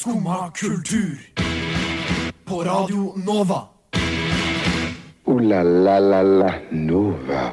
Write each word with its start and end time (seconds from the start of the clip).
Skumma 0.00 0.50
kultur. 0.50 1.18
På 2.44 2.64
Radio 2.64 3.12
Nova. 3.26 3.62
O-la-la-la-la 5.24 6.54
Nova. 6.70 7.52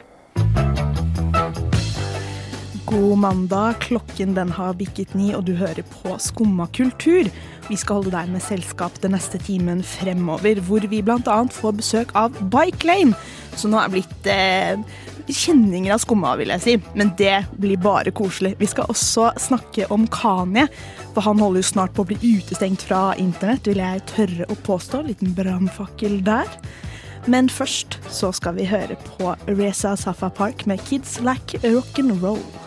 God 2.85 3.17
mandag. 3.17 3.73
Klokken 3.79 4.33
den 4.33 4.51
har 4.51 4.73
bikket 4.73 5.13
ni, 5.13 5.33
og 5.35 5.43
du 5.43 5.55
hører 5.59 5.83
på 5.83 6.15
Skumma 6.19 6.67
kultur. 6.67 7.27
Vi 7.67 7.75
skal 7.79 7.99
holde 7.99 8.13
deg 8.13 8.31
med 8.31 8.43
selskap 8.43 8.95
den 9.03 9.11
neste 9.15 9.39
timen 9.43 9.83
fremover, 9.83 10.61
hvor 10.63 10.85
vi 10.87 11.01
bl.a. 11.03 11.37
får 11.51 11.75
besøk 11.81 12.13
av 12.15 12.35
Bike 12.51 12.87
Lane, 12.87 13.17
som 13.59 13.73
nå 13.73 13.81
er 13.81 13.91
blitt 13.91 14.29
eh, 14.31 14.79
kjenninger 15.27 15.91
av 15.91 15.99
Skumma, 15.99 16.35
vil 16.39 16.53
jeg 16.55 16.63
si. 16.63 16.75
Men 16.95 17.11
det 17.19 17.41
blir 17.59 17.79
bare 17.83 18.13
koselig. 18.15 18.55
Vi 18.61 18.69
skal 18.71 18.87
også 18.91 19.31
snakke 19.41 19.89
om 19.93 20.07
Kanye, 20.13 20.67
for 21.11 21.25
han 21.27 21.43
holder 21.43 21.63
jo 21.63 21.71
snart 21.73 21.95
på 21.97 22.05
å 22.05 22.11
bli 22.11 22.37
utestengt 22.37 22.85
fra 22.87 23.11
internett, 23.19 23.67
vil 23.67 23.83
jeg 23.83 24.05
tørre 24.13 24.47
å 24.47 24.59
påstå. 24.67 25.03
Liten 25.09 25.35
brannfakkel 25.37 26.21
der. 26.27 26.47
Men 27.27 27.51
først 27.51 27.99
så 28.13 28.31
skal 28.31 28.55
vi 28.55 28.69
høre 28.69 28.95
på 29.17 29.33
Reza 29.49 29.97
Safa 29.99 30.29
Park 30.31 30.63
med 30.69 30.79
Kids 30.87 31.17
Like 31.19 31.59
Rock'n'Roll. 31.65 32.66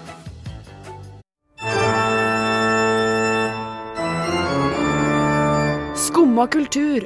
Skumma 6.40 6.52
kultur. 6.52 7.04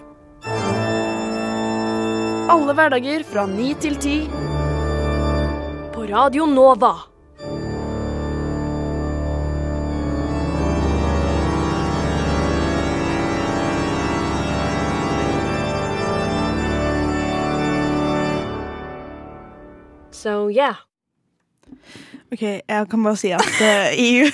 Alle 2.51 2.75
hverdager 2.75 3.25
fra 3.27 3.47
ni 3.51 3.73
til 3.83 3.97
ti. 3.99 4.29
På 5.91 6.07
Radio 6.07 6.47
Nova. 6.47 6.93
So 20.13 20.49
yeah. 20.49 20.77
Ok, 22.33 22.43
jeg 22.43 22.87
kan 22.91 23.03
bare 23.03 23.17
si 23.17 23.35
at 23.35 23.43
uh, 23.43 23.91
i 23.99 24.31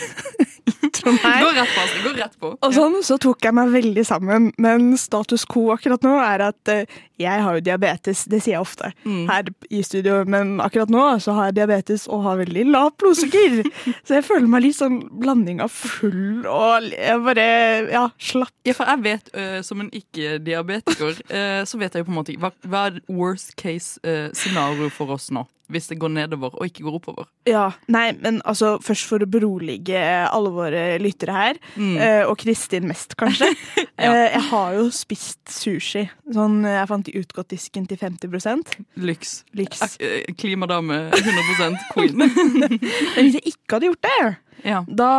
introen 0.91 1.17
her 1.23 1.45
Gå 1.47 1.53
rett 1.57 1.71
på, 1.75 1.85
Astrid. 1.87 2.05
Gå 2.05 2.13
rett 2.19 2.35
på. 2.43 2.51
og 2.61 2.75
sånn, 2.77 2.99
så 3.07 3.17
tok 3.23 3.47
jeg 3.47 3.55
meg 3.57 3.71
veldig 3.79 4.05
sammen, 4.07 4.51
men 4.61 4.91
status 5.01 5.47
quo 5.49 5.71
akkurat 5.77 6.03
nå 6.05 6.17
er 6.21 6.45
at 6.51 6.73
eh, 6.75 6.99
jeg 7.21 7.43
har 7.45 7.57
jo 7.59 7.61
diabetes, 7.65 8.25
det 8.33 8.39
sier 8.43 8.57
jeg 8.59 8.63
ofte 8.65 8.91
Mm. 9.05 9.27
her 9.29 9.49
i 9.71 9.83
studio, 9.85 10.23
men 10.29 10.55
akkurat 10.65 10.91
nå 10.93 11.03
så 11.21 11.35
har 11.37 11.51
jeg 11.51 11.59
diabetes 11.61 12.07
og 12.09 12.23
har 12.25 12.39
veldig 12.41 12.65
lavt 12.73 12.97
blodsukker. 13.01 13.61
så 14.09 14.17
jeg 14.19 14.25
føler 14.27 14.49
meg 14.51 14.65
litt 14.65 14.77
sånn 14.79 14.99
blanding 15.21 15.61
av 15.65 15.71
full 15.73 16.47
og 16.49 16.89
jeg 16.91 17.21
bare, 17.25 17.47
ja, 17.93 18.07
slapp. 18.19 18.53
Ja, 18.67 18.75
for 18.77 18.89
jeg 18.89 19.05
vet, 19.05 19.31
uh, 19.37 19.61
som 19.67 19.81
en 19.85 19.91
ikke-diabetiker, 19.97 21.21
uh, 21.31 21.63
så 21.69 21.79
vet 21.81 21.95
jeg 21.95 22.03
jo 22.05 22.09
på 22.09 22.15
en 22.15 22.19
måte 22.21 22.37
hva, 22.41 22.51
hva 22.67 22.87
er 22.91 23.01
worst 23.09 23.55
case 23.61 24.01
uh, 24.05 24.29
scenario 24.37 24.89
for 24.93 25.13
oss 25.17 25.31
nå? 25.35 25.45
Hvis 25.71 25.87
det 25.91 25.99
går 26.03 26.11
nedover 26.15 26.55
og 26.59 26.67
ikke 26.67 26.83
går 26.87 26.97
oppover. 26.99 27.29
Ja, 27.49 27.69
nei, 27.89 28.11
men 28.19 28.41
altså 28.49 28.75
først 28.83 29.07
for 29.07 29.23
å 29.23 29.29
berolige 29.31 30.01
alle 30.27 30.51
våre 30.55 30.85
lyttere 31.03 31.37
her, 31.37 31.61
Mm. 31.77 31.97
eh, 32.03 32.25
og 32.27 32.37
Kristin 32.43 32.89
mest 32.91 33.15
kanskje. 33.21 33.49
ja. 34.01 34.11
jeg 34.35 34.43
har 34.51 34.75
jo 34.75 34.89
spist 34.95 35.39
sushi. 35.53 36.07
Sånn, 36.35 36.61
jeg 36.67 36.89
fant 36.91 37.09
i 37.11 37.17
utgåttdisken 37.21 37.87
til 37.91 37.99
50 38.01 38.75
Lyks. 39.01 39.45
Lyks. 39.55 39.97
Øh, 40.03 40.35
Klimadame 40.39 41.11
100% 41.15 41.79
queen. 41.95 42.17
Men 42.19 42.79
hvis 43.25 43.39
jeg 43.39 43.47
ikke 43.55 43.77
hadde 43.79 43.91
gjort 43.91 44.03
det, 44.09 44.37
ja. 44.65 44.83
da, 44.89 45.11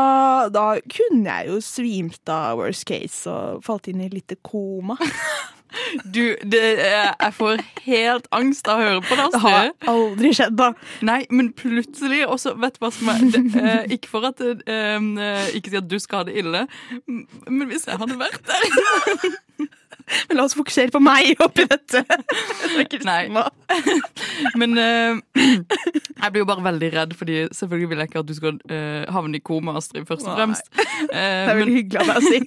da 0.53 0.65
kunne 0.91 1.25
jeg 1.39 1.47
jo 1.49 1.59
svimt 1.65 2.29
av 2.29 2.59
worst 2.61 2.85
case 2.89 3.25
og 3.31 3.63
falt 3.65 3.87
inn 3.91 4.01
i 4.03 4.09
et 4.09 4.13
lite 4.19 4.37
koma. 4.45 4.97
Du, 6.05 6.35
det, 6.43 6.61
er- 6.83 7.15
jeg 7.21 7.33
får 7.37 7.61
helt 7.85 8.27
angst 8.35 8.67
av 8.67 8.79
å 8.79 8.85
høre 8.85 9.01
på 9.07 9.15
det, 9.19 9.27
Det 9.33 9.41
har 9.45 9.69
aldri 9.93 10.33
skjedd, 10.35 10.57
da. 10.59 10.71
Nei, 11.07 11.21
men 11.31 11.51
plutselig 11.57 12.23
også, 12.27 12.55
vet 12.61 12.75
du 12.79 12.83
hva 12.85 12.91
som 12.95 13.11
er 13.13 13.23
det, 13.31 13.43
øh, 13.61 13.83
Ikke 13.97 14.11
for 14.11 14.27
at 14.31 14.41
øh, 14.41 15.53
Ikke 15.55 15.69
si 15.73 15.79
at 15.79 15.87
du 15.91 15.97
skal 15.99 16.23
ha 16.23 16.29
det 16.31 16.37
ille, 16.43 16.65
men 17.47 17.67
hvis 17.71 17.87
jeg 17.87 17.97
hadde 18.01 18.19
vært 18.19 18.41
der 18.47 18.61
Men 20.27 20.35
la 20.39 20.43
oss 20.47 20.55
fokusere 20.57 20.89
på 20.91 20.99
meg 20.99 21.37
oppi 21.39 21.63
dette. 21.69 22.01
Nei. 23.07 23.29
Men 24.59 24.73
eh, 24.81 25.19
jeg 26.21 26.31
blir 26.33 26.41
jo 26.41 26.47
bare 26.49 26.63
veldig 26.65 26.89
redd, 26.95 27.13
Fordi 27.15 27.35
selvfølgelig 27.55 27.89
vil 27.91 28.01
jeg 28.01 28.09
ikke 28.09 28.23
at 28.23 28.27
du 28.27 28.33
skal 28.35 28.57
eh, 28.73 29.05
havne 29.13 29.37
i 29.39 29.43
koma, 29.45 29.75
Astrid, 29.79 30.07
først 30.09 30.27
og 30.27 30.35
fremst. 30.39 30.67
Eh, 30.73 31.05
Det 31.11 31.21
er 31.21 31.53
men, 31.53 31.61
veldig 31.61 31.75
hyggelig 31.77 32.01
av 32.01 32.09
deg 32.09 32.17
å 32.17 32.21
si. 32.25 32.39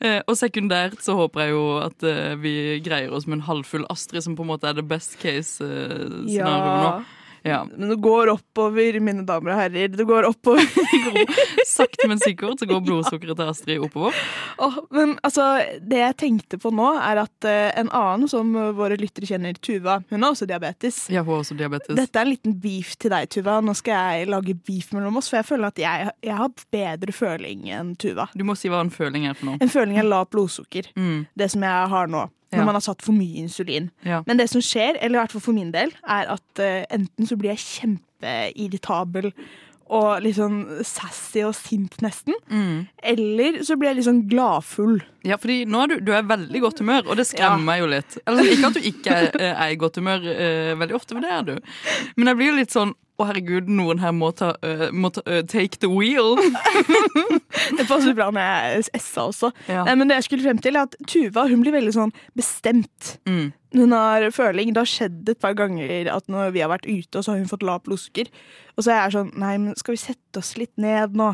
eh, 0.00 0.20
og 0.30 0.38
sekundært 0.40 1.02
så 1.04 1.18
håper 1.18 1.44
jeg 1.44 1.52
jo 1.56 1.64
at 1.82 2.06
eh, 2.08 2.13
vi 2.42 2.54
greier 2.84 3.12
oss 3.14 3.26
med 3.28 3.40
en 3.40 3.46
halvfull 3.48 3.86
Astrid, 3.92 4.24
som 4.24 4.36
på 4.38 4.44
en 4.46 4.52
måte 4.52 4.70
er 4.70 4.78
det 4.78 4.86
best 4.90 5.18
case-scenarioet 5.22 6.82
nå. 6.84 6.94
Ja. 7.44 7.60
Men 7.76 7.90
det 7.92 7.96
går 8.00 8.30
oppover, 8.32 8.96
mine 9.04 9.24
damer 9.28 9.52
og 9.52 9.58
herrer. 9.60 9.90
Det 9.92 10.06
går 10.08 10.24
oppover. 10.30 10.64
Sakte, 11.68 12.08
men 12.08 12.20
sikkert 12.22 12.62
så 12.62 12.68
går 12.70 12.80
blodsukkeret 12.86 13.36
til 13.36 13.50
Astrid 13.52 13.82
oppover. 13.84 14.16
Oh, 14.64 14.78
men 14.94 15.12
altså, 15.26 15.46
det 15.84 16.00
jeg 16.00 16.16
tenkte 16.22 16.58
på 16.62 16.72
nå, 16.72 16.86
er 17.04 17.20
at 17.24 17.48
uh, 17.48 17.68
en 17.82 17.90
annen 17.92 18.30
som 18.32 18.54
våre 18.78 18.96
lyttere 19.00 19.28
kjenner, 19.28 19.58
Tuva, 19.60 19.98
hun 20.08 20.24
har 20.24 20.32
også 20.32 20.48
diabetes. 20.48 21.02
Ja, 21.12 21.20
hun 21.24 21.34
har 21.34 21.44
også 21.44 21.58
diabetes. 21.58 21.92
Dette 21.98 22.20
er 22.22 22.24
en 22.28 22.32
liten 22.32 22.56
beef 22.64 22.94
til 23.00 23.12
deg, 23.12 23.28
Tuva. 23.34 23.58
Nå 23.64 23.76
skal 23.76 24.14
jeg 24.22 24.30
lage 24.32 24.56
beef 24.64 24.94
mellom 24.96 25.20
oss, 25.20 25.28
for 25.32 25.42
jeg 25.42 25.48
føler 25.50 25.68
at 25.68 25.82
jeg, 25.84 26.14
jeg 26.24 26.38
har 26.40 26.64
bedre 26.72 27.16
føling 27.16 27.68
enn 27.76 27.92
Tuva. 28.00 28.30
Du 28.32 28.46
må 28.48 28.56
si 28.56 28.72
hva 28.72 28.80
en 28.84 28.94
føling 28.94 29.28
er 29.28 29.36
for 29.36 29.52
noe. 29.52 29.60
En 29.60 29.72
føling 29.72 30.00
er 30.00 30.08
lavt 30.08 30.32
blodsukker. 30.32 30.88
Mm, 30.96 31.26
Det 31.36 31.50
som 31.52 31.68
jeg 31.68 31.92
har 31.92 32.08
nå. 32.08 32.24
Når 32.54 32.62
Ja. 32.62 32.64
man 32.70 32.74
har 32.78 32.84
satt 32.86 33.02
for 33.02 33.12
mye 33.16 33.42
insulin. 33.42 33.90
ja. 34.06 34.22
Men 34.26 34.38
det 34.38 34.48
som 34.50 34.60
skjer, 34.62 34.96
eller 35.02 35.18
i 35.18 35.22
hvert 35.24 35.32
fall 35.34 35.44
for 35.50 35.52
min 35.56 35.72
del, 35.74 35.90
er 36.06 36.30
at 36.38 36.62
uh, 36.62 36.84
enten 36.94 37.26
så 37.26 37.36
blir 37.36 37.50
jeg 37.54 37.64
kjempeirritabel 38.24 39.32
og 39.94 40.22
litt 40.24 40.38
sånn 40.38 40.62
sassy 40.86 41.42
og 41.44 41.52
sint 41.58 41.98
nesten. 42.02 42.32
Mm. 42.48 42.86
Eller 43.04 43.58
så 43.68 43.76
blir 43.76 43.90
jeg 43.90 43.98
litt 43.98 44.06
sånn 44.08 44.22
gladfull. 44.30 44.96
Ja, 45.28 45.36
fordi 45.36 45.66
nå 45.68 45.82
er 45.84 45.90
du, 45.92 45.96
du 46.08 46.12
er 46.16 46.24
veldig 46.24 46.62
godt 46.64 46.80
humør, 46.80 47.02
og 47.12 47.18
det 47.20 47.26
skremmer 47.28 47.60
Ja. 47.60 47.66
meg 47.68 47.80
jo 47.82 47.90
litt. 47.92 48.16
Eller, 48.26 48.48
ikke 48.54 48.70
at 48.70 48.78
du 48.78 48.80
ikke 48.80 49.18
er, 49.20 49.36
er 49.52 49.68
i 49.74 49.76
godt 49.76 50.00
humør 50.00 50.24
uh, 50.24 50.72
veldig 50.80 50.96
ofte, 50.96 51.12
for 51.14 51.20
det 51.20 51.30
er 51.36 51.42
du. 51.50 51.54
Men 52.16 52.32
jeg 52.32 52.40
blir 52.40 52.50
jo 52.54 52.56
litt 52.62 52.72
sånn 52.74 52.94
å, 53.14 53.26
herregud, 53.28 53.68
noen 53.70 54.00
her 54.02 54.10
må 54.16 54.32
ta, 54.34 54.52
uh, 54.66 54.88
må 54.90 55.10
ta 55.14 55.22
uh, 55.28 55.42
take 55.46 55.78
the 55.82 55.90
wheel. 55.90 56.34
Det 57.78 57.86
passer 57.88 58.14
bra 58.16 58.30
når 58.34 58.42
jeg 58.42 59.00
SA 59.02 59.28
også. 59.30 59.50
Ja. 59.70 59.84
Nei, 59.86 59.94
men 60.00 60.10
det 60.10 60.16
jeg 60.18 60.26
skulle 60.28 60.44
frem 60.48 60.58
til 60.62 60.76
er 60.78 60.88
at 60.88 60.96
Tuva 61.10 61.44
hun 61.50 61.62
blir 61.62 61.74
veldig 61.76 61.92
sånn 61.94 62.12
bestemt. 62.36 63.14
Mm. 63.28 63.52
Hun 63.74 63.94
har 63.94 64.26
føling. 64.34 64.72
Det 64.74 64.82
har 64.82 64.90
skjedd 64.90 65.30
et 65.32 65.40
par 65.42 65.54
ganger 65.58 66.10
at 66.12 66.28
når 66.30 66.52
vi 66.54 66.62
har 66.62 66.70
vært 66.72 66.86
ute, 66.90 67.18
og 67.18 67.24
så 67.26 67.32
har 67.34 67.40
hun 67.40 67.50
fått 67.50 67.64
lavt 67.66 67.86
blodsukker. 67.88 68.30
Og 68.76 68.84
så 68.86 68.92
er 68.94 69.00
jeg 69.04 69.14
sånn 69.16 69.32
Nei, 69.40 69.54
men 69.62 69.78
skal 69.78 69.94
vi 69.96 70.02
sette 70.02 70.42
oss 70.42 70.52
litt 70.60 70.74
ned 70.82 71.14
nå? 71.18 71.30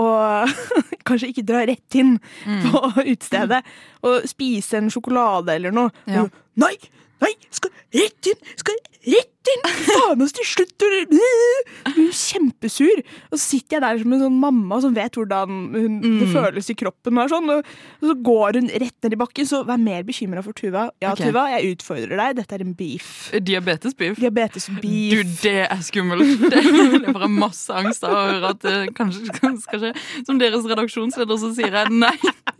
Og 0.00 0.52
kanskje 1.08 1.30
ikke 1.32 1.46
dra 1.48 1.64
rett 1.68 1.98
inn 2.00 2.16
Mm. 2.48 2.62
på 2.70 2.80
utestedet 3.04 3.58
og 4.06 4.24
spise 4.28 4.78
en 4.80 4.88
sjokolade 4.92 5.52
eller 5.58 5.72
noe. 5.74 5.92
Ja. 6.08 6.24
Og, 6.24 6.32
nei! 6.60 6.74
Nei! 7.22 7.32
Skal 7.52 7.72
rett 7.96 8.28
inn! 8.30 8.38
Skal 8.60 8.76
rett 9.08 9.34
inn! 9.48 9.62
Faen, 9.88 10.20
oss 10.24 10.34
til 10.36 10.44
slutt! 10.44 10.74
Blir 10.78 12.10
kjempesur. 12.14 13.00
Og 13.30 13.36
så 13.38 13.40
sitter 13.42 13.78
jeg 13.78 13.82
der 13.84 14.00
som 14.02 14.12
en 14.14 14.22
sånn 14.26 14.36
mamma 14.42 14.78
som 14.84 14.92
vet 14.96 15.16
hvordan 15.16 15.54
hun, 15.72 15.94
det 16.02 16.26
Mm. 16.28 16.32
føles 16.34 16.68
i 16.70 16.74
kroppen. 16.76 17.18
Og, 17.22 17.30
sånn, 17.32 17.48
og, 17.54 17.64
så 18.04 18.14
går 18.24 18.58
hun 18.60 18.68
rett 18.82 18.94
ned 19.04 19.14
i 19.16 19.20
bakken. 19.20 19.48
Så 19.48 19.62
vær 19.66 19.80
mer 19.80 20.02
bekymra 20.06 20.42
for 20.44 20.52
Tuva. 20.56 20.90
Ja, 21.00 21.12
okay. 21.14 21.30
Tuva, 21.30 21.46
jeg 21.54 21.76
utfordrer 21.76 22.12
deg. 22.20 22.36
Dette 22.42 22.58
er 22.58 22.64
en 22.66 22.74
beef. 22.76 23.08
Diabetesbeef. 23.32 24.18
Diabetesbeef. 24.20 24.82
Du, 24.84 25.22
det 25.42 25.54
er 25.64 25.82
skummelt. 25.86 26.44
Det, 26.44 26.62
det 27.00 27.08
er 27.08 27.16
bare 27.16 27.30
masse 27.32 27.72
angst 27.72 28.04
av 28.04 28.12
å 28.12 28.22
høre 28.28 28.52
at 28.52 28.60
det 28.66 28.76
kanskje 28.98 29.32
skal 29.64 29.80
skje. 29.86 29.94
Som 30.28 30.38
deres 30.42 30.68
redaksjonsleder 30.68 31.40
så 31.40 31.52
sier 31.56 31.72
jeg 31.80 31.94
nei, 31.96 32.14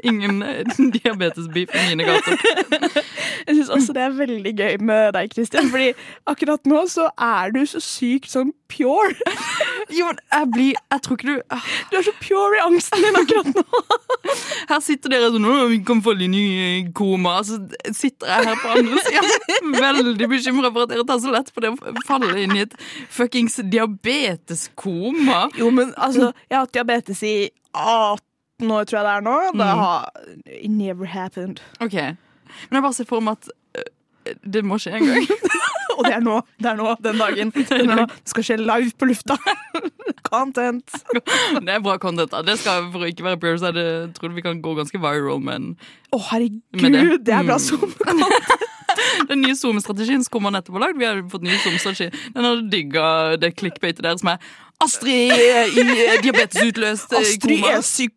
ingen 0.08 0.40
eh, 0.48 0.64
diabetesbeef 0.96 1.68
i 1.76 1.84
mine 1.92 2.08
gater. 2.08 2.40
Jeg 3.44 3.60
syns 3.60 3.70
også 3.76 3.92
det 3.96 4.02
er 4.08 4.16
veldig 4.18 4.54
gøy 4.58 4.80
med 4.88 5.12
deg, 5.18 5.30
Kristian. 5.36 5.68
Fordi 5.72 5.92
akkurat 6.24 6.37
nå 6.46 6.86
så 6.88 7.10
er 7.18 7.50
du 7.54 7.66
så 7.66 7.80
sykt 7.82 8.30
sånn 8.30 8.52
pure. 8.68 9.14
Jo, 9.88 10.04
men 10.10 10.18
jeg 10.20 10.48
blir 10.52 10.76
Jeg 10.76 11.00
tror 11.00 11.16
ikke 11.16 11.26
du 11.30 11.38
ah, 11.54 11.62
Du 11.88 11.94
er 11.96 12.02
så 12.04 12.12
pure 12.20 12.58
i 12.58 12.60
angsten 12.60 13.00
din 13.00 13.16
akkurat 13.16 13.46
nå. 13.56 13.62
Her 14.68 14.82
sitter 14.84 15.14
dere 15.14 15.30
sånn 15.32 15.46
'Å, 15.48 15.54
vi 15.70 15.78
kan 15.88 16.02
falle 16.04 16.26
inn 16.26 16.34
i 16.36 16.42
koma'. 16.92 17.38
Så 17.48 17.56
sitter 17.96 18.28
jeg 18.28 18.48
her 18.50 18.58
på 18.60 18.74
andre 18.74 19.00
sida 19.06 19.22
veldig 19.80 20.28
bekymra 20.28 20.68
for 20.74 20.84
at 20.84 20.92
dere 20.92 21.06
tar 21.08 21.22
så 21.24 21.32
lett 21.32 21.48
på 21.54 21.64
det 21.64 21.72
å 21.72 21.94
falle 22.04 22.34
inn 22.42 22.52
i 22.58 22.66
et 22.66 22.76
fuckings 23.08 23.56
diabeteskoma. 23.64 25.48
Jo, 25.56 25.70
men 25.72 25.94
altså, 25.96 26.34
jeg 26.50 26.58
har 26.58 26.66
hatt 26.66 26.76
diabetes 26.76 27.22
i 27.24 27.34
18 27.72 28.68
år, 28.68 28.84
tror 28.84 28.98
jeg 29.00 29.06
det 29.08 29.14
er 29.14 29.24
nå. 29.24 29.36
Det 29.56 29.70
har 29.80 30.10
it 30.44 30.70
never 30.70 31.06
happened. 31.14 31.64
Ok, 31.80 31.94
Men 31.94 32.80
jeg 32.80 32.82
bare 32.82 32.96
ser 32.96 33.08
for 33.08 33.24
meg 33.24 33.40
at 33.40 33.50
eh, 33.78 34.36
det 34.44 34.64
må 34.66 34.76
skje 34.82 34.98
en 34.98 35.08
gang. 35.08 35.28
Og 35.98 36.06
det 36.06 36.12
er 36.14 36.22
nå, 36.22 36.36
det 36.62 36.70
er 36.70 36.76
nå 36.78 36.92
den 37.04 37.18
dagen. 37.18 37.50
Det, 37.58 38.06
skal 38.30 38.44
skje 38.46 38.56
live 38.62 38.92
på 38.98 39.08
lufta. 39.10 39.36
Content. 40.28 40.94
Det 41.14 41.72
er 41.74 41.82
bra 41.84 41.96
content. 42.00 42.30
da. 42.32 42.42
Det 42.46 42.54
skal, 42.60 42.86
For 42.92 43.02
å 43.04 43.08
ikke 43.10 43.26
være 43.26 43.40
Bears, 43.42 43.64
jeg 43.66 44.12
tror 44.16 44.34
vi 44.36 44.44
kan 44.44 44.60
gå 44.62 44.74
ganske 44.78 45.00
viral, 45.02 45.40
men 45.42 45.72
Å, 46.14 46.20
herregud, 46.30 46.62
det. 46.78 47.04
det. 47.26 47.34
er 47.34 47.44
bra 47.48 47.58
Mm. 47.58 47.64
Zoom. 47.66 47.90
den 49.30 49.42
nye 49.42 49.56
Zoom-strategien 49.58 50.22
som 50.24 50.32
kommer 50.36 50.54
nettopp 50.54 50.78
lagd, 50.80 50.98
vi 51.00 51.06
har 51.08 51.20
fått 51.32 51.44
ny 51.46 51.56
Zoom-strategi. 51.64 52.08
den 52.34 52.44
har 52.46 52.62
digga 52.72 53.06
det 53.40 53.52
clickbaitet 53.58 54.02
der 54.06 54.16
som 54.20 54.32
er 54.34 54.38
Astrid 54.84 55.32
i 55.34 55.48
eh, 55.82 56.20
diabetesutløst 56.22 57.12
eh, 57.12 57.18
Astrid 57.24 57.58
koma. 57.58 57.72
er 57.74 57.82
syk 57.82 58.14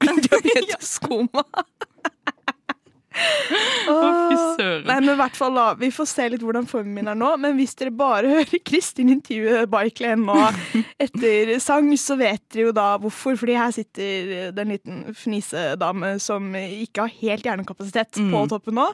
med 3.11 4.19
fy 4.31 4.35
søren. 4.57 4.85
Nei, 4.87 4.97
men 5.03 5.09
i 5.13 5.17
hvert 5.19 5.35
fall 5.35 5.55
da, 5.57 5.65
Vi 5.79 5.89
får 5.91 6.07
se 6.07 6.27
litt 6.31 6.43
hvordan 6.45 6.67
formen 6.69 6.93
min 6.95 7.09
er 7.11 7.17
nå. 7.19 7.31
Men 7.43 7.57
hvis 7.59 7.75
dere 7.79 7.91
bare 7.95 8.29
hører 8.35 8.61
Kristin 8.67 9.11
intervjue 9.13 9.65
Bike-Len 9.71 10.23
nå 10.27 10.37
etter 11.05 11.51
sang, 11.63 11.89
så 11.99 12.15
vet 12.19 12.43
dere 12.53 12.69
jo 12.69 12.75
da 12.77 12.87
hvorfor. 13.01 13.35
Fordi 13.41 13.57
her 13.59 13.73
sitter 13.75 14.51
det 14.55 14.63
en 14.65 14.71
liten 14.75 15.01
fnisedame 15.17 16.13
som 16.23 16.51
ikke 16.55 17.07
har 17.07 17.17
helt 17.21 17.49
hjernekapasitet 17.49 18.15
på 18.21 18.29
Mm. 18.31 18.47
toppen 18.51 18.75
nå. 18.79 18.87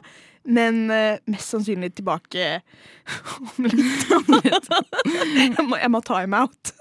Men 0.48 0.86
eh, 0.94 1.18
mest 1.28 1.50
sannsynlig 1.52 1.90
tilbake 1.98 2.60
om 3.58 3.66
litt. 3.68 4.06
jeg, 4.08 5.66
må, 5.68 5.76
jeg 5.76 5.90
må 5.92 6.00
time 6.06 6.40
out. 6.46 6.72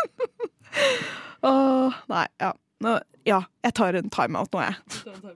Åh, 1.48 1.98
nei, 2.12 2.26
ja. 2.42 2.54
Nå, 2.86 2.94
ja, 3.28 3.42
jeg 3.66 3.74
tar 3.78 3.96
en 3.98 4.10
time-out 4.14 4.54
nå, 4.54 4.62
jeg. 4.62 5.36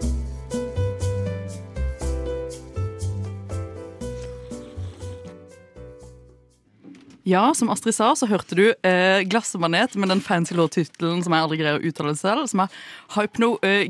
Ja, 7.23 7.53
som 7.53 7.69
Astrid 7.69 7.93
sa, 7.93 8.15
så 8.17 8.25
hørte 8.25 8.55
du 8.57 8.63
eh, 8.73 9.21
Glassemanet 9.29 9.93
med 9.99 10.09
den 10.09 10.23
fancy 10.25 10.55
låttittelen 10.57 11.19
som 11.21 11.35
jeg 11.35 11.45
aldri 11.45 11.59
greier 11.59 11.77
å 11.77 11.83
uttale 11.85 12.15
selv, 12.17 12.47
som 12.49 12.63
er 12.63 12.79
Hypno 13.13 13.51
eh, 13.61 13.85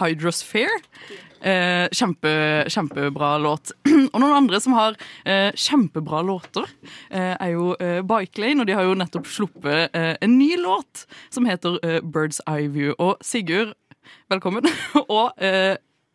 Hydrosphere. 0.00 0.80
Eh, 1.42 1.86
kjempe, 1.94 2.32
kjempebra 2.70 3.36
låt. 3.42 3.70
og 4.12 4.18
noen 4.18 4.34
andre 4.40 4.58
som 4.62 4.74
har 4.74 4.98
eh, 5.22 5.54
kjempebra 5.54 6.24
låter, 6.26 6.66
eh, 7.14 7.36
er 7.36 7.54
jo 7.54 7.76
eh, 7.78 8.02
Bike 8.02 8.42
Lane, 8.42 8.62
og 8.62 8.70
de 8.70 8.76
har 8.78 8.90
jo 8.90 8.98
nettopp 8.98 9.30
sluppet 9.30 9.94
eh, 9.94 10.16
en 10.18 10.36
ny 10.38 10.56
låt 10.58 11.06
som 11.30 11.46
heter 11.46 11.78
Bird's 12.02 12.42
Eye 12.50 12.66
View. 12.74 12.94
Og 12.98 13.22
Sigurd, 13.22 13.76
velkommen. 14.30 14.66
og 15.06 15.38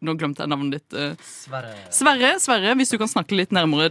nå 0.05 0.13
glemte 0.19 0.43
jeg 0.43 0.51
navnet 0.51 0.77
ditt. 0.77 0.93
eh. 0.93 1.15
Sverre. 1.25 1.71
Sverre, 1.93 2.31
Sverre, 2.43 2.75
hvis 2.77 2.91
du 2.93 2.97
kan 3.01 3.09
snakke 3.09 3.33
litt 3.39 3.51
nærmere. 3.55 3.89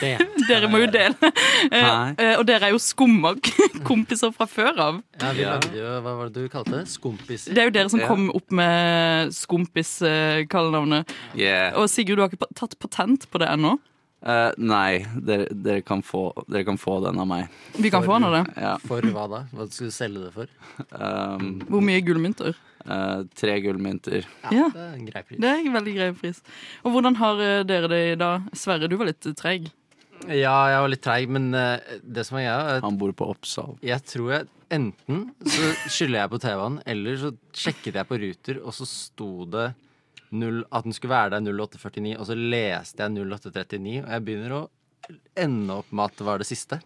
Det. 0.00 0.14
Dere 0.48 0.70
må 0.72 0.80
jo 0.82 0.88
dele. 0.94 1.30
Eh, 1.68 1.76
Hei. 1.84 2.14
eh, 2.18 2.34
og 2.38 2.46
dere 2.48 2.70
er 2.70 2.72
jo 2.74 2.80
skumma 2.82 3.34
kompiser 3.88 4.32
fra 4.34 4.46
før 4.50 4.80
av. 4.80 5.02
Ja, 5.20 5.32
vi 5.36 5.44
lagde 5.46 5.76
jo 5.76 5.92
Hva 6.02 6.16
var 6.18 6.32
det 6.32 6.46
du 6.46 6.48
kalte 6.52 6.78
det? 6.80 6.86
Skompis. 6.90 7.44
Det 7.52 7.60
er 7.62 7.68
jo 7.68 7.74
dere 7.76 7.92
som 7.92 8.00
kom 8.08 8.30
opp 8.34 8.50
med 8.54 9.30
Skompis-kallenavnet. 9.36 11.12
Yeah. 11.38 11.76
Og 11.78 11.88
Sigurd, 11.92 12.18
du 12.18 12.24
har 12.24 12.32
ikke 12.32 12.48
tatt 12.58 12.78
patent 12.82 13.28
på 13.30 13.40
det 13.42 13.48
ennå? 13.52 13.76
Uh, 14.22 14.52
nei, 14.62 15.02
dere, 15.26 15.48
dere, 15.50 15.80
kan 15.82 15.98
få, 16.06 16.28
dere 16.46 16.62
kan 16.68 16.76
få 16.78 17.00
den 17.02 17.18
av 17.18 17.26
meg. 17.26 17.48
Vi 17.74 17.90
kan 17.90 18.04
få 18.06 18.20
den 18.20 18.28
av 18.28 18.36
det. 18.36 18.42
Ja. 18.62 18.76
For 18.86 19.02
hva 19.14 19.24
da? 19.32 19.40
Hva 19.50 19.66
skulle 19.66 19.90
du 19.90 19.96
selge 19.96 20.26
det 20.28 20.34
for? 20.36 20.52
Um, 20.92 21.56
Hvor 21.68 21.82
mye 21.84 22.00
gullmynter? 22.06 22.54
Eh, 22.86 23.20
tre 23.38 23.58
gullmynter. 23.64 24.26
Ja. 24.50 24.70
Det 24.72 24.86
er 24.86 24.96
en 24.96 25.06
grei 25.08 25.22
pris. 25.28 25.42
Det 25.42 25.52
er 25.52 25.62
en 25.62 25.76
veldig 25.76 25.94
grei 25.98 26.10
pris. 26.18 26.42
Og 26.82 26.96
hvordan 26.96 27.20
har 27.20 27.44
eh, 27.44 27.60
dere 27.68 27.92
det 27.92 28.02
i 28.12 28.18
dag? 28.20 28.50
Sverre, 28.56 28.90
du 28.90 28.98
var 29.00 29.10
litt 29.10 29.22
treig. 29.22 29.36
treg. 29.42 29.70
Ja, 30.30 30.56
jeg 30.70 30.82
var 30.84 30.90
litt 30.92 31.02
treig, 31.02 31.30
men 31.34 31.50
uh, 31.50 31.78
det 32.02 32.24
som 32.28 32.38
er 32.38 32.46
greia, 32.46 32.58
er 32.76 32.84
Han 32.84 32.98
bor 33.00 33.14
på 33.16 33.26
Oppsal. 33.32 33.74
jeg 33.82 34.04
tror 34.06 34.28
jeg 34.36 34.50
enten 34.72 35.24
så 35.44 35.70
skylder 35.90 36.22
jeg 36.22 36.32
på 36.32 36.40
TV-en, 36.42 36.76
eller 36.88 37.16
så 37.20 37.32
sjekket 37.52 37.98
jeg 37.98 38.08
på 38.08 38.18
Ruter, 38.22 38.60
og 38.62 38.76
så 38.76 38.86
sto 38.88 39.44
det 39.52 39.72
0, 40.32 40.62
at 40.72 40.86
den 40.86 40.96
skulle 40.96 41.12
være 41.12 41.34
der 41.34 41.42
0849, 41.44 42.14
og 42.16 42.28
så 42.28 42.36
leste 42.38 43.02
jeg 43.02 43.16
0839, 43.18 43.98
og 44.00 44.14
jeg 44.14 44.24
begynner 44.28 44.54
å 44.56 44.62
ende 45.36 45.80
opp 45.82 45.90
med 45.92 46.06
at 46.06 46.20
det 46.20 46.28
var 46.28 46.40
det 46.40 46.48
siste. 46.48 46.78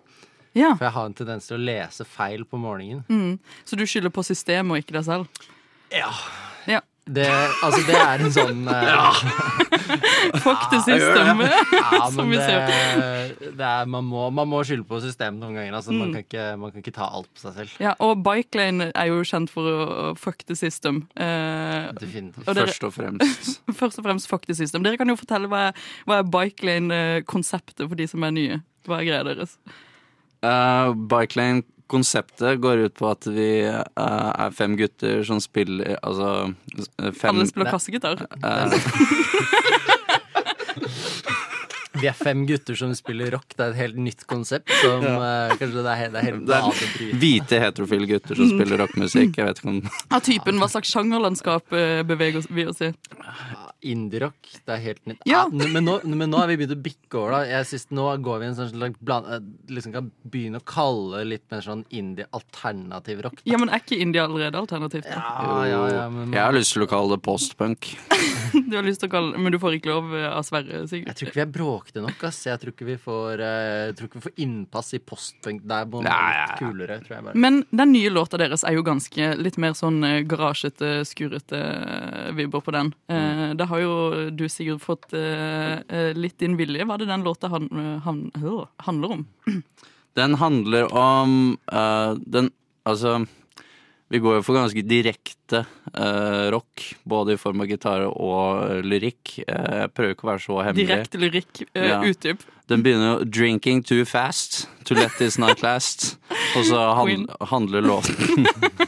Ja. 0.56 0.72
For 0.72 0.88
jeg 0.88 0.94
har 0.96 1.06
en 1.06 1.14
tendens 1.14 1.46
til 1.46 1.58
å 1.58 1.62
lese 1.62 2.06
feil 2.08 2.46
på 2.48 2.58
morgenen. 2.58 3.04
Mm. 3.12 3.36
Så 3.68 3.78
du 3.78 3.84
skylder 3.86 4.10
på 4.14 4.24
systemet 4.26 4.72
og 4.72 4.82
ikke 4.82 4.96
deg 4.96 5.06
selv? 5.06 5.46
Ja. 5.94 6.10
Ja. 6.66 6.80
Det, 7.06 7.22
altså, 7.62 7.78
det 7.86 7.94
er 7.94 8.22
en 8.24 8.32
sånn 8.34 8.64
eh, 8.66 9.18
Fuck 10.42 10.64
the 10.72 10.80
system, 10.82 11.42
Ja, 11.76 12.08
som 12.10 12.16
men 12.16 12.32
vi 12.32 12.40
det, 12.40 13.52
det 13.60 13.62
er, 13.68 13.86
man, 13.86 14.02
må, 14.10 14.24
man 14.34 14.48
må 14.50 14.64
skylde 14.66 14.82
på 14.88 14.98
systemet 15.04 15.38
noen 15.38 15.54
ganger. 15.54 15.76
Altså, 15.78 15.94
man, 15.94 16.08
Mm. 16.10 16.16
kan 16.16 16.24
ikke, 16.24 16.46
man 16.58 16.72
kan 16.74 16.82
ikke 16.82 16.94
ta 16.96 17.06
alt 17.14 17.30
på 17.30 17.44
seg 17.44 17.54
selv. 17.60 17.76
Ja, 17.82 17.92
og 18.02 18.24
Bike 18.26 18.58
Lane 18.58 18.88
er 18.90 19.06
jo 19.12 19.20
kjent 19.26 19.52
for 19.54 19.70
å 19.70 20.10
fuck 20.18 20.42
the 20.50 20.56
system. 20.58 21.04
Uh, 21.14 21.92
Definitivt. 22.00 22.42
og 22.48 22.54
dere- 22.58 22.66
Først 22.72 22.88
og 22.90 22.94
fremst. 22.98 23.54
Først 23.84 24.02
og 24.02 24.08
fremst 24.08 24.30
fuck 24.30 24.46
the 24.50 24.58
system. 24.58 24.82
Dere 24.82 24.98
kan 24.98 25.08
jo 25.14 25.16
fortelle 25.20 25.46
hva 25.52 25.68
hva 26.10 26.18
er 26.24 26.26
Bike 26.34 26.66
Lane-konseptet 26.66 27.86
for 27.86 27.94
de 28.02 28.08
som 28.10 28.26
er 28.26 28.34
nye. 28.34 28.58
Hva 28.86 28.98
er 28.98 29.06
greia 29.12 29.22
deres? 29.30 29.54
Uh, 30.42 30.90
Bikelane-konseptet 31.86 32.60
går 32.60 32.76
ut 32.78 32.94
på 32.94 33.08
at 33.10 33.26
vi 33.26 33.66
uh, 33.68 33.84
er 33.96 34.50
fem 34.52 34.76
gutter 34.76 35.22
som 35.24 35.40
spiller 35.40 35.98
Altså 36.02 36.54
fem 37.14 37.30
Alle 37.30 37.46
spiller 37.46 37.70
kassegitar. 37.70 38.26
Eh, 38.42 38.72
Vi 41.96 42.06
er 42.06 42.12
fem 42.12 42.46
gutter 42.46 42.74
som 42.76 42.90
spiller 42.94 43.30
rock. 43.32 43.54
Det 43.56 43.62
er 43.64 43.70
et 43.70 43.78
helt 43.78 43.96
nytt 43.96 44.26
konsept. 44.28 44.68
Som 44.82 45.00
uh, 45.00 45.48
kanskje 45.56 45.80
det 45.80 45.94
er, 45.94 46.10
det 46.12 46.18
er 46.20 46.26
helt 46.26 46.46
Det 46.46 46.56
er 46.58 47.16
hvite 47.22 47.60
heterofile 47.62 48.06
gutter 48.10 48.36
som 48.36 48.50
spiller 48.52 48.82
rockmusikk. 48.82 49.38
Jeg 49.38 49.46
vet 49.48 49.62
ikke 49.62 49.70
om 49.72 49.80
Av 50.12 50.20
typen 50.20 50.60
hva 50.60 50.68
slags 50.68 50.92
sjangerlandskap 50.92 51.72
beveger 51.72 52.44
vi 52.52 52.66
oss 52.68 52.84
i? 52.84 52.92
Indie-rock. 53.86 54.48
Det 54.66 54.72
er 54.76 54.80
helt 54.82 55.02
nytt. 55.06 55.20
Ja. 55.28 55.44
Ah, 55.44 55.50
men, 55.52 55.84
nå, 55.84 55.98
men 56.08 56.30
nå 56.32 56.38
har 56.40 56.48
vi 56.50 56.56
begynt 56.60 56.74
å 56.76 56.80
bikke 56.80 57.18
over, 57.20 57.34
da. 57.36 57.40
Jeg 57.50 57.66
synes 57.70 57.86
Nå 57.96 58.06
går 58.24 58.38
vi 58.40 58.46
i 58.46 58.48
en 58.50 58.56
sånn 58.58 58.70
slags 58.72 59.00
bland... 59.04 59.28
eh, 59.30 59.42
Liksom 59.76 59.92
kan 59.94 60.08
begynne 60.32 60.60
å 60.62 60.64
kalle 60.66 61.22
litt 61.28 61.44
mer 61.52 61.60
sånn 61.64 61.84
indie-alternativ 61.94 63.22
rock. 63.26 63.42
Ja, 63.48 63.58
men 63.60 63.68
Er 63.72 63.82
ikke 63.82 63.98
indie 64.00 64.22
allerede 64.24 64.58
alternativt? 64.58 65.06
da? 65.10 65.20
Ja, 65.20 65.58
ja, 65.70 65.82
ja, 65.92 66.06
men 66.10 66.32
Jeg 66.34 66.42
har 66.42 66.54
lyst 66.56 66.72
til 66.76 66.86
å 66.86 66.90
kalle 66.90 67.16
det 67.16 67.22
postpunk. 67.26 67.92
Du 68.56 68.72
har 68.78 68.84
lyst 68.86 69.02
til 69.02 69.10
å 69.10 69.12
kalle, 69.12 69.36
Men 69.38 69.52
du 69.52 69.58
får 69.60 69.74
ikke 69.76 69.90
lov 69.90 70.12
eh, 70.16 70.26
av 70.30 70.44
Sverre, 70.46 70.84
Sigurd? 70.88 71.10
Jeg 71.10 71.18
tror 71.18 71.28
ikke 71.28 71.38
vi 71.40 71.44
er 71.44 71.52
bråkete 71.52 72.02
nok. 72.04 72.22
Ass. 72.28 72.38
Jeg 72.48 72.60
tror 72.62 72.72
ikke 72.72 72.86
vi 72.88 72.96
får, 73.02 73.42
uh, 73.42 73.90
tror 73.98 74.08
ikke 74.08 74.20
vi 74.20 74.24
får 74.28 74.36
innpass 74.46 74.92
i 74.96 75.00
postpunk. 75.02 75.62
Der 75.68 75.84
må 75.90 76.00
man 76.00 76.08
være 76.08 76.46
litt 76.46 76.60
kulere, 76.62 76.98
tror 77.04 77.16
jeg 77.18 77.26
bare. 77.28 77.42
Men 77.46 77.60
den 77.82 77.92
nye 77.92 78.10
låta 78.14 78.40
deres 78.40 78.64
er 78.66 78.76
jo 78.78 78.84
ganske 78.86 79.28
litt 79.38 79.58
mer 79.62 79.76
sånn 79.78 80.00
garasjete, 80.30 80.92
skurrete 81.08 81.60
eh, 81.60 82.30
vibber 82.38 82.62
på 82.64 82.74
den. 82.74 82.92
Eh, 83.12 83.52
Det 83.66 83.72
har 83.72 83.80
jo 83.82 83.94
du, 84.30 84.44
Sigurd, 84.46 84.78
fått 84.78 85.10
eh, 85.18 86.12
litt 86.14 86.36
din 86.38 86.54
vilje. 86.54 86.84
Hva 86.86 86.94
er 86.94 87.02
det 87.02 87.08
den 87.10 87.24
låta 87.26 87.48
han, 87.50 87.66
han, 88.04 88.20
handler 88.86 89.16
om? 89.16 89.24
Den 90.14 90.36
handler 90.38 90.86
om 90.94 91.56
uh, 91.66 92.14
den 92.14 92.52
Altså, 92.86 93.16
vi 94.06 94.20
går 94.22 94.36
jo 94.36 94.44
for 94.46 94.54
ganske 94.54 94.84
direkte 94.86 95.64
uh, 95.98 96.46
rock, 96.54 96.84
både 97.02 97.34
i 97.34 97.40
form 97.42 97.64
av 97.64 97.72
gitar 97.72 98.04
og 98.06 98.86
lyrikk. 98.86 99.40
Jeg 99.42 99.90
prøver 99.90 100.14
ikke 100.14 100.28
å 100.28 100.30
være 100.30 100.44
så 100.44 100.60
hemmelig. 100.68 100.86
Direkte 100.86 101.22
lyrikk. 101.24 101.64
Ja. 101.74 101.98
Utdyp. 102.06 102.46
Den 102.70 102.86
begynner 102.86 103.16
jo 103.16 103.26
'Drinking 103.26 103.82
too 103.82 104.06
fast 104.06 104.68
to 104.86 104.94
let 104.94 105.18
this 105.18 105.40
night 105.42 105.66
last'. 105.66 106.14
Og 106.54 106.70
så 106.70 106.86
han, 107.02 107.26
handler 107.50 107.82
låten 107.82 108.46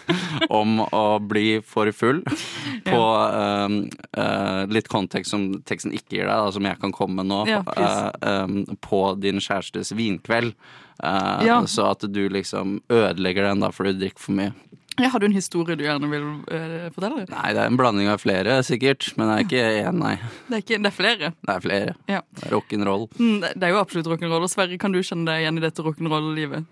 om 0.48 0.80
å 0.84 1.04
bli 1.20 1.60
for 1.66 1.90
full. 1.92 2.22
På 2.88 3.00
um, 3.28 3.78
uh, 4.16 4.64
litt 4.72 4.88
kontekst 4.88 5.34
som 5.34 5.48
teksten 5.68 5.92
ikke 5.96 6.18
gir 6.20 6.26
deg, 6.28 6.32
da, 6.32 6.52
som 6.54 6.68
jeg 6.68 6.80
kan 6.80 6.94
komme 6.94 7.20
med 7.22 7.28
nå. 7.30 7.42
Ja, 7.48 7.62
eh, 7.76 8.42
um, 8.44 8.62
på 8.84 9.00
din 9.20 9.40
kjærestes 9.42 9.92
vinkveld. 9.96 10.54
Eh, 11.02 11.44
Ja. 11.46 11.60
Så 11.66 11.84
at 11.90 12.02
du 12.10 12.24
liksom 12.32 12.80
ødelegger 12.90 13.48
den 13.50 13.60
da 13.62 13.70
fordi 13.74 13.92
du 13.96 14.04
drikker 14.06 14.24
for 14.24 14.36
mye. 14.38 14.52
Ja, 14.98 15.12
har 15.12 15.20
du 15.22 15.28
en 15.28 15.36
historie 15.36 15.76
du 15.78 15.84
gjerne 15.84 16.08
vil 16.10 16.24
uh, 16.50 16.88
fortelle? 16.90 17.22
Nei, 17.30 17.52
det 17.54 17.60
er 17.62 17.68
en 17.70 17.78
blanding 17.78 18.08
av 18.10 18.18
flere, 18.18 18.56
sikkert. 18.66 19.12
Men 19.16 19.28
det 19.30 19.36
er 19.36 19.44
ikke 19.46 19.66
én, 19.84 20.00
nei. 20.00 20.14
Det 20.48 20.56
er, 20.56 20.64
ikke, 20.64 20.80
det 20.82 20.90
er 20.90 20.96
flere. 20.96 21.30
Det 21.46 21.54
er 21.54 21.62
flere. 21.68 21.94
Ja. 22.10 22.20
Det 22.34 22.48
er 22.48 22.56
rock'n'roll. 22.56 23.06
Mm, 23.20 23.36
Det 23.44 23.52
det 23.54 23.68
er 23.68 23.76
jo 23.76 23.82
absolutt 23.84 24.10
rock'n'roll. 24.10 24.48
Og 24.48 24.50
Sverre, 24.50 24.78
kan 24.80 24.94
du 24.96 24.98
kjenne 25.04 25.28
deg 25.30 25.44
igjen 25.44 25.60
i 25.60 25.64
dette 25.68 25.84
rock'n'roll-livet? 25.86 26.66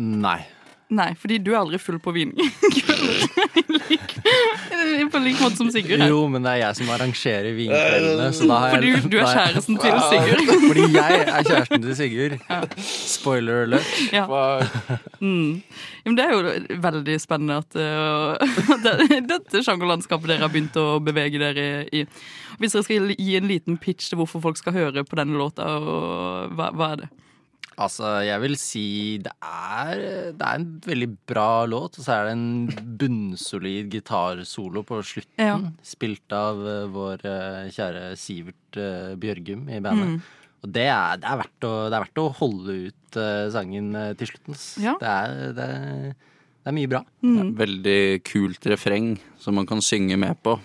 Nei. 0.00 0.38
Nei, 0.94 1.10
fordi 1.18 1.40
du 1.42 1.50
er 1.54 1.60
aldri 1.64 1.78
full 1.82 1.98
på 2.02 2.12
vin. 2.14 2.30
på 5.10 5.18
lik 5.22 5.40
måte 5.40 5.56
som 5.58 5.70
Sigurd 5.72 6.00
er. 6.02 6.08
Jo, 6.10 6.20
men 6.30 6.44
det 6.44 6.52
er 6.54 6.60
jeg 6.60 6.78
som 6.80 6.90
arrangerer 6.94 7.56
vinkveldene. 7.56 8.28
Så 8.36 8.46
da 8.48 8.58
har 8.62 8.68
jeg, 8.74 8.76
Fordi 8.76 9.10
du 9.10 9.16
er 9.18 9.22
da 9.22 9.26
har 9.26 9.34
jeg- 9.34 9.54
kjæresten 9.54 9.78
til 9.82 9.96
Sigurd. 10.10 10.42
Fordi 10.68 10.84
jeg 10.94 11.18
er 11.24 11.48
kjæresten 11.48 11.82
til 11.86 11.96
Sigurd. 11.98 12.34
Spoiler 13.16 13.62
alert. 13.64 13.90
Ja. 14.14 14.24
Mm. 15.20 15.62
Ja, 16.04 16.10
men 16.10 16.16
det 16.18 16.24
er 16.24 16.32
jo 16.34 16.78
veldig 16.86 17.18
spennende 17.22 17.58
at 17.62 17.78
uh, 17.78 17.82
det, 18.84 19.20
dette 19.30 19.64
sjangerlandskapet 19.64 20.34
dere 20.34 20.44
har 20.46 20.52
begynt 20.54 20.76
å 20.80 20.98
bevege 21.04 21.40
dere 21.42 21.66
i. 21.90 22.04
Hvis 22.60 22.76
dere 22.76 22.86
skal 22.86 23.14
gi 23.18 23.36
en 23.38 23.48
liten 23.50 23.78
pitch 23.82 24.10
til 24.12 24.20
hvorfor 24.20 24.42
folk 24.44 24.60
skal 24.60 24.76
høre 24.76 25.04
på 25.08 25.18
denne 25.18 25.38
låta, 25.40 25.66
og 25.80 26.54
hva, 26.58 26.70
hva 26.76 26.92
er 26.94 27.04
det? 27.04 27.12
Altså, 27.80 28.06
jeg 28.22 28.40
vil 28.44 28.54
si 28.60 28.86
det 29.24 29.32
er, 29.42 30.02
det 30.36 30.46
er 30.46 30.60
en 30.60 30.66
veldig 30.84 31.08
bra 31.26 31.64
låt, 31.66 31.98
og 31.98 32.06
så 32.06 32.16
er 32.16 32.28
det 32.28 32.34
en 32.36 32.94
bunnsolid 33.00 33.90
gitarsolo 33.92 34.84
på 34.86 35.00
slutten. 35.06 35.42
Ja. 35.42 35.56
Spilt 35.86 36.34
av 36.36 36.62
eh, 36.62 36.84
vår 36.94 37.24
eh, 37.30 37.60
kjære 37.74 38.04
Sivert 38.20 38.78
eh, 38.78 39.14
Bjørgum 39.20 39.66
i 39.68 39.80
bandet. 39.84 40.14
Mm. 40.14 40.52
Og 40.64 40.70
det 40.76 40.86
er, 40.88 41.18
det, 41.20 41.28
er 41.28 41.40
verdt 41.42 41.66
å, 41.68 41.72
det 41.90 41.98
er 41.98 42.06
verdt 42.06 42.22
å 42.22 42.28
holde 42.38 42.76
ut 42.86 43.18
sangen 43.52 43.90
til 44.18 44.30
slutten. 44.30 44.56
Ja. 44.80 44.94
Det, 44.98 45.10
er, 45.10 45.34
det, 45.54 45.66
er, 45.66 46.38
det 46.64 46.70
er 46.70 46.76
mye 46.78 46.90
bra. 46.90 47.02
Mm. 47.20 47.50
Veldig 47.58 48.00
kult 48.24 48.70
refreng 48.72 49.10
som 49.38 49.58
man 49.60 49.68
kan 49.68 49.84
synge 49.84 50.16
med 50.18 50.40
på. 50.42 50.56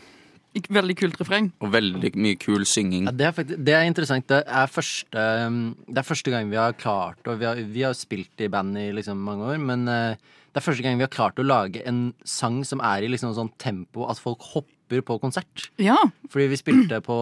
Veldig 0.70 0.96
kult 1.00 1.20
refreng. 1.22 1.52
Og 1.64 1.72
veldig 1.74 2.12
mye 2.20 2.40
kul 2.40 2.66
synging. 2.68 3.08
Ja, 3.08 3.14
det, 3.16 3.28
er 3.30 3.36
faktisk, 3.38 3.62
det 3.68 3.76
er 3.78 3.88
interessant. 3.90 4.28
Det 4.32 4.42
er 4.46 4.74
første, 4.74 5.28
um, 5.46 5.62
det 5.88 6.02
er 6.02 6.08
første 6.08 6.34
gang 6.34 6.50
vi 6.52 6.60
har 6.60 6.76
klart 6.80 7.30
Og 7.30 7.40
vi 7.40 7.48
har, 7.48 7.62
vi 7.62 7.86
har 7.86 7.96
spilt 7.98 8.44
i 8.44 8.50
band 8.52 8.78
i 8.80 8.90
liksom 8.96 9.22
mange 9.24 9.48
år, 9.54 9.62
men 9.62 9.88
uh, 9.88 10.18
det 10.50 10.62
er 10.62 10.66
første 10.66 10.86
gang 10.86 11.00
vi 11.00 11.06
har 11.06 11.14
klart 11.14 11.40
å 11.40 11.46
lage 11.46 11.84
en 11.88 12.10
sang 12.28 12.64
som 12.68 12.82
er 12.82 13.06
i 13.06 13.12
liksom 13.12 13.36
sånn 13.38 13.54
tempo 13.62 14.08
at 14.10 14.22
folk 14.22 14.44
hopper 14.54 14.79
på 15.06 15.20
konsert. 15.22 15.70
Ja. 15.78 15.96
Fordi 16.30 16.48
vi 16.50 16.58
spilte 16.58 16.98
på 17.06 17.16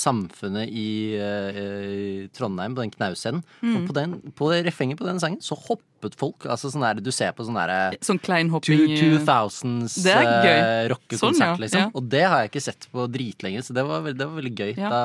Samfunnet 0.00 0.68
i, 0.72 0.88
uh, 1.20 1.60
i 1.60 2.28
Trondheim, 2.32 2.74
på 2.74 2.80
den 2.82 2.90
knausscenen. 2.94 3.42
Mm. 3.60 3.76
Og 3.76 3.86
på, 3.90 3.92
den, 3.96 4.16
på 4.36 4.50
det 4.52 4.64
refrenget 4.66 4.98
på 4.98 5.04
den 5.06 5.20
sangen 5.20 5.40
så 5.44 5.54
hoppet 5.54 6.16
folk. 6.16 6.46
Altså 6.48 6.70
sånn 6.72 6.80
der, 6.86 7.02
Du 7.04 7.10
ser 7.12 7.32
på 7.36 7.44
sånn 7.44 7.58
derre 7.60 7.98
Sånn 8.00 8.18
klein 8.24 8.48
hopping. 8.48 8.86
2000s 8.96 9.98
Det 10.02 10.14
er 10.16 10.24
gøy. 10.24 10.50
eh, 10.56 10.88
rockekonsert, 10.94 11.36
Sånn, 11.36 11.44
ja. 11.44 11.56
liksom. 11.60 11.80
Ja. 11.80 11.90
Og 11.94 12.08
det 12.08 12.22
har 12.24 12.40
jeg 12.44 12.50
ikke 12.54 12.64
sett 12.70 12.88
på 12.90 13.04
dritlenge, 13.12 13.62
så 13.66 13.76
det 13.76 13.84
var, 13.84 14.08
det 14.08 14.24
var 14.24 14.36
veldig 14.40 14.54
gøy. 14.56 14.72
Da, 14.80 15.02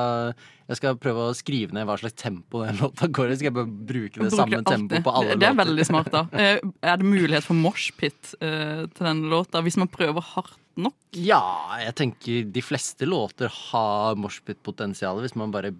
jeg 0.68 0.76
skal 0.80 0.96
prøve 0.98 1.28
å 1.30 1.34
skrive 1.38 1.72
ned 1.76 1.86
hva 1.86 1.94
slags 2.00 2.16
tempo 2.18 2.64
den 2.66 2.76
låta 2.82 3.06
går 3.06 3.30
i. 3.32 3.36
Skal 3.38 3.50
jeg 3.52 3.54
bare 3.54 3.70
bruke 3.92 4.22
det 4.24 4.32
samme 4.34 4.62
tempoet 4.66 5.04
på 5.06 5.12
alle 5.14 5.34
låter? 5.36 5.40
det 5.40 5.46
er 5.48 5.54
låter. 5.54 5.64
veldig 5.64 5.86
smart, 5.86 6.10
da. 6.12 6.22
Eh, 6.42 6.58
Er 6.82 6.96
det 7.02 7.06
mulighet 7.06 7.44
for 7.46 7.54
moshpit 7.54 8.34
uh, 8.42 8.86
til 8.90 9.06
den 9.06 9.24
låta, 9.30 9.62
hvis 9.62 9.76
man 9.78 9.88
prøver 9.92 10.20
hardt 10.34 10.56
nok? 10.76 10.96
Ja, 11.16 11.40
jeg 11.80 11.94
tenker 11.96 12.48
de 12.52 12.62
fleste 12.66 13.06
låter 13.08 13.48
har 13.70 14.18
moshpit-potensial 14.20 15.22
hvis 15.24 15.36
man 15.38 15.54
bare 15.54 15.70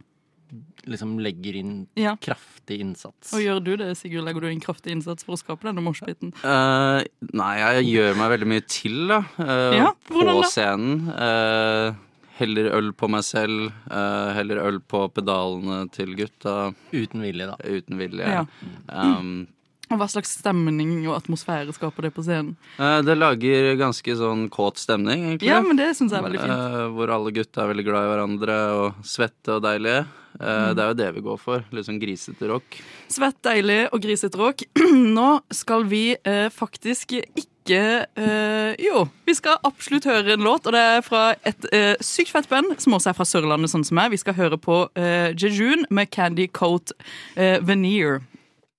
liksom 0.86 1.16
legger 1.18 1.56
inn 1.58 1.72
Ja. 1.98 2.14
kraftig 2.22 2.78
innsats. 2.80 3.32
Og 3.34 3.40
gjør 3.42 3.58
du 3.66 3.72
det, 3.76 3.88
Sigurd? 3.98 4.22
Legger 4.28 4.40
du 4.46 4.48
inn 4.52 4.60
kraftig 4.62 4.92
innsats 4.94 5.26
for 5.26 5.34
å 5.34 5.40
skape 5.40 5.66
denne 5.66 5.82
moshpiten? 5.82 6.30
Uh, 6.46 7.02
nei, 7.34 7.54
jeg 7.58 7.88
gjør 7.90 8.14
meg 8.20 8.30
veldig 8.36 8.48
mye 8.54 8.64
til, 8.70 9.00
da. 9.10 9.18
Uh, 9.40 9.74
Ja, 9.80 9.90
på 10.06 10.22
da? 10.22 10.36
scenen. 10.46 11.10
Eh, 11.10 11.98
heller 12.38 12.70
øl 12.76 12.92
på 12.92 13.08
meg 13.10 13.24
selv. 13.26 13.72
eh, 13.90 14.30
heller 14.36 14.60
øl 14.66 14.80
på 14.80 15.06
pedalene 15.16 15.90
til 15.94 16.14
gutta. 16.18 16.74
Uten 16.92 17.22
vilje, 17.24 17.46
da. 17.52 17.56
Uten 17.64 17.98
vilje. 18.00 18.26
Ja. 18.28 18.44
Um, 18.92 19.46
Og 19.88 20.00
hva 20.00 20.08
slags 20.10 20.32
stemning 20.40 21.06
og 21.06 21.14
atmosfære 21.20 21.70
skaper 21.76 22.08
det 22.08 22.14
på 22.16 22.24
scenen? 22.26 22.56
eh, 22.78 23.00
det 23.06 23.14
lager 23.16 23.76
ganske 23.78 24.16
sånn 24.18 24.48
kåt 24.50 24.80
stemning, 24.82 25.22
egentlig. 25.30 25.46
Ja, 25.52 25.60
men 25.62 25.76
det 25.78 25.92
synes 25.96 26.10
jeg 26.10 26.18
er 26.18 26.26
veldig 26.26 26.40
fint. 26.42 26.54
Eh, 26.56 26.86
hvor 26.96 27.12
alle 27.14 27.30
gutta 27.36 27.62
er 27.62 27.70
veldig 27.72 27.84
glad 27.86 28.04
i 28.08 28.10
hverandre 28.14 28.56
og 28.80 29.04
svette 29.06 29.56
og 29.58 29.62
deilige. 29.62 30.00
Eh, 30.02 30.04
Mm. 30.36 30.74
Det 30.76 30.82
er 30.84 30.88
jo 30.90 30.94
det 31.00 31.14
vi 31.14 31.20
går 31.24 31.38
for. 31.40 31.64
Litt 31.72 31.86
sånn 31.86 32.00
grisete 32.02 32.48
rock. 32.50 32.76
Svett, 33.08 33.38
deilig 33.46 33.88
og 33.90 34.02
grisete 34.04 34.36
rock. 34.36 34.66
Nå 35.16 35.40
skal 35.50 35.84
vi 35.88 36.02
eh, 36.12 36.48
faktisk 36.52 37.14
ikke 37.16 37.46
eh, 37.74 38.74
Jo, 38.82 39.06
vi 39.26 39.34
skal 39.34 39.58
absolutt 39.66 40.04
høre 40.08 40.34
en 40.36 40.44
låt, 40.44 40.66
og 40.66 40.72
det 40.76 40.80
er 40.80 41.02
fra 41.06 41.24
et 41.46 41.66
eh, 41.72 41.94
sykt 42.04 42.30
fett 42.34 42.48
band, 42.48 42.74
som 42.82 42.92
også 42.96 43.10
er 43.10 43.16
fra 43.18 43.26
Sørlandet, 43.28 43.70
sånn 43.72 43.84
som 43.86 43.96
meg. 43.98 44.10
Vi 44.14 44.20
skal 44.22 44.34
høre 44.38 44.58
på 44.60 44.88
eh, 44.96 45.32
Jejun 45.34 45.86
med 45.90 46.10
Candy 46.14 46.46
Coat 46.52 46.92
Veneer. 47.36 48.20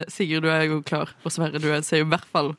Sigurd, 0.07 0.43
du 0.45 0.49
er 0.53 0.67
jo 0.69 0.81
klar, 0.85 1.09
og 1.25 1.31
Sverre, 1.33 1.57
du 1.57 1.71
er- 1.73 1.81
ser 1.81 2.03
jo 2.03 2.05
i 2.05 2.11
hvert 2.11 2.27
fall 2.31 2.51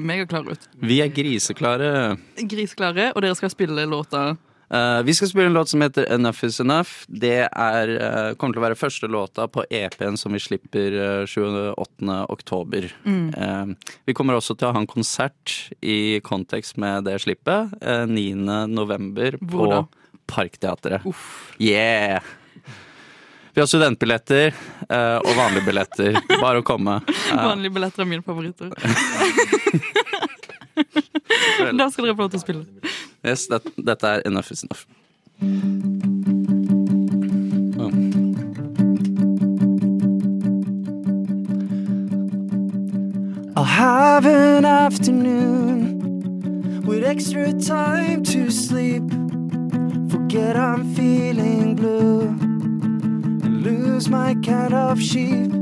megaklar 0.00 0.46
ut. 0.46 0.68
Vi 0.78 1.00
er 1.02 1.08
griseklare. 1.10 2.16
Griseklare, 2.38 3.08
og 3.16 3.22
dere 3.24 3.34
skal 3.34 3.50
spille 3.50 3.82
låta 3.90 4.36
Eh, 4.70 5.02
vi 5.02 5.14
skal 5.14 5.28
spille 5.28 5.46
en 5.46 5.52
låt 5.56 5.68
som 5.68 5.80
heter 5.84 6.06
Enough 6.12 6.44
Is 6.44 6.60
Enough. 6.60 6.90
Det 7.08 7.48
er, 7.50 7.88
uh, 8.00 8.34
kommer 8.34 8.56
til 8.56 8.62
å 8.62 8.66
være 8.66 8.78
første 8.78 9.08
låta 9.10 9.46
på 9.48 9.64
EP-en 9.70 10.16
som 10.20 10.32
vi 10.34 10.40
slipper 10.42 10.96
uh, 10.96 11.26
28. 11.26 12.20
oktober. 12.32 12.88
Mm. 13.04 13.26
Eh, 13.34 13.92
vi 14.08 14.14
kommer 14.16 14.38
også 14.38 14.56
til 14.56 14.68
å 14.70 14.74
ha 14.74 14.80
en 14.82 14.88
konsert 14.90 15.54
i 15.84 16.20
kontekst 16.24 16.78
med 16.80 17.04
det 17.08 17.18
slippet. 17.22 17.74
eh, 17.82 18.06
9. 18.06 18.34
november 18.72 19.36
på 19.38 19.68
Parkteatret. 20.26 21.04
Parkteatret. 21.04 21.04
Yeah! 21.60 22.22
Vi 23.54 23.60
har 23.62 23.68
studentbilletter 23.70 24.46
eh, 24.88 25.18
og 25.20 25.36
vanlige 25.38 25.62
billetter. 25.68 26.16
Bare 26.42 26.58
å 26.58 26.64
komme. 26.66 26.96
Eh, 27.06 27.36
Vanlige 27.38 27.76
billetter 27.76 28.02
er 28.02 28.08
mine 28.10 28.24
favoritter. 28.26 28.72
da 31.78 31.86
skal 31.92 32.08
dere 32.08 32.16
få 32.16 32.24
lov 32.24 32.32
til 32.32 32.40
å 32.40 32.42
spille. 32.42 32.64
Yes, 33.24 33.46
det, 33.46 33.62
dette 33.86 34.06
er 34.06 34.22
Enough 34.26 34.52
Is 34.52 34.62
Enough. 34.62 34.84
I'll 43.56 43.64
have 43.64 44.26
an 44.26 44.64
afternoon 44.64 46.00
with 46.84 47.04
extra 47.04 47.52
time 47.52 48.22
to 48.24 48.50
sleep. 48.50 49.02
Forget 50.10 50.56
I'm 50.56 50.94
feeling 50.94 51.76
blue 51.76 52.22
and 53.42 53.62
lose 53.62 54.08
my 54.08 54.34
kind 54.44 54.74
of 54.74 55.00
sheep. 55.00 55.52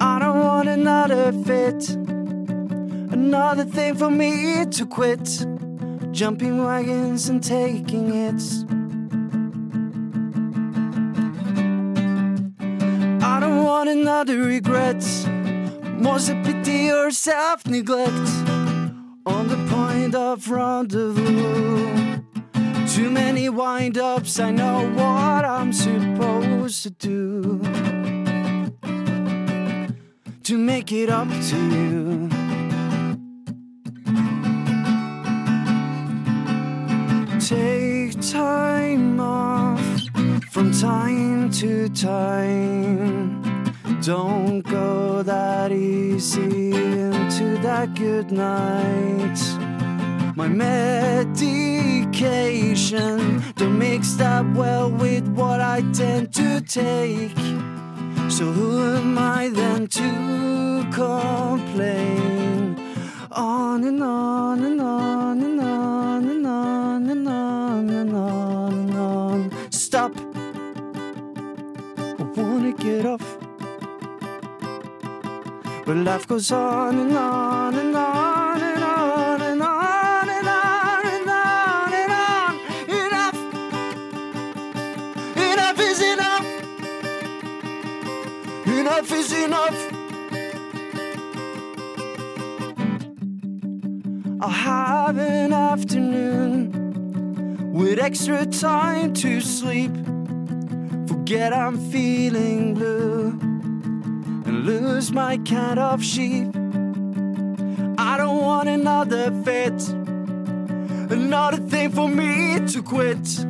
I 0.00 0.18
don't 0.18 0.38
want 0.38 0.68
another 0.68 1.32
fit, 1.32 1.90
another 3.10 3.64
thing 3.64 3.94
for 3.96 4.10
me 4.10 4.66
to 4.66 4.86
quit. 4.86 5.46
Jumping 6.12 6.64
wagons 6.64 7.28
and 7.28 7.42
taking 7.42 8.12
hits. 8.12 8.64
I 13.24 13.38
don't 13.40 13.64
want 13.64 13.88
another 13.88 14.38
regret. 14.38 15.02
More's 15.98 16.28
a 16.28 16.34
pity 16.42 16.90
or 16.90 17.10
self 17.10 17.64
neglect 17.66 18.28
on 19.24 19.48
the 19.48 19.66
point 19.70 20.14
of 20.14 20.50
rendezvous. 20.50 22.22
Too 22.88 23.10
many 23.10 23.48
wind 23.48 23.96
ups, 23.96 24.40
I 24.40 24.50
know 24.50 24.90
what 24.94 25.44
I'm 25.44 25.72
supposed 25.72 26.82
to 26.82 26.90
do 26.90 27.60
to 30.42 30.58
make 30.58 30.90
it 30.90 31.08
up 31.08 31.28
to 31.28 31.56
you. 31.56 32.39
Take 37.50 38.14
time 38.30 39.18
off 39.18 39.82
from 40.52 40.70
time 40.70 41.50
to 41.54 41.88
time. 41.88 43.42
Don't 44.02 44.60
go 44.60 45.24
that 45.24 45.72
easy 45.72 46.70
into 46.70 47.58
that 47.58 47.94
good 47.96 48.30
night. 48.30 49.40
My 50.36 50.46
medication 50.46 50.92
don't 53.56 53.78
mix 53.80 54.14
that 54.14 54.46
well 54.54 54.88
with 54.88 55.26
what 55.26 55.60
I 55.60 55.82
tend 55.92 56.32
to 56.34 56.60
take. 56.60 57.36
So 58.30 58.44
who 58.52 58.94
am 58.94 59.18
I 59.18 59.48
then 59.48 59.88
to 59.88 60.86
complain? 60.92 62.78
On 63.32 63.82
and 63.82 64.00
on 64.00 64.62
and 64.62 64.80
on 64.80 65.42
and 65.42 65.60
on 65.60 66.28
and 66.28 66.30
on 66.36 66.39
and 67.08 67.28
on 67.28 67.88
and 67.88 68.14
on 68.14 68.72
and 68.72 68.94
on. 68.94 69.50
Stop. 69.70 70.12
I 72.18 72.22
wanna 72.36 72.72
get 72.72 73.06
off. 73.06 73.38
But 75.86 75.96
life 75.96 76.26
goes 76.28 76.52
on 76.52 76.98
and 76.98 77.16
on 77.16 77.74
and 77.74 77.96
on 77.96 78.60
and 78.62 78.82
on 78.84 79.42
and 79.42 79.62
on 79.62 80.28
and 80.28 80.48
on 80.48 81.04
and 81.14 81.30
on 81.30 81.92
and 82.00 82.12
on. 82.12 82.52
Enough. 83.02 83.38
Enough 85.36 85.80
is 85.80 86.00
enough. 86.12 86.46
Enough 88.66 89.12
is 89.12 89.32
enough. 89.32 89.78
I'll 94.42 94.48
have 94.48 95.18
an 95.18 95.52
afternoon 95.52 96.79
with 97.80 97.98
extra 97.98 98.44
time 98.44 99.14
to 99.14 99.40
sleep. 99.40 99.90
Forget 101.08 101.50
I'm 101.54 101.78
feeling 101.90 102.74
blue 102.74 103.28
and 104.44 104.66
lose 104.66 105.10
my 105.12 105.38
kind 105.38 105.78
of 105.78 106.04
sheep. 106.04 106.48
I 107.96 108.18
don't 108.18 108.42
want 108.42 108.68
another 108.68 109.32
fit, 109.44 109.88
another 111.10 111.56
thing 111.56 111.90
for 111.90 112.06
me 112.06 112.60
to 112.66 112.82
quit. 112.82 113.46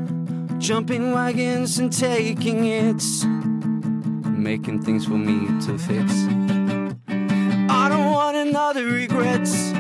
Jumping 0.58 1.10
wagons 1.12 1.80
and 1.80 1.92
taking 1.92 2.62
hits, 2.62 3.24
making 3.24 4.82
things 4.82 5.06
for 5.06 5.18
me 5.18 5.38
to 5.66 5.76
fix. 5.76 6.12
I 7.68 7.88
don't 7.88 8.12
want 8.12 8.36
another 8.36 8.84
regrets, 8.84 9.72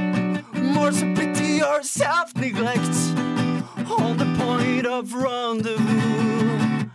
more 0.54 0.90
stupidity 0.90 1.62
or 1.62 1.84
self 1.84 2.34
neglect. 2.34 2.96
On 4.00 4.16
the 4.16 4.26
point 4.38 4.86
of 4.86 5.12
rendezvous, 5.12 6.88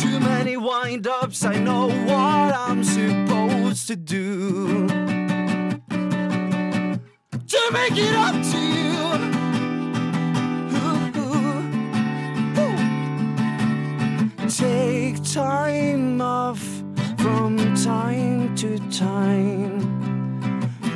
too 0.00 0.20
many 0.20 0.56
wind 0.56 1.06
ups. 1.06 1.44
I 1.44 1.58
know 1.58 1.88
what 1.88 2.54
I'm 2.54 2.84
supposed 2.84 3.86
to 3.88 3.96
do 3.96 4.86
to 7.52 7.70
make 7.72 7.96
it 7.96 8.14
up 8.14 8.34
to 8.52 8.58
you. 8.58 8.84
Take 14.56 15.22
time 15.32 16.20
off 16.20 16.62
from 17.18 17.56
time 17.74 18.54
to 18.56 18.78
time. 18.90 19.80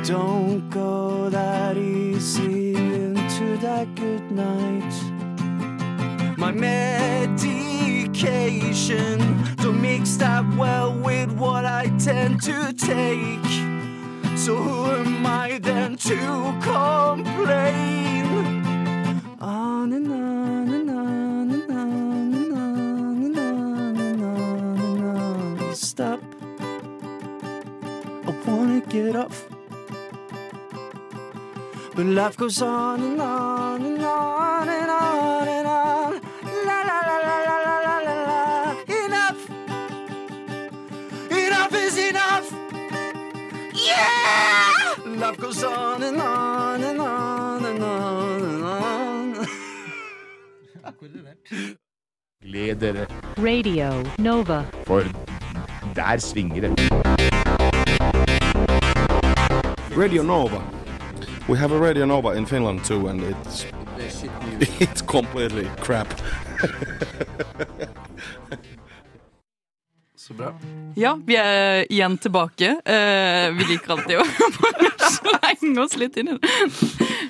Don't 0.05 0.69
go 0.69 1.29
that 1.29 1.75
easy 1.77 2.73
into 2.75 3.57
that 3.57 3.93
good 3.95 4.31
night. 4.31 5.28
My 6.39 6.51
medication 6.53 8.07
don't 9.57 9.81
mix 9.81 10.15
that 10.15 10.45
well 10.55 10.93
with 10.93 11.33
what 11.33 11.65
I 11.65 11.89
tend 11.99 12.41
to 12.43 12.71
take. 12.71 13.43
So 14.37 14.55
who 14.55 14.85
am 14.91 15.25
I 15.25 15.59
then 15.61 15.97
to 15.97 16.15
complain? 16.61 18.25
On 19.41 19.91
and 19.91 20.09
on 20.09 20.69
and 20.69 20.89
on 20.89 21.51
and 21.51 21.71
on 21.71 22.33
and 22.33 22.53
on 22.55 23.21
and 23.25 23.37
on 23.37 23.97
and 23.99 24.23
on 24.23 24.79
and 24.79 25.03
on. 25.61 25.75
Stop. 25.75 26.21
I 28.25 28.31
wanna 28.47 28.79
get 28.87 29.17
off. 29.17 29.45
But 31.95 32.05
life 32.05 32.37
goes 32.37 32.61
on 32.61 33.01
and 33.01 33.19
on 33.21 33.81
and 33.85 34.01
on 34.01 34.69
and 34.69 34.89
on 34.89 35.47
and 35.49 35.58
Yeah! 43.89 45.19
Life 45.21 45.37
goes 45.37 45.63
on 45.63 46.03
and 46.03 46.21
on 46.21 46.83
and 46.83 47.01
on 47.01 47.65
and 47.65 47.83
on 47.83 48.41
and 48.43 48.63
on. 48.63 49.47
Gled 52.41 52.79
dere, 52.79 53.07
Radio 53.37 54.03
Nova. 54.17 54.65
for 54.85 55.03
der 55.95 56.17
svinger 56.19 56.61
det. 56.61 56.79
Radio 59.97 60.23
Nova. 60.23 60.61
We 61.49 61.57
have 61.57 61.75
a 61.75 61.79
Radio 61.79 62.05
Nova 62.05 62.29
in 62.37 62.45
Finland 62.45 62.85
too, 62.85 63.07
and 63.09 63.21
it's 63.23 63.65
it's 64.81 65.01
completely 65.01 65.65
crap. 65.81 66.07
Så 70.29 70.35
bra. 70.37 70.51
Ja, 70.99 71.15
vi 71.25 71.33
er 71.41 71.87
igjen 71.89 72.13
tilbake. 72.21 72.67
Eh, 72.85 73.47
vi 73.57 73.65
liker 73.71 73.95
alltid 73.95 74.19
å 74.21 74.25
slenge 75.15 75.81
oss 75.81 75.95
litt 75.97 76.19
inn 76.21 76.29
i 76.29 76.35
det. 76.37 76.51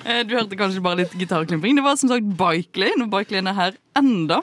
Eh, 0.04 0.18
du 0.28 0.34
hørte 0.36 0.58
kanskje 0.60 0.82
bare 0.84 0.98
litt 1.00 1.14
gitarklimpring. 1.16 1.78
Det 1.78 1.84
var 1.86 1.96
som 1.96 2.10
sagt 2.12 2.28
Bikeley. 2.36 2.92
Når 3.00 3.08
og 3.08 3.14
Bike 3.14 3.40
er 3.40 3.56
her 3.56 3.78
enda. 3.96 4.42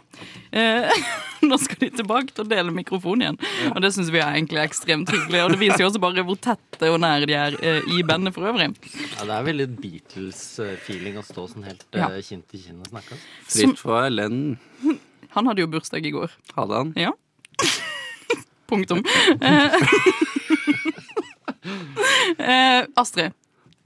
Eh, 0.49 0.89
nå 1.45 1.59
skal 1.61 1.83
de 1.83 1.91
tilbake 1.99 2.33
til 2.33 2.47
å 2.47 2.49
dele 2.49 2.73
mikrofon 2.73 3.21
igjen, 3.21 3.37
og 3.69 3.77
det 3.83 3.91
syns 3.93 4.09
vi 4.09 4.23
er 4.23 4.31
egentlig 4.39 4.63
ekstremt 4.63 5.11
hyggelig. 5.13 5.43
Og 5.45 5.53
det 5.53 5.59
viser 5.61 5.83
jo 5.83 5.91
også 5.91 6.01
bare 6.01 6.25
hvor 6.25 6.39
tette 6.41 6.89
og 6.89 6.97
nære 7.03 7.29
de 7.29 7.37
er 7.37 7.59
eh, 7.61 7.91
i 7.93 8.01
bandet 8.09 8.33
for 8.33 8.49
øvrig. 8.49 8.71
Ja, 9.19 9.21
det 9.29 9.35
er 9.37 9.45
veldig 9.51 9.67
Beatles-feeling 9.83 11.21
å 11.21 11.25
stå 11.29 11.45
sånn 11.53 11.69
helt 11.69 11.85
Ja. 11.93 12.09
eh, 12.09 12.23
kinn 12.25 12.41
til 12.49 12.65
kinn 12.65 12.81
og 12.81 12.89
snakke. 12.89 13.21
Fritt 13.45 13.77
for 13.85 14.09
Lenn. 14.09 14.57
Han 15.37 15.51
hadde 15.51 15.61
jo 15.61 15.69
bursdag 15.77 16.09
i 16.09 16.15
går. 16.17 16.33
Hadde 16.57 16.81
han? 16.81 16.97
Ja. 16.97 17.13
Punktum. 18.67 19.03
Eh, 22.37 22.85
Astrid, 22.95 23.33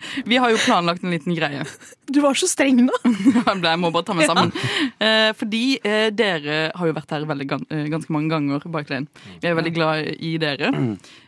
vi 0.32 0.40
har 0.42 0.52
jo 0.54 0.60
planlagt 0.62 1.04
en 1.06 1.14
liten 1.14 1.36
greie. 1.38 1.64
Du 2.12 2.20
var 2.24 2.36
så 2.36 2.50
streng 2.50 2.82
nå. 2.88 2.96
Jeg 3.72 3.80
må 3.80 3.92
bare 3.94 4.08
ta 4.08 4.16
meg 4.18 4.28
sammen. 4.30 4.52
Ja. 5.00 5.32
fordi 5.38 5.78
eh, 5.88 6.10
dere 6.14 6.60
har 6.76 6.90
jo 6.90 6.96
vært 6.98 7.14
her 7.16 7.26
veldig, 7.30 7.48
eh, 7.72 7.86
ganske 7.94 8.12
mange 8.14 8.32
ganger. 8.34 8.66
Barclayen. 8.72 9.08
Vi 9.42 9.48
er 9.50 9.56
veldig 9.58 9.74
glad 9.76 10.10
i 10.20 10.34
dere. 10.42 10.72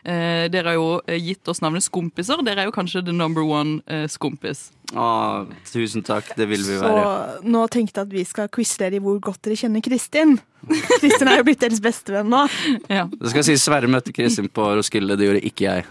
Eh, 0.04 0.46
dere 0.52 0.72
har 0.72 0.76
jo 0.78 0.88
eh, 1.06 1.20
gitt 1.22 1.48
oss 1.48 1.62
navnet 1.64 1.84
Skompiser. 1.86 2.42
Dere 2.44 2.64
er 2.64 2.70
jo 2.70 2.74
kanskje 2.76 3.04
the 3.06 3.14
number 3.16 3.44
one 3.46 3.78
eh, 3.86 4.04
skompis. 4.12 4.68
Å, 4.94 5.46
tusen 5.70 6.04
takk. 6.06 6.34
Det 6.38 6.46
vil 6.50 6.60
vi 6.62 6.76
Så 6.78 6.84
være. 6.84 7.38
nå 7.48 7.64
tenkte 7.72 8.02
jeg 8.02 8.08
at 8.10 8.12
vi 8.14 8.24
skal 8.28 8.50
quize 8.52 8.76
dere 8.82 8.98
i 9.00 9.02
hvor 9.02 9.16
godt 9.24 9.40
dere 9.46 9.56
kjenner 9.58 9.82
Kristin. 9.84 10.36
Kristin 11.00 11.28
er 11.32 11.40
jo 11.40 11.46
blitt 11.48 11.64
deres 11.64 11.80
bestevenn 11.84 12.30
nå. 12.32 12.44
Ja. 12.92 13.06
Det 13.10 13.32
skal 13.32 13.46
si 13.48 13.56
Sverre 13.60 13.90
møtte 13.90 14.14
Kristin 14.16 14.50
på 14.52 14.68
Roskilde. 14.78 15.16
Det 15.18 15.30
gjorde 15.30 15.44
ikke 15.48 15.66
jeg. 15.70 15.88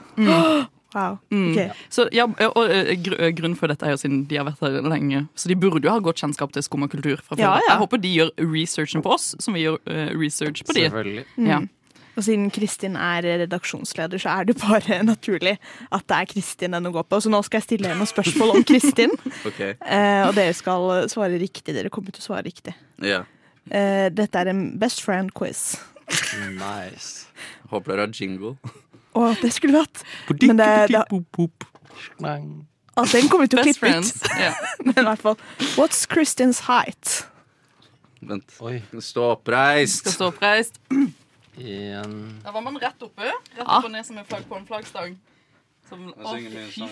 Wow. 0.93 1.17
Mm. 1.31 1.51
ok. 1.51 1.83
Så 1.89 2.07
ja, 2.13 2.25
og 2.25 2.63
eh, 2.69 2.93
eh, 2.93 3.31
Grunnen 3.33 3.55
for 3.57 3.71
dette 3.71 3.85
er 3.85 3.95
jo 3.95 4.01
siden 4.01 4.23
de 4.29 4.37
har 4.37 4.47
vært 4.47 4.61
her 4.61 4.81
lenge. 4.85 5.25
Så 5.35 5.49
de 5.49 5.57
burde 5.57 5.87
jo 5.87 5.93
ha 5.93 6.01
godt 6.03 6.21
kjennskap 6.21 6.53
til 6.53 6.65
skum 6.65 6.85
og 6.85 6.91
kultur. 6.93 7.21
fra 7.21 7.35
før. 7.35 7.41
Ja, 7.41 7.53
ja. 7.61 7.69
Jeg 7.71 7.81
håper 7.81 8.01
de 8.03 8.11
gjør 8.13 8.33
researchen 8.53 9.05
på 9.05 9.13
oss, 9.15 9.33
som 9.41 9.57
vi 9.57 9.65
gjør 9.65 9.79
uh, 9.89 10.11
research 10.19 10.65
på 10.65 10.75
de. 10.77 10.85
Selvfølgelig. 10.87 11.25
Ja. 11.49 11.63
Og 12.13 12.27
siden 12.27 12.51
Kristin 12.53 12.95
er 12.95 13.25
redaksjonsleder, 13.25 14.21
så 14.21 14.29
er 14.29 14.45
det 14.45 14.57
bare 14.61 14.99
naturlig 15.13 15.55
at 15.89 16.05
det 16.09 16.19
er 16.19 16.29
Kristin 16.29 16.77
den 16.77 16.89
å 16.89 16.93
gå 16.93 17.03
på. 17.09 17.21
Så 17.23 17.31
nå 17.33 17.41
skal 17.45 17.61
jeg 17.61 17.69
stille 17.69 17.89
henne 17.89 18.03
noen 18.03 18.11
spørsmål 18.11 18.57
om 18.59 18.67
Kristin. 18.69 19.15
okay. 19.49 19.73
uh, 19.81 20.29
og 20.29 20.37
dere 20.37 20.53
skal 20.57 21.07
svare 21.11 21.41
riktig. 21.41 21.73
Dere 21.73 21.93
kommer 21.93 22.13
til 22.13 22.21
å 22.21 22.27
svare 22.29 22.45
riktig. 22.45 22.75
Ja. 23.01 23.23
Uh, 23.71 24.11
dette 24.13 24.37
er 24.37 24.53
en 24.53 24.67
best 24.77 25.01
friend-quiz. 25.01 25.73
Nice. 26.53 27.25
Håper 27.71 27.95
dere 27.95 28.05
har 28.05 28.13
jingle. 28.13 28.57
Å, 29.13 29.29
det 29.41 29.51
skulle 29.53 29.83
vært. 29.83 30.03
Men 30.41 30.59
det, 30.59 30.71
det, 30.89 31.03
Altså, 32.93 33.17
ah, 33.17 33.21
den 33.21 33.29
kommer 33.29 33.47
vi 33.47 33.49
til 33.55 33.59
å 33.59 33.63
klippe 33.65 33.89
ut. 33.89 34.25
Ja. 34.37 34.51
Men 34.85 34.99
i 35.01 35.05
hvert 35.07 35.21
fall. 35.23 35.37
What's 35.79 36.03
Christians 36.05 36.59
height? 36.67 37.23
Vent. 38.21 38.53
Oi. 38.61 38.83
Stå 39.01 39.31
oppreist. 39.33 40.03
Skal 40.03 40.13
stå 40.13 40.27
oppreist. 40.29 40.77
En 41.57 42.13
Da 42.43 42.53
var 42.53 42.61
man 42.61 42.77
rett 42.81 43.01
oppe. 43.01 43.25
Rett 43.25 43.63
opp 43.65 43.87
og 43.87 43.91
ned 43.93 44.05
som 44.05 44.19
en 44.21 44.27
flagg 44.29 44.45
på 44.49 44.59
en 44.59 44.67
flaggstang. 44.69 45.17
Som, 45.89 46.05
å, 46.13 46.35
fy 46.37 46.85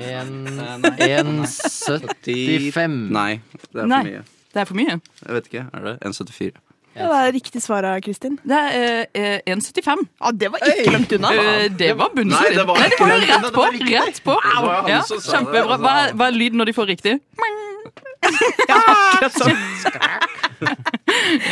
En, 0.00 0.32
en 0.56 1.44
75. 1.46 2.96
Nei, 3.14 3.40
det 3.70 3.84
er 3.84 3.84
for 3.84 4.08
mye. 4.08 4.24
Det 4.54 4.62
er 4.62 4.70
for 4.70 4.80
mye. 4.80 4.96
Jeg 5.20 5.36
vet 5.36 5.50
ikke. 5.50 5.66
Er 5.76 5.86
det 5.90 5.94
1,74? 6.08 6.63
Ja, 6.94 7.08
det 7.10 7.16
er 7.26 7.32
riktig 7.34 7.60
svar 7.64 7.82
av 7.88 7.96
Kristin. 8.04 8.36
Det 8.46 8.54
er 8.54 9.06
eh, 9.18 9.40
1,75. 9.50 10.04
Ja, 10.20 10.30
det 10.32 10.50
var 10.54 10.62
ikke 10.62 10.92
langt 10.94 11.12
unna. 11.16 11.30
Eh, 11.34 11.64
det 11.74 11.88
var 11.98 12.12
Nei, 12.14 12.50
det 12.54 12.66
var 12.68 12.78
Nei, 12.78 12.88
det 12.92 13.00
var 13.00 13.10
jo 13.10 13.24
rett 13.26 13.48
på. 13.54 13.64
Rett 13.90 14.20
på. 14.24 14.36
Det 14.44 14.60
var 14.62 14.76
han 14.78 14.90
Ja, 14.92 15.00
kjempebra. 15.08 15.78
Hva, 15.82 15.94
er- 16.04 16.14
hva 16.14 16.28
er 16.30 16.36
lyden 16.38 16.58
når 16.62 16.70
de 16.70 16.76
får 16.76 16.86
riktig? 16.94 17.16
Ja, 18.70 18.78
akkurat 18.80 19.34
sånn. 19.36 19.58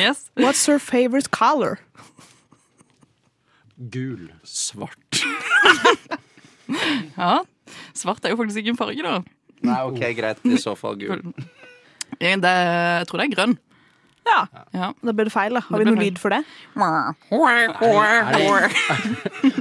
Yes. 0.00 0.22
What's 0.40 0.62
her 0.70 0.78
favorite 0.81 1.28
color? 1.35 1.78
Gul. 3.92 4.31
Svart. 4.46 5.20
Ja. 7.18 7.42
Svart 7.98 8.24
er 8.24 8.33
jo 8.33 8.38
faktisk 8.40 8.62
ikke 8.62 8.72
en 8.72 8.78
farge, 8.81 9.02
da. 9.05 9.18
Nei, 9.62 9.81
ok, 9.90 10.00
greit. 10.16 10.40
I 10.48 10.57
så 10.61 10.72
fall 10.78 10.96
gul. 11.02 11.20
Eh, 12.18 12.37
Det, 12.40 12.55
jeg 12.57 13.07
tror 13.11 13.20
det 13.20 13.26
er 13.28 13.35
grønn. 13.37 13.59
Ja. 14.27 14.47
Ja. 14.73 14.93
Da 15.03 15.13
ble 15.13 15.25
det 15.27 15.33
feil, 15.35 15.53
da. 15.57 15.61
Har 15.67 15.79
vi 15.83 15.85
noe 15.89 15.99
lyd 15.99 16.19
for 16.23 16.31
det? 16.31 16.39
Er 16.79 18.33
det, 18.33 18.47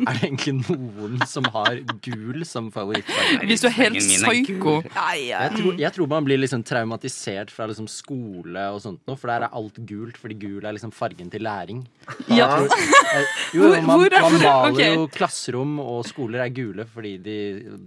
er 0.07 0.13
det 0.13 0.21
egentlig 0.21 0.53
noen 0.61 1.17
som 1.27 1.47
har 1.53 1.79
gul 2.05 2.43
som 2.47 2.69
favorittfarge? 2.73 3.39
Hvis 3.49 3.63
du 3.63 3.67
er 3.69 3.75
helt 3.77 3.97
psyko. 3.99 4.75
Jeg 5.17 5.51
tror, 5.57 5.71
jeg 5.81 5.93
tror 5.95 6.09
man 6.11 6.27
blir 6.27 6.39
liksom 6.41 6.63
traumatisert 6.67 7.51
fra 7.53 7.67
liksom 7.71 7.87
skole 7.91 8.67
og 8.75 8.81
sånt 8.83 9.01
nå, 9.09 9.15
for 9.19 9.31
der 9.33 9.47
er 9.47 9.55
alt 9.57 9.79
gult, 9.89 10.19
fordi 10.21 10.37
gul 10.41 10.65
er 10.67 10.75
liksom 10.77 10.93
fargen 10.95 11.31
til 11.33 11.41
læring. 11.47 11.83
Ja. 12.29 12.51
Tror- 12.57 12.69
jeg- 12.71 13.27
Jo, 13.53 13.69
man, 13.83 14.07
man 14.13 14.37
maler 14.41 14.93
jo 14.95 15.07
klasserom 15.11 15.79
og 15.83 16.05
skoler 16.07 16.45
er 16.45 16.49
gule 16.55 16.85
fordi 16.87 17.17
de, 17.17 17.37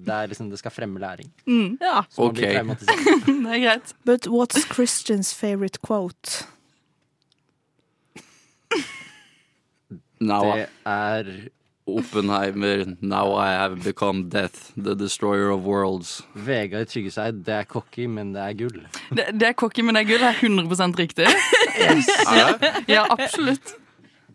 det, 0.05 0.13
er 0.13 0.27
liksom, 0.29 0.51
det 0.51 0.59
skal 0.61 0.71
fremme 0.75 1.01
læring. 1.01 1.31
Mm. 1.47 1.79
Ja. 1.81 2.03
Så 2.11 2.27
man 2.27 2.35
blir 2.35 2.49
Ok. 2.49 2.55
traumatisert. 2.59 3.27
Det 3.45 3.53
er 3.55 3.63
greit. 3.65 3.95
But 4.05 4.27
what's 4.27 4.65
Christians 4.75 5.33
favorite 5.35 5.79
quote? 5.85 6.45
Now 10.25 10.55
Det 10.55 10.69
er 10.87 11.31
Oppenheimer, 11.87 12.97
now 13.05 13.35
I 13.37 13.51
have 13.53 13.83
become 13.85 14.31
death, 14.31 14.73
the 14.75 14.95
destroyer 14.95 15.51
of 15.53 15.67
worlds. 15.67 16.23
Vegard 16.33 16.89
Tryggeseid. 16.89 17.43
Det 17.45 17.53
er 17.53 17.67
cocky, 17.69 18.07
men 18.09 18.33
det 18.33 18.41
er 18.41 18.55
gull. 18.57 18.79
Det, 19.13 19.27
det 19.37 19.51
er 19.51 19.53
cocky, 19.53 19.85
men 19.85 19.99
det 19.99 20.07
er 20.07 20.09
gull. 20.09 20.25
Det 20.25 20.31
er 20.31 20.41
100 20.41 20.99
riktig. 21.03 21.29
Ja, 21.75 22.55
ja, 22.89 23.03
absolutt. 23.11 23.75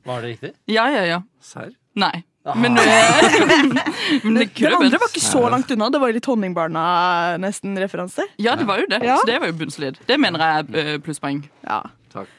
Var 0.05 0.21
det 0.21 0.29
riktig? 0.35 0.51
Ja, 0.67 0.85
ja, 0.93 1.05
ja. 1.07 1.21
Serr? 1.41 1.71
Nei. 1.97 2.19
Men, 2.55 2.73
men 4.23 4.35
det 4.35 4.49
Det 4.55 4.69
andre 4.73 4.99
var 4.99 5.09
ikke 5.09 5.23
så 5.23 5.41
langt 5.49 5.71
unna. 5.73 5.89
Det 5.89 6.01
var 6.01 6.13
litt 6.13 6.29
Honningbarna-nesten-referanse. 6.29 8.25
Ja, 8.37 8.55
det 8.59 8.67
var 8.69 8.83
jo 8.83 8.89
det. 8.91 9.01
Ja. 9.05 9.17
Så 9.17 9.27
det 9.29 9.39
var 9.41 9.51
jo 9.51 9.57
bunnsolid. 9.59 9.99
Det 10.07 10.19
mener 10.21 10.43
jeg 10.43 10.67
er 10.69 10.93
eh, 10.95 10.99
plusspoeng. 11.03 11.41
Ja. 11.65 11.81
Takk. 12.13 12.29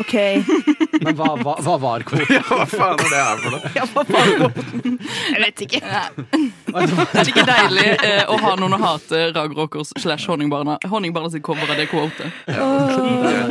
OK. 0.00 0.14
Men 1.04 1.16
hva, 1.18 1.28
hva, 1.40 1.54
hva 1.64 1.74
var 1.82 2.04
kvoten? 2.08 2.30
Ja, 2.34 2.42
hva 2.48 2.66
faen 2.70 3.00
er 3.02 3.10
det 3.10 3.20
her 3.20 3.42
for 3.42 3.54
noe? 3.54 3.70
Ja, 3.78 3.84
hva 3.92 4.04
faen 4.08 4.32
er 4.32 4.40
kvoten? 4.40 4.98
Jeg 5.34 5.42
vet 5.44 5.62
ikke. 5.66 5.80
Er 5.84 6.90
det 7.14 7.26
ikke 7.32 7.46
deilig 7.48 7.86
eh, 7.94 8.24
å 8.30 8.38
ha 8.44 8.54
noen 8.60 8.76
å 8.78 8.80
hate 8.82 9.22
Ragrockers 9.36 9.94
slash 10.00 10.28
Honningbarna? 10.30 10.78
Honningbarna 10.90 11.32
sitt 11.34 11.44
cover 11.46 11.68
av 11.70 11.78
det 11.80 11.88
quotet. 11.92 12.28
Åh, 12.50 13.48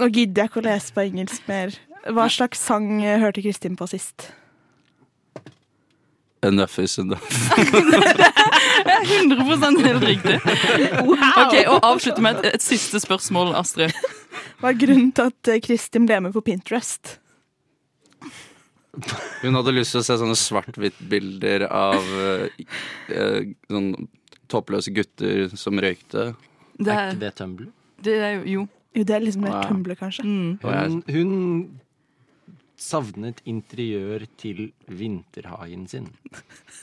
Nå 0.00 0.10
gidder 0.10 0.44
jeg 0.46 0.52
ikke 0.52 0.62
å 0.62 0.66
lese 0.70 0.94
på 0.96 1.06
engelsk 1.06 1.48
mer. 1.50 1.74
Hva 2.10 2.28
slags 2.32 2.62
sang 2.64 2.92
eh, 3.04 3.18
hørte 3.22 3.44
Kristin 3.44 3.76
på 3.78 3.88
sist? 3.90 4.30
Enough 6.42 6.78
is 6.80 6.98
enough. 6.98 7.20
Det 7.60 8.92
er 8.94 9.02
100 9.04 9.84
helt 9.84 10.04
riktig. 10.08 10.38
Ok, 11.04 11.56
Og 11.68 11.84
avslutte 11.84 12.22
med 12.24 12.40
et, 12.40 12.54
et 12.54 12.64
siste 12.64 13.00
spørsmål, 13.00 13.52
Astrid. 13.60 13.92
Hva 14.60 14.70
er 14.70 14.78
grunnen 14.78 15.10
til 15.16 15.30
at 15.30 15.50
eh, 15.50 15.60
Kristin 15.64 16.06
ble 16.08 16.20
med 16.26 16.34
på 16.36 16.42
Pinterest? 16.46 17.16
Hun 19.42 19.54
hadde 19.56 19.72
lyst 19.72 19.94
til 19.94 20.02
å 20.02 20.04
se 20.06 20.16
sånne 20.20 20.36
svart-hvitt-bilder 20.38 21.64
av 21.70 22.00
eh, 22.20 22.64
eh, 23.14 23.52
sånn 23.70 23.92
toppløse 24.50 24.92
gutter 24.94 25.52
som 25.56 25.78
røykte. 25.80 26.32
Det 26.80 26.90
Er 26.90 26.98
er, 26.98 27.12
ikke 27.14 27.20
det 27.22 27.32
Tumblr? 27.38 27.68
det 28.02 28.16
er 28.18 28.32
jo 28.40 28.44
Jo. 28.56 28.66
Jo, 28.98 29.04
det 29.06 29.14
er 29.14 29.22
liksom 29.22 29.44
det 29.46 29.52
Ja. 29.54 29.60
Tumblr, 29.68 29.94
kanskje. 29.94 30.24
Mm. 30.26 30.58
Hun, 30.64 31.02
hun 31.06 31.30
savnet 32.80 33.42
interiør 33.48 34.24
til 34.40 34.70
vinterhagen 34.88 35.84
sin. 35.90 36.08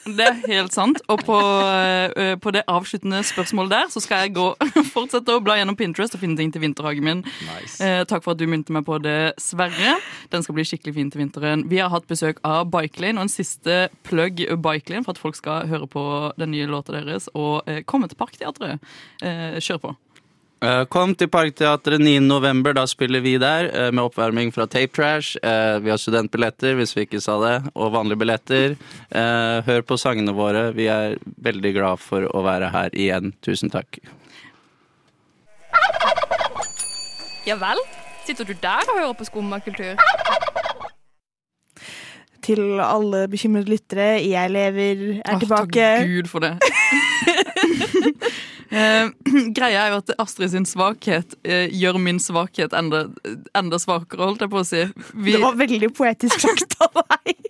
Det 0.06 0.24
er 0.24 0.38
helt 0.46 0.76
sant. 0.76 1.02
Og 1.12 1.24
på, 1.26 1.38
eh, 1.38 2.36
på 2.40 2.54
det 2.54 2.64
avsluttende 2.70 3.24
spørsmålet 3.26 3.74
der, 3.74 3.90
så 3.92 4.04
skal 4.04 4.26
jeg 4.26 4.36
gå 4.38 4.46
fortsette 4.96 5.34
å 5.34 5.42
bla 5.44 5.58
gjennom 5.58 5.78
Pinterest 5.80 6.16
og 6.16 6.22
finne 6.22 6.38
ting 6.40 6.54
til 6.54 6.64
vinterhagen 6.64 7.04
min. 7.04 7.24
Nice. 7.50 7.82
Eh, 7.84 8.04
takk 8.08 8.24
for 8.26 8.36
at 8.36 8.42
du 8.42 8.46
mynte 8.50 8.76
meg 8.76 8.86
på 8.88 9.00
det, 9.04 9.34
Sverre. 9.42 9.98
Den 10.34 10.46
skal 10.46 10.58
bli 10.58 10.68
skikkelig 10.68 10.96
fin 11.00 11.12
til 11.14 11.26
vinteren. 11.26 11.66
Vi 11.72 11.82
har 11.82 11.92
hatt 11.94 12.08
besøk 12.10 12.42
av 12.48 12.70
Bikelane, 12.72 13.18
og 13.18 13.28
en 13.28 13.34
siste 13.34 13.88
plug 14.08 14.46
Bikelane 14.64 15.04
for 15.04 15.18
at 15.18 15.22
folk 15.22 15.40
skal 15.40 15.68
høre 15.72 15.90
på 15.92 16.04
den 16.38 16.54
nye 16.54 16.70
låta 16.70 16.96
deres 16.96 17.32
og 17.34 17.68
eh, 17.68 17.82
komme 17.90 18.10
til 18.12 18.22
Parkteatret. 18.22 18.84
Eh, 19.26 19.58
kjør 19.64 19.82
på. 19.84 19.98
Eh, 20.62 20.84
Kom 20.90 21.12
til 21.14 21.30
Parkteatret 21.30 22.02
9. 22.02 22.16
november, 22.26 22.74
da 22.74 22.86
spiller 22.90 23.22
vi 23.22 23.36
der 23.38 23.68
eh, 23.70 23.90
med 23.94 24.08
oppvarming 24.08 24.50
fra 24.56 24.66
Tape 24.66 24.90
Trash. 24.96 25.38
Eh, 25.46 25.78
Vi 25.86 25.92
har 25.94 25.98
studentbilletter, 26.02 26.74
hvis 26.80 26.96
vi 26.98 27.04
ikke 27.06 27.22
sa 27.22 27.36
det, 27.44 27.56
og 27.76 27.92
vanlige 27.94 28.18
billetter. 28.24 28.74
Eh, 29.14 29.60
Hør 29.68 29.82
på 29.86 29.98
sangene 30.02 30.34
våre. 30.34 30.72
Vi 30.74 30.88
er 30.90 31.18
veldig 31.46 31.74
glad 31.78 32.02
for 32.02 32.26
å 32.34 32.42
være 32.46 32.72
her 32.74 32.90
igjen. 32.98 33.36
Tusen 33.46 33.70
takk. 33.70 34.00
Ja 37.48 37.56
vel? 37.62 37.80
Sitter 38.28 38.44
du 38.50 38.56
der 38.60 38.82
og 38.90 38.98
hører 38.98 39.14
på 39.16 39.28
skummakultur? 39.30 39.94
Til 42.48 42.80
alle 42.82 43.28
bekymrede 43.32 43.70
lyttere, 43.72 44.10
jeg 44.26 44.52
lever, 44.52 45.06
er 45.22 45.36
Åh, 45.36 45.40
tilbake. 45.40 45.86
Takk 46.02 46.12
Gud 46.18 46.28
for 46.34 46.40
det. 46.44 46.56
Eh, 48.68 49.10
greia 49.58 49.86
er 49.86 49.94
jo 49.94 50.00
at 50.02 50.10
Astrid 50.20 50.52
sin 50.52 50.66
svakhet 50.68 51.38
eh, 51.48 51.72
gjør 51.72 52.00
min 52.04 52.20
svakhet 52.20 52.76
enda, 52.76 53.06
enda 53.56 53.80
svakere, 53.80 54.26
holdt 54.28 54.44
jeg 54.44 54.52
på 54.52 54.60
å 54.60 54.68
si. 54.68 54.82
Vi, 55.14 55.36
Det 55.38 55.44
var 55.44 55.56
veldig 55.60 55.92
poetisk 55.96 56.44
sagt 56.44 56.76
av 56.84 57.00
deg. 57.00 57.48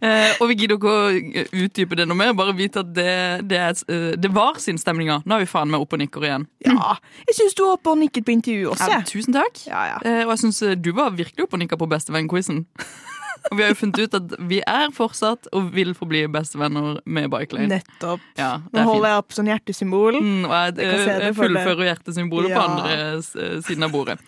eh, 0.06 0.32
og 0.40 0.50
vi 0.50 0.56
gidder 0.58 0.74
ikke 0.78 0.90
å 0.90 1.44
utdype 1.62 2.00
det 2.00 2.08
noe 2.10 2.18
mer, 2.18 2.32
bare 2.34 2.56
vite 2.58 2.82
at 2.82 2.90
det, 2.96 3.14
det, 3.50 3.60
er, 3.60 3.78
eh, 3.94 4.08
det 4.18 4.32
var 4.34 4.58
sinnsstemninga. 4.62 5.20
Nå 5.22 5.38
er 5.38 5.44
vi 5.44 5.50
faen 5.52 5.70
meg 5.70 5.86
oppe 5.86 5.98
og 5.98 6.02
nikker 6.02 6.26
igjen. 6.26 6.48
Ja, 6.66 6.96
jeg 7.28 7.38
syns 7.38 7.54
du 7.54 7.62
var 7.68 7.78
oppe 7.78 7.94
og 7.94 8.02
nikket 8.02 8.26
på 8.26 8.34
intervjuet 8.34 8.74
også. 8.74 8.90
Ja, 8.90 9.04
tusen 9.06 9.38
takk. 9.38 9.62
Ja, 9.70 9.86
ja. 9.92 10.02
Eh, 10.02 10.24
og 10.26 10.34
jeg 10.34 10.48
syns 10.48 10.64
du 10.82 10.90
var 10.98 11.14
virkelig 11.14 11.46
oppe 11.46 11.60
og 11.60 11.62
nikka 11.62 11.78
på 11.78 11.90
Bestevenn-quizen. 11.94 12.64
og 13.48 13.56
vi 13.56 13.64
har 13.64 13.72
jo 13.72 13.78
funnet 13.80 13.98
ut 14.04 14.16
at 14.18 14.32
vi 14.50 14.58
er 14.68 14.92
fortsatt 14.94 15.48
og 15.56 15.70
vil 15.74 15.92
forbli 15.96 16.22
bestevenner 16.32 16.98
med 17.08 17.30
Bikelane. 17.32 17.68
Nettopp. 17.72 18.22
Ja, 18.38 18.50
Nå 18.68 18.82
er 18.82 18.88
holder 18.88 19.12
jeg 19.12 19.22
opp 19.22 19.34
sånn 19.36 19.48
hjertesymbol. 19.50 20.18
Mm, 20.20 20.44
og 20.44 20.52
jeg, 20.52 20.74
Jeg 20.80 20.90
jeg, 20.90 21.08
eh, 21.08 21.22
deg. 21.24 21.36
fullfører 21.38 21.88
hjertesymbolet 21.88 22.54
på 22.54 22.64
andre 22.64 22.98
eh, 22.98 23.54
siden 23.64 23.86
av 23.86 23.94
bordet. 23.94 24.18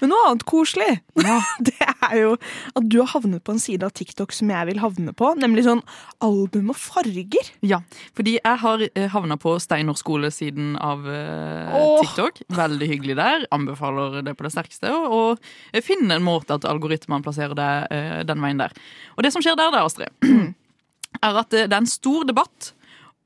Men 0.00 0.12
noe 0.12 0.24
annet 0.30 0.44
koselig, 0.48 0.90
det 1.68 1.76
er 1.86 2.16
jo 2.18 2.32
at 2.74 2.88
du 2.90 2.98
har 3.00 3.12
havnet 3.14 3.44
på 3.46 3.54
en 3.54 3.62
side 3.62 3.86
av 3.86 3.94
TikTok 3.94 4.34
som 4.34 4.50
jeg 4.52 4.70
vil 4.72 4.82
havne 4.82 5.14
på, 5.16 5.30
nemlig 5.38 5.66
sånn 5.68 5.84
album 6.24 6.72
og 6.74 6.80
farger. 6.80 7.52
Ja, 7.62 7.80
fordi 8.18 8.36
jeg 8.40 8.62
har 8.64 8.84
eh, 8.88 9.08
havna 9.14 9.38
på 9.40 9.54
Steinar 9.62 9.98
skole-siden 10.00 10.74
av 10.82 11.06
eh, 11.06 11.78
TikTok. 12.02 12.42
Veldig 12.58 12.90
hyggelig 12.90 13.18
der. 13.20 13.46
Anbefaler 13.54 14.20
det 14.26 14.34
på 14.38 14.46
det 14.46 14.52
sterkeste. 14.56 14.92
Og, 14.92 15.38
og 15.38 15.82
finne 15.84 16.18
en 16.18 16.26
måte 16.26 16.58
at 16.58 16.66
algoritmene 16.68 17.24
plasserer 17.24 17.56
deg 17.58 18.26
den 18.28 18.40
veien 18.42 18.47
der. 18.56 18.72
Og 19.16 19.26
det 19.26 19.32
som 19.34 19.44
skjer 19.44 19.58
der, 19.58 19.74
da, 19.74 19.84
Astrid, 19.84 20.08
er 21.26 21.42
at 21.42 21.52
eh, 21.52 21.68
det 21.68 21.76
er 21.76 21.82
en 21.82 21.90
stor 21.90 22.24
debatt 22.24 22.72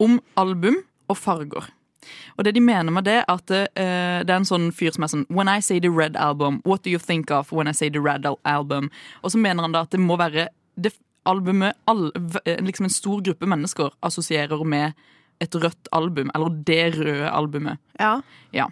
om 0.03 0.19
album 0.41 0.83
og 1.09 1.19
farger. 1.21 1.71
Og 2.37 2.45
det 2.45 2.55
de 2.57 2.61
mener 2.61 2.91
med 2.91 3.07
det, 3.07 3.21
er 3.23 3.31
at 3.31 3.53
uh, 3.53 4.21
det 4.27 4.33
er 4.33 4.41
en 4.41 4.49
sånn 4.49 4.71
fyr 4.75 4.95
som 4.95 5.07
er 5.07 5.13
sånn 5.13 5.27
When 5.31 5.51
I 5.51 5.61
say 5.63 5.79
the 5.81 5.93
red 5.93 6.17
album, 6.19 6.61
what 6.67 6.83
do 6.83 6.91
you 6.91 6.99
think 6.99 7.31
of 7.31 7.53
when 7.53 7.71
I 7.71 7.77
say 7.77 7.91
the 7.91 8.03
red 8.03 8.27
album? 8.27 8.91
Og 9.23 9.35
så 9.35 9.39
mener 9.39 9.63
han 9.63 9.77
da 9.77 9.85
at 9.87 9.95
det 9.95 10.03
må 10.03 10.19
være 10.19 10.49
det 10.75 10.95
albumet 11.29 11.77
all, 11.87 12.11
eh, 12.45 12.59
liksom 12.59 12.89
en 12.89 12.91
stor 12.91 13.23
gruppe 13.23 13.47
mennesker 13.47 13.93
assosierer 14.03 14.65
med 14.67 14.99
et 15.43 15.55
rødt 15.55 15.89
album, 15.93 16.31
eller 16.35 16.51
det 16.67 16.97
røde 16.97 17.31
albumet. 17.31 17.79
Ja. 18.01 18.21
Ja. 18.55 18.69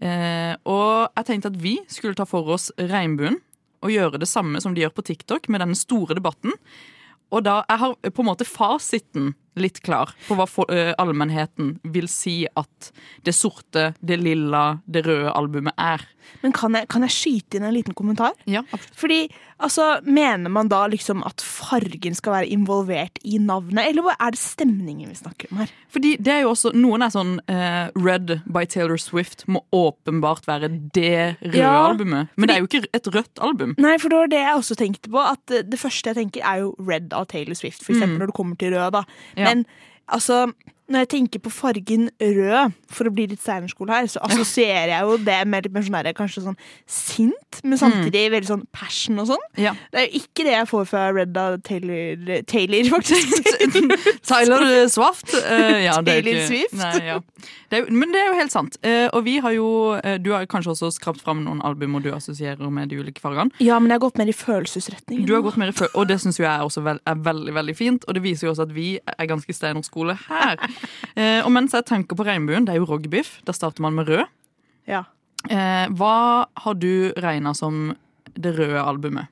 Uh, 0.00 0.56
og 0.64 1.12
jeg 1.16 1.26
tenkte 1.26 1.52
at 1.52 1.60
vi 1.60 1.78
skulle 1.88 2.16
ta 2.16 2.24
for 2.28 2.48
oss 2.52 2.70
regnbuen 2.78 3.38
og 3.80 3.92
gjøre 3.94 4.20
det 4.20 4.28
samme 4.28 4.60
som 4.62 4.74
de 4.74 4.84
gjør 4.84 4.94
på 4.96 5.06
TikTok 5.08 5.48
med 5.48 5.62
denne 5.62 5.78
store 5.78 6.16
debatten. 6.18 6.54
Og 7.30 7.44
da 7.46 7.62
Jeg 7.68 7.78
har 7.78 7.94
på 8.10 8.22
en 8.22 8.30
måte 8.30 8.48
fasiten 8.48 9.34
litt 9.56 9.80
klar 9.82 10.12
på 10.28 10.36
hva 10.38 10.46
for, 10.48 10.70
uh, 10.70 10.92
allmennheten 10.98 11.78
vil 11.84 12.06
si 12.08 12.44
at 12.56 12.92
det 13.26 13.34
sorte, 13.34 13.94
det 14.00 14.20
lilla, 14.22 14.80
det 14.86 15.04
røde 15.06 15.32
albumet 15.34 15.74
er. 15.78 16.04
Men 16.44 16.52
kan 16.54 16.74
jeg, 16.76 16.86
kan 16.92 17.02
jeg 17.02 17.10
skyte 17.10 17.58
inn 17.58 17.64
en 17.66 17.74
liten 17.74 17.94
kommentar? 17.96 18.36
Ja, 18.46 18.60
absolutt. 18.70 18.96
Fordi, 19.00 19.20
altså, 19.58 19.86
Mener 20.06 20.48
man 20.52 20.68
da 20.70 20.84
liksom 20.86 21.24
at 21.26 21.40
fargen 21.42 22.14
skal 22.14 22.32
være 22.36 22.50
involvert 22.54 23.18
i 23.26 23.38
navnet, 23.42 23.88
eller 23.90 24.04
hva 24.06 24.14
er 24.20 24.30
det 24.36 24.38
stemningen 24.40 25.08
vi 25.10 25.16
snakker 25.18 25.50
om 25.50 25.58
her? 25.64 25.72
Fordi 25.90 26.12
det 26.22 26.32
er 26.32 26.40
jo 26.44 26.52
også, 26.52 26.70
Noen 26.76 27.02
er 27.02 27.10
sånn 27.10 27.32
uh, 27.50 27.90
Red 27.98 28.36
by 28.46 28.62
Taylor 28.70 29.00
Swift 29.02 29.42
må 29.50 29.64
åpenbart 29.74 30.46
være 30.46 30.70
det 30.94 31.36
røde 31.42 31.56
Ja, 31.58 31.72
albumet. 31.88 32.30
Men 32.36 32.46
det 32.48 32.54
er 32.56 32.62
jo 32.62 32.68
ikke 32.70 32.84
et 32.94 33.10
rødt 33.16 33.42
album. 33.42 33.74
Nei, 33.82 33.96
for 33.98 34.12
det 34.12 34.20
var 34.22 34.30
det 34.30 34.42
jeg 34.44 34.60
også 34.60 34.78
tenkte 34.78 35.10
på. 35.10 35.18
At 35.32 35.42
det, 35.50 35.64
det 35.72 35.80
første 35.82 36.12
jeg 36.12 36.20
tenker, 36.20 36.46
er 36.46 36.62
jo 36.62 36.70
Red 36.78 37.10
av 37.16 37.26
Taylor 37.32 37.58
Swift, 37.58 37.82
for 37.82 37.92
eksempel 37.96 38.10
Mm. 38.10 38.18
når 38.22 38.26
det 38.30 38.34
kommer 38.38 38.56
til 38.60 38.72
rød. 38.74 38.92
da. 38.92 39.02
Men 39.44 39.66
altså 40.08 40.52
Når 40.90 41.04
jeg 41.04 41.10
tenker 41.14 41.42
på 41.44 41.52
fargen 41.54 42.08
rød, 42.18 42.74
for 42.90 43.06
å 43.06 43.12
bli 43.14 43.28
litt 43.30 43.42
steinerskole 43.42 43.94
her, 43.94 44.08
så 44.10 44.22
assosierer 44.26 44.90
jeg 44.90 45.06
jo 45.06 45.18
det 45.22 45.38
med 45.46 45.66
litt 45.66 45.74
mer 45.74 45.84
sånn 45.86 45.98
der, 46.00 46.16
kanskje 46.16 46.42
sånn 46.42 46.58
sint, 46.90 47.60
men 47.62 47.78
samtidig 47.78 48.24
veldig 48.34 48.48
sånn 48.48 48.64
passion 48.74 49.22
og 49.22 49.28
sånn. 49.30 49.44
Ja. 49.60 49.76
Det 49.92 50.02
er 50.02 50.08
jo 50.08 50.22
ikke 50.24 50.46
det 50.48 50.56
jeg 50.56 50.68
får 50.70 50.88
fra 50.90 51.04
Redda 51.14 51.44
Taylor, 51.66 52.42
Taylor 52.50 52.90
faktisk. 52.96 53.50
Tyler 54.30 54.66
eh, 54.66 54.88
Swaft. 54.90 55.30
Uh, 55.34 55.78
ja, 55.84 55.94
det 56.02 56.16
er 56.16 56.26
Taylor 56.26 56.46
Swift. 56.48 56.76
Nei, 56.80 56.92
ja. 57.06 57.18
det 57.70 57.80
er, 57.80 57.90
men 57.94 58.10
det 58.14 58.24
er 58.24 58.28
jo 58.32 58.36
helt 58.40 58.54
sant. 58.54 58.80
Uh, 58.82 59.06
og 59.14 59.24
vi 59.28 59.36
har 59.44 59.54
jo 59.54 59.68
uh, 59.94 60.16
Du 60.22 60.32
har 60.34 60.48
kanskje 60.50 60.74
også 60.74 60.90
skrapt 60.96 61.22
fram 61.22 61.44
noen 61.46 61.62
albumer 61.66 62.02
du 62.02 62.10
assosierer 62.16 62.74
med 62.74 62.90
de 62.90 62.98
ulike 62.98 63.22
fargene. 63.22 63.54
Ja, 63.62 63.78
men 63.78 63.92
jeg 63.92 64.00
har 64.00 64.04
gått 64.08 64.18
mer 64.18 64.30
i 64.30 64.36
følelsesretningen. 64.36 65.26
Du 65.28 65.36
har 65.36 65.46
gått 65.46 65.60
mer 65.60 65.70
i 65.70 65.76
føl 65.76 65.90
Og 65.94 66.10
det 66.10 66.18
syns 66.22 66.40
jeg 66.42 66.66
også 66.66 66.82
er 66.98 67.24
veldig 67.30 67.54
veldig 67.54 67.78
fint. 67.78 68.06
Og 68.08 68.18
det 68.18 68.24
viser 68.26 68.48
jo 68.48 68.54
også 68.56 68.66
at 68.66 68.74
vi 68.74 68.90
er 68.98 69.30
ganske 69.30 69.54
steinerskole 69.54 70.18
her. 70.26 70.58
Eh, 71.14 71.40
og 71.44 71.50
mens 71.54 71.74
jeg 71.76 71.86
tenker 71.88 72.18
på 72.18 72.26
regnbuen, 72.26 72.66
det 72.66 72.74
er 72.74 72.80
jo 72.80 72.88
rogbiff. 72.90 73.38
Da 73.46 73.54
starter 73.56 73.84
man 73.84 73.96
med 73.98 74.10
rød. 74.10 74.26
Ja. 74.90 75.04
Eh, 75.48 75.86
hva 75.96 76.16
har 76.64 76.80
du 76.80 77.12
regna 77.20 77.54
som 77.56 77.94
det 78.36 78.54
røde 78.58 78.82
albumet? 78.82 79.30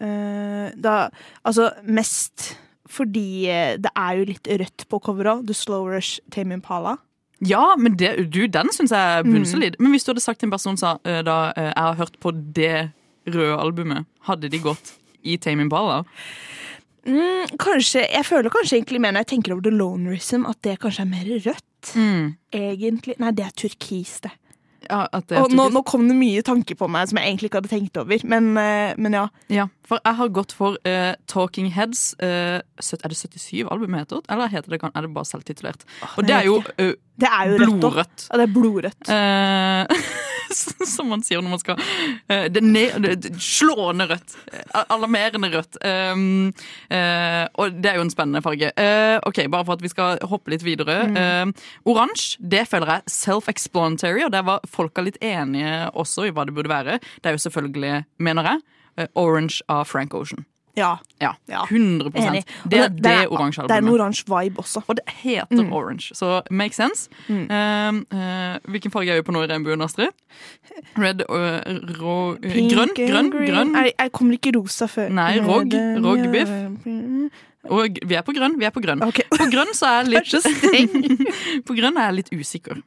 Eh, 0.00 0.70
da, 0.76 1.08
altså 1.46 1.70
mest 1.82 2.52
fordi 2.86 3.48
eh, 3.50 3.74
det 3.82 3.90
er 3.96 4.20
jo 4.20 4.28
litt 4.28 4.46
rødt 4.46 4.86
på 4.90 5.00
coveret. 5.02 5.46
The 5.48 5.56
Slow 5.56 5.88
Rush 5.90 6.20
Tame 6.30 6.54
Impala. 6.54 6.96
Ja, 7.44 7.74
men 7.76 7.96
det, 8.00 8.14
du, 8.32 8.46
den 8.48 8.70
syns 8.72 8.94
jeg 8.94 9.18
er 9.18 9.24
Mm. 9.26 9.74
Men 9.78 9.90
hvis 9.92 10.04
du 10.04 10.12
hadde 10.12 10.24
sagt 10.24 10.40
til 10.40 10.46
en 10.46 10.54
person 10.54 10.76
sa, 10.76 10.98
eh, 11.04 11.22
da 11.22 11.52
eh, 11.56 11.72
jeg 11.72 11.82
har 11.82 11.94
hørt 11.94 12.20
på 12.20 12.32
det 12.32 12.90
røde 13.26 13.58
albumet, 13.58 14.06
hadde 14.22 14.48
de 14.48 14.58
gått 14.58 14.94
i 15.22 15.36
Tame 15.36 15.62
Impala? 15.66 16.04
Mm, 17.06 17.58
kanskje, 17.62 18.02
jeg 18.10 18.26
føler 18.26 18.52
kanskje 18.52 18.80
egentlig 18.80 19.00
mer 19.02 19.14
når 19.14 19.26
jeg 19.26 19.32
tenker 19.36 19.54
over 19.54 19.66
The 19.66 19.74
Lonerism, 19.74 20.46
at 20.50 20.58
det 20.66 20.80
kanskje 20.82 21.06
er 21.06 21.12
mer 21.12 21.30
rødt. 21.46 21.92
Mm. 21.94 22.34
Egentlig. 22.56 23.14
Nei, 23.22 23.30
det 23.36 23.46
er 23.46 23.54
turkis, 23.62 24.18
det. 24.26 24.34
Ja, 24.86 25.06
at 25.12 25.26
det 25.30 25.40
Og 25.40 25.50
nå, 25.54 25.66
nå 25.74 25.82
kom 25.86 26.04
det 26.06 26.14
mye 26.18 26.42
tanker 26.46 26.76
på 26.78 26.86
meg 26.90 27.08
som 27.10 27.18
jeg 27.18 27.32
egentlig 27.32 27.50
ikke 27.50 27.62
hadde 27.62 27.72
tenkt 27.72 27.98
over, 27.98 28.22
men, 28.28 28.52
eh, 28.60 28.92
men 29.02 29.16
ja. 29.18 29.24
Ja, 29.50 29.66
for 29.86 30.02
jeg 30.04 30.18
har 30.20 30.30
gått 30.34 30.54
for 30.54 30.78
uh, 30.86 31.14
Talking 31.30 31.72
Heads. 31.74 32.12
Uh, 32.22 32.60
er 32.60 33.10
det 33.10 33.18
77 33.18 33.66
albumet 33.66 34.04
heter? 34.04 34.22
Eller 34.30 34.52
heter 34.52 34.74
det, 34.74 34.80
er 34.86 35.06
det 35.06 35.12
bare 35.14 35.28
selvtitulert? 35.28 35.86
Og 36.16 36.26
det 36.26 36.36
er 36.38 36.46
jo 36.46 36.60
ikke. 36.62 36.94
Det 37.16 37.28
er 37.32 37.48
jo 37.48 37.56
rødt 37.58 37.80
blodrødt. 37.80 38.24
Ja, 38.30 38.36
det 38.40 38.44
er 38.44 38.52
blodrødt. 38.52 39.08
Eh, 39.08 40.06
som 40.96 41.08
man 41.10 41.22
sier 41.26 41.40
når 41.42 41.52
man 41.54 41.60
skal 41.62 41.78
eh, 42.30 42.44
Det 42.52 42.62
ned, 42.62 42.98
ne- 43.02 43.14
det- 43.16 43.32
slående 43.42 44.06
rødt. 44.10 44.34
Eh, 44.52 44.82
Alarmerende 44.94 45.48
rødt. 45.54 45.78
Um, 45.80 46.52
eh, 46.92 47.44
og 47.56 47.78
det 47.80 47.90
er 47.92 47.96
jo 48.00 48.04
en 48.06 48.12
spennende 48.12 48.42
farge. 48.44 48.68
Eh, 48.76 49.16
ok, 49.26 49.40
Bare 49.52 49.64
for 49.64 49.78
at 49.78 49.82
vi 49.86 49.88
skal 49.92 50.20
hoppe 50.28 50.52
litt 50.52 50.64
videre. 50.66 50.98
Mm. 51.08 51.16
Eh, 51.16 51.66
Oransje 51.88 52.36
det 52.52 52.66
føler 52.68 52.92
jeg 52.98 53.14
self-explanatory, 53.16 54.26
og 54.28 54.32
der 54.36 54.44
var 54.46 54.60
folka 54.68 55.02
litt 55.06 55.16
enige 55.24 55.88
også 55.96 56.28
i 56.28 56.34
hva 56.36 56.44
det 56.46 56.54
burde 56.56 56.72
være. 56.72 56.98
Det 57.22 57.30
er 57.32 57.38
jo 57.38 57.44
selvfølgelig, 57.48 58.04
mener 58.18 58.50
jeg, 58.52 58.60
eh, 58.98 59.08
Orange 59.16 59.62
av 59.72 59.86
Frank 59.88 60.14
Ocean. 60.14 60.44
Ja. 60.76 60.98
Ja, 61.20 61.32
Ja. 61.48 61.62
100 61.70 62.10
Enig. 62.20 62.44
Det 62.68 62.70
det, 62.70 63.02
det 63.02 63.12
er- 63.12 63.30
oransje 63.32 63.62
Det 63.66 63.70
er 63.76 63.78
en 63.82 63.88
oransje 63.88 64.24
vibe 64.28 64.60
også. 64.60 64.82
Og 64.86 64.96
det 64.96 65.04
heter 65.22 65.62
Mm. 65.64 65.72
Orange, 65.72 66.12
så 66.14 66.42
make 66.50 66.74
sense. 66.74 67.08
Mm. 67.28 67.46
Uh, 67.48 68.02
uh, 68.12 68.58
hvilken 68.68 68.92
farge 68.92 69.08
er 69.10 69.22
vi 69.22 69.22
på 69.22 69.32
nå 69.32 69.42
i 69.44 69.46
regnbuen, 69.46 69.80
Astrid? 69.82 70.12
Red 70.98 71.22
og 71.28 71.64
rå, 72.00 72.38
Pink 72.42 72.72
Grønn? 72.72 72.92
Grønn? 72.94 73.30
grønn. 73.32 73.74
Jeg, 73.74 73.92
jeg 73.98 74.12
kommer 74.12 74.34
ikke 74.36 74.52
rosa 74.58 74.86
før. 74.86 75.08
Nei, 75.10 75.38
rogg. 75.40 75.72
Rogbiff. 76.04 76.50
Og 77.66 77.98
vi 78.06 78.14
er 78.14 78.22
på 78.22 78.34
grønn. 78.36 78.58
vi 78.58 78.64
er 78.68 78.70
På 78.70 78.80
grønn 78.84 79.02
Okay. 79.02 79.24
På 79.32 79.48
grønn 79.50 79.72
så 79.74 79.86
er 79.88 80.04
jeg 80.04 80.12
litt 80.12 80.30
Det. 80.36 81.64
På 81.66 81.74
grønn 81.74 81.96
er 81.96 82.10
jeg 82.12 82.14
litt 82.20 82.30
usikker. 82.36 82.82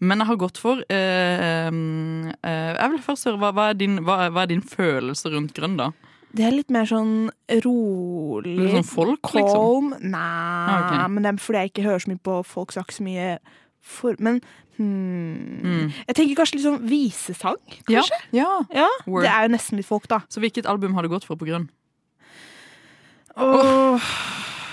Men 0.00 0.18
jeg 0.18 0.26
har 0.28 0.36
gått 0.40 0.58
for 0.60 0.82
eh, 0.92 1.68
um, 1.68 2.28
eh, 2.42 2.72
Jeg 2.78 2.90
vil 2.94 3.02
først 3.04 3.24
høre, 3.28 3.38
hva, 3.40 3.52
hva, 3.56 3.68
er 3.70 3.74
din, 3.78 3.98
hva, 4.06 4.30
hva 4.30 4.42
er 4.44 4.50
din 4.52 4.62
følelse 4.62 5.30
rundt 5.32 5.54
grønn, 5.56 5.76
da? 5.80 5.90
Det 6.32 6.44
er 6.46 6.54
litt 6.54 6.70
mer 6.72 6.86
sånn 6.88 7.30
rolig. 7.64 8.54
Litt 8.56 8.72
sånn 8.78 8.86
folk, 8.88 9.32
liksom? 9.36 9.90
Nei, 10.00 10.20
Ah, 10.22 10.86
okay. 10.86 11.08
men 11.12 11.22
det 11.26 11.32
er 11.34 11.40
fordi 11.44 11.58
jeg 11.64 11.72
ikke 11.72 11.84
hører 11.84 12.04
så 12.04 12.12
mye 12.12 12.22
på 12.24 12.38
folk, 12.48 12.72
ikke 12.72 12.96
så 12.96 13.04
mye 13.04 13.26
for... 13.82 14.16
Men 14.18 14.40
hmm. 14.78 15.60
Mm. 15.62 15.92
Jeg 16.08 16.16
tenker 16.16 16.38
kanskje 16.40 16.56
litt 16.56 16.66
sånn 16.66 16.80
visesang, 16.88 17.60
Ja, 17.90 18.00
kanskje? 18.00 18.20
ja. 18.38 18.48
Ja, 18.72 18.88
Word. 19.06 19.26
Det 19.26 19.32
er 19.34 19.44
jo 19.44 19.52
nesten 19.56 19.76
litt 19.80 19.88
folk, 19.90 20.08
da. 20.08 20.22
Så 20.32 20.40
hvilket 20.40 20.66
album 20.70 20.94
har 20.96 21.04
du 21.04 21.12
gått 21.12 21.28
for 21.28 21.36
på 21.36 21.48
grunn? 21.50 21.68
Åh, 23.36 24.12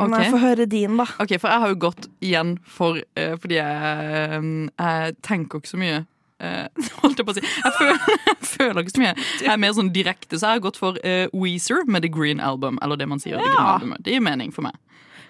Ok. 0.01 0.11
Jeg 0.19 0.31
få 0.33 0.37
høre 0.41 0.65
din, 0.65 0.97
da. 0.99 1.05
Ok, 1.19 1.31
for 1.39 1.47
jeg 1.47 1.59
har 1.63 1.69
jo 1.71 1.77
gått 1.79 2.07
igjen 2.21 2.57
for 2.67 2.97
uh, 2.99 3.35
Fordi 3.39 3.55
jeg, 3.55 4.35
uh, 4.35 4.67
jeg 4.81 5.15
tenker 5.23 5.61
ikke 5.61 5.71
så 5.71 5.79
mye. 5.79 6.01
Eh, 6.41 6.67
holdt 7.03 7.21
jeg 7.21 7.27
på 7.27 7.35
å 7.35 7.37
si. 7.37 7.43
Jeg 7.45 7.73
føler, 7.77 8.05
jeg 8.31 8.37
føler 8.51 8.83
ikke 8.83 8.95
så 8.95 9.03
mye. 9.03 9.15
Jeg 9.41 9.51
er 9.53 9.59
mer 9.61 9.75
sånn 9.77 9.91
direkte, 9.93 10.37
så 10.37 10.47
jeg 10.47 10.59
har 10.59 10.63
gått 10.67 10.79
for 10.81 10.97
uh, 11.05 11.25
Weezer 11.37 11.85
med 11.87 12.05
The 12.05 12.11
Green 12.11 12.41
Album. 12.43 12.79
Eller 12.81 12.99
det 12.99 13.09
man 13.11 13.21
sier, 13.21 13.37
The 13.37 13.45
Green 13.45 13.59
Ja. 13.59 13.75
Albumet. 13.75 14.01
Det 14.05 14.15
gir 14.15 14.25
mening 14.25 14.55
for 14.55 14.65
meg. 14.65 14.79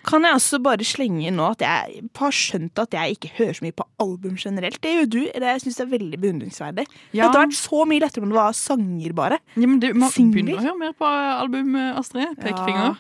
Kan 0.08 0.26
jeg 0.26 0.34
også 0.34 0.58
bare 0.66 0.86
slenge 0.88 1.28
inn 1.30 1.36
nå 1.38 1.52
at 1.54 1.62
jeg 1.62 2.00
har 2.18 2.34
skjønt 2.34 2.80
at 2.82 2.96
jeg 2.98 3.18
ikke 3.18 3.30
hører 3.38 3.58
så 3.58 3.66
mye 3.68 3.76
på 3.78 3.86
album 4.02 4.38
generelt. 4.40 4.80
Det 4.82 4.96
gjør 4.96 5.10
du. 5.14 5.20
Det 5.30 5.52
jeg 5.52 5.62
synes 5.62 5.78
jeg 5.78 5.86
er 5.86 5.92
veldig 5.92 6.20
beundringsverdig. 6.24 6.86
Ja. 7.12 7.12
Det 7.12 7.28
hadde 7.28 7.44
vært 7.44 7.60
så 7.60 7.86
mye 7.90 8.02
lettere 8.02 8.26
om 8.26 8.34
det 8.34 8.40
var 8.40 8.56
sanger, 8.58 9.16
bare. 9.18 9.38
Ja, 9.54 9.68
men 9.68 9.78
det, 9.84 9.94
man 9.94 10.10
begynne 10.10 10.58
å 10.58 10.64
høre 10.64 10.80
mer 10.80 10.96
på 10.98 11.12
album, 11.12 11.76
eh, 11.78 12.00
Astrid. 12.02 12.34
Pekefinger. 12.42 12.98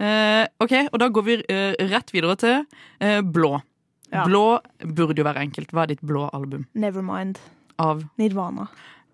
Eh, 0.00 0.46
ok, 0.64 0.74
og 0.88 0.96
da 1.02 1.10
går 1.12 1.26
vi 1.26 1.36
uh, 1.44 1.74
rett 1.90 2.14
videre 2.14 2.38
til 2.40 2.62
uh, 2.64 3.20
blå. 3.20 3.58
Ja. 4.10 4.24
Blå 4.26 4.60
burde 4.82 5.20
jo 5.20 5.26
være 5.26 5.44
enkelt. 5.44 5.72
Hva 5.74 5.84
er 5.84 5.94
ditt 5.94 6.04
blå 6.06 6.26
album? 6.34 6.66
Nevermind. 6.74 7.38
Av 7.80 8.02
Nirvana. 8.20 8.66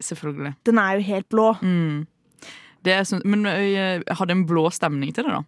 Selvfølgelig. 0.03 0.55
Den 0.67 0.81
er 0.81 0.97
jo 0.97 1.07
helt 1.07 1.29
blå. 1.33 1.51
Mm. 1.63 2.07
Det 2.87 2.95
er 2.95 3.07
sånn, 3.09 3.23
men 3.27 3.45
jeg 3.49 4.03
har 4.07 4.29
det 4.29 4.35
en 4.37 4.47
blå 4.49 4.69
stemning 4.75 5.13
til 5.15 5.27
det, 5.27 5.37
da? 5.37 5.43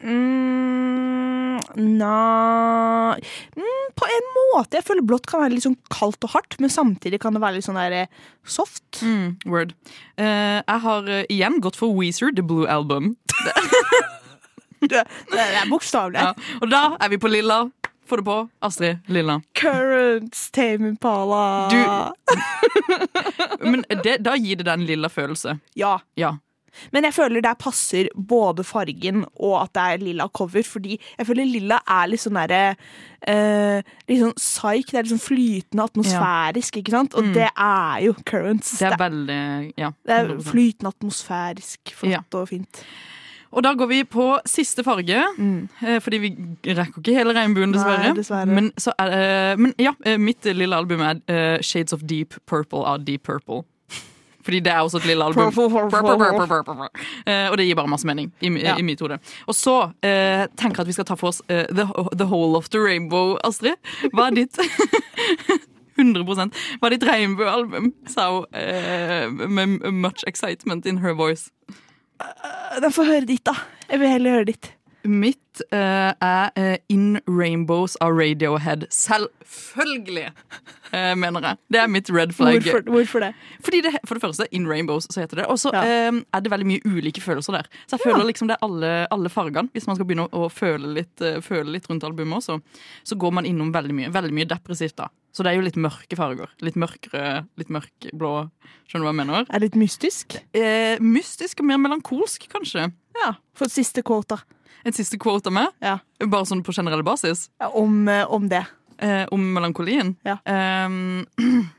Mm, 0.00 1.58
Nei 1.76 3.18
mm, 3.56 3.88
På 3.98 4.06
en 4.08 4.28
måte. 4.36 4.78
Jeg 4.78 4.86
føler 4.86 5.04
blått 5.04 5.26
kan 5.28 5.42
være 5.42 5.58
litt 5.58 5.66
sånn 5.66 5.76
kaldt 5.92 6.24
og 6.24 6.32
hardt, 6.34 6.56
men 6.62 6.72
samtidig 6.72 7.20
kan 7.22 7.36
det 7.36 7.42
være 7.42 7.58
litt 7.58 7.66
sånn 7.66 7.78
der 7.78 7.96
eh, 8.04 8.14
soft. 8.48 9.02
Mm, 9.04 9.36
word. 9.50 9.74
Uh, 10.16 10.62
jeg 10.62 10.78
har 10.86 11.10
uh, 11.10 11.20
igjen 11.28 11.60
gått 11.64 11.76
for 11.78 11.92
Weezer, 11.96 12.32
The 12.34 12.46
Blue 12.46 12.68
Album. 12.70 13.14
Det, 14.80 15.02
det 15.28 15.42
er 15.44 15.66
bokstavelig. 15.68 16.16
Ja. 16.16 16.54
Og 16.64 16.70
da 16.72 16.78
er 17.04 17.10
vi 17.12 17.18
på 17.20 17.28
lilla. 17.28 17.66
Få 18.10 18.16
det 18.18 18.24
på. 18.26 18.36
Astrid, 18.66 18.98
lilla. 19.06 19.36
Currents, 19.54 20.48
Tame 20.50 20.88
Impala. 20.90 22.10
Men 23.60 23.84
det, 24.02 24.18
da 24.24 24.34
gir 24.38 24.58
det 24.60 24.66
deg 24.66 24.76
en 24.80 24.86
lilla 24.88 25.10
følelse. 25.12 25.58
Ja. 25.78 25.98
Ja. 26.18 26.34
Men 26.94 27.02
jeg 27.06 27.14
føler 27.16 27.42
der 27.42 27.56
passer 27.58 28.06
både 28.14 28.62
fargen 28.64 29.24
og 29.42 29.56
at 29.58 29.72
det 29.74 29.82
er 29.90 30.02
lilla 30.04 30.28
cover, 30.38 30.62
fordi 30.64 30.96
jeg 31.18 31.26
føler 31.26 31.48
lilla 31.50 31.80
er 31.90 32.06
litt 32.12 32.22
sånn 32.22 32.38
derre 32.38 32.60
eh, 33.26 33.82
Litt 34.06 34.20
sånn 34.22 34.36
psyk, 34.38 34.92
det 34.92 35.00
er 35.00 35.06
litt 35.08 35.12
sånn 35.16 35.24
flytende 35.24 35.86
atmosfærisk, 35.90 36.78
ikke 36.80 36.94
sant? 36.94 37.16
Og 37.18 37.26
Mm. 37.26 37.32
det 37.34 37.48
er 37.50 38.04
jo 38.06 38.14
currents. 38.24 38.70
Det 38.78 38.86
er 38.92 38.96
veldig 39.02 39.72
Ja. 39.82 39.90
det 40.06 40.18
er 40.20 40.30
flytende 40.46 40.94
atmosfærisk, 40.94 41.94
flott 41.94 42.12
Ja. 42.12 42.22
og 42.38 42.48
fint. 42.48 42.84
Og 43.50 43.64
da 43.66 43.72
går 43.74 43.88
vi 43.90 44.04
på 44.06 44.26
siste 44.46 44.84
farge, 44.86 45.22
mm. 45.38 46.00
fordi 46.04 46.18
vi 46.22 46.28
rekker 46.70 47.02
ikke 47.02 47.14
hele 47.16 47.34
regnbuen, 47.34 47.72
dessverre. 47.74 48.12
Nei, 48.12 48.18
dessverre. 48.20 48.46
Men, 48.46 48.70
så 48.78 48.94
er, 49.02 49.14
eh, 49.16 49.56
men 49.58 49.74
ja, 49.82 49.90
eh, 50.06 50.20
mitt 50.22 50.46
lille 50.46 50.76
album 50.76 51.02
er 51.02 51.18
eh, 51.26 51.58
Shades 51.66 51.96
of 51.96 52.04
Deep 52.06 52.36
Purple 52.46 52.84
av 52.86 53.02
Deep 53.04 53.24
Purple. 53.26 53.64
Fordi 54.46 54.60
det 54.62 54.70
er 54.70 54.84
også 54.84 55.00
et 55.02 55.08
lille 55.10 55.26
album. 55.26 55.50
Purple, 55.50 55.66
purple, 55.68 55.90
Purple, 55.90 56.18
purple, 56.22 56.46
purple, 56.46 56.76
purple. 56.76 57.08
Eh, 57.26 57.48
og 57.50 57.58
det 57.58 57.66
gir 57.66 57.80
bare 57.80 57.90
masse 57.90 58.06
mening 58.06 58.30
i, 58.38 58.52
Ja. 58.62 58.76
i 58.78 58.86
mitt 58.86 59.02
hode. 59.02 59.18
Og 59.50 59.58
så 59.58 59.76
eh, 60.06 60.46
tenker 60.54 60.80
jeg 60.80 60.86
at 60.86 60.92
vi 60.92 60.98
skal 61.00 61.10
ta 61.10 61.18
for 61.18 61.34
oss 61.34 61.42
uh, 61.50 61.66
the, 61.74 61.88
the 62.14 62.30
Whole 62.30 62.54
of 62.56 62.70
the 62.70 62.78
Rainbow, 62.78 63.34
Astrid. 63.44 63.82
Hva 64.14 64.30
er 64.30 64.38
ditt 64.44 64.62
100 66.00 66.24
Hva 66.24 66.86
er 66.86 66.94
ditt 66.94 67.04
regnbuealbum? 67.04 67.90
Sa 68.08 68.30
hun 68.30 68.46
eh, 68.56 69.26
med 69.50 69.90
much 69.92 70.24
excitement 70.26 70.86
in 70.86 71.02
her 71.02 71.12
voice. 71.12 71.50
Den 72.80 72.92
får 72.94 73.08
høre 73.08 73.26
ditt, 73.28 73.44
da. 73.46 73.56
Jeg 73.90 74.00
vil 74.02 74.14
heller 74.14 74.38
høre 74.38 74.50
ditt. 74.52 74.70
Mitt 75.08 75.62
uh, 75.72 76.12
er 76.20 76.50
uh, 76.60 76.76
In 76.92 77.18
Rainbows 77.26 77.96
av 78.04 78.12
Radiohead. 78.12 78.84
Selvfølgelig, 78.92 80.26
uh, 80.92 81.14
mener 81.16 81.46
jeg. 81.48 81.60
Det 81.72 81.80
er 81.80 81.88
mitt 81.88 82.10
red 82.12 82.34
flag. 82.36 82.60
Hvorfor, 82.60 82.84
hvorfor 82.84 83.24
det? 83.24 83.30
Fordi 83.64 83.80
det, 83.86 83.94
For 84.04 84.14
det 84.18 84.24
første, 84.26 84.46
In 84.52 84.68
Rainbows, 84.68 85.08
så 85.10 85.24
heter 85.24 85.42
det. 85.42 85.46
Og 85.46 85.58
så 85.58 85.72
Ja. 85.72 85.82
er 86.20 86.40
det 86.40 86.52
veldig 86.52 86.68
mye 86.68 86.80
ulike 86.84 87.20
følelser 87.24 87.52
der. 87.56 87.70
Så 87.86 87.96
jeg 87.96 88.04
føler 88.04 88.28
liksom 88.28 88.48
det 88.48 88.58
er 88.60 88.66
alle, 88.66 88.92
alle 89.10 89.32
fargene. 89.32 89.72
Hvis 89.72 89.86
man 89.88 89.96
skal 89.96 90.06
begynne 90.06 90.28
å, 90.28 90.44
å 90.46 90.50
føle, 90.52 90.92
litt, 91.00 91.16
føle 91.42 91.72
litt 91.72 91.88
rundt 91.90 92.04
albumet 92.04 92.42
også, 92.42 92.60
så 93.04 93.16
går 93.16 93.32
man 93.32 93.48
innom 93.48 93.72
veldig 93.72 93.96
mye. 93.96 94.12
Veldig 94.12 94.36
mye 94.36 94.48
depressivt, 94.52 94.96
da. 95.00 95.08
Så 95.30 95.44
det 95.46 95.52
er 95.52 95.60
jo 95.60 95.66
litt 95.66 95.78
mørke 95.78 96.16
farger. 96.18 96.50
Litt 96.64 96.78
mørkere, 96.80 97.44
litt 97.60 97.70
mørkblå. 97.70 98.32
Skjønner 98.90 99.04
du 99.04 99.06
hva 99.06 99.12
jeg 99.12 99.20
mener? 99.20 99.46
Er 99.46 99.62
det 99.62 99.68
litt 99.68 99.78
mystisk? 99.78 100.40
Eh, 100.56 100.98
mystisk 101.02 101.62
og 101.62 101.68
mer 101.70 101.78
melankolsk, 101.82 102.48
kanskje. 102.50 102.88
Ja, 103.20 103.34
For 103.54 103.70
et 103.70 103.76
siste 103.76 104.02
quota. 104.06 104.40
Et 104.86 104.96
siste 104.96 105.20
quota 105.20 105.52
med? 105.54 105.70
Ja. 105.84 105.98
Bare 106.24 106.48
sånn 106.48 106.64
på 106.66 106.74
generell 106.74 107.04
basis? 107.06 107.48
Ja, 107.60 107.70
om, 107.78 108.02
eh, 108.08 108.24
om 108.26 108.48
det. 108.50 108.64
Eh, 108.98 109.26
om 109.30 109.44
melankolien? 109.54 110.16
Ja. 110.26 110.40
Um, 110.44 111.26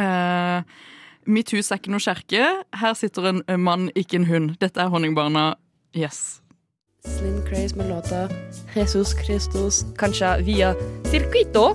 eh, 0.00 0.62
Mitt 1.26 1.50
hus 1.50 1.72
er 1.74 1.80
ikke 1.80 1.90
noe 1.90 2.02
kjerke. 2.02 2.48
Her 2.80 2.94
sitter 2.94 3.32
en 3.32 3.42
en 3.50 3.60
mann, 3.60 3.88
ikke 3.98 4.20
en 4.20 4.28
hund. 4.30 4.56
Dette 4.62 4.80
er 4.80 4.92
Honningbarna. 4.92 5.56
Yes. 5.92 6.40
Slim 7.06 7.42
Craze 7.46 7.76
med 7.76 7.90
låta 7.90 8.28
Jesus 8.74 9.14
Christus, 9.14 9.84
kanskje 9.98 10.42
via 10.46 10.74
Circuito 11.10 11.74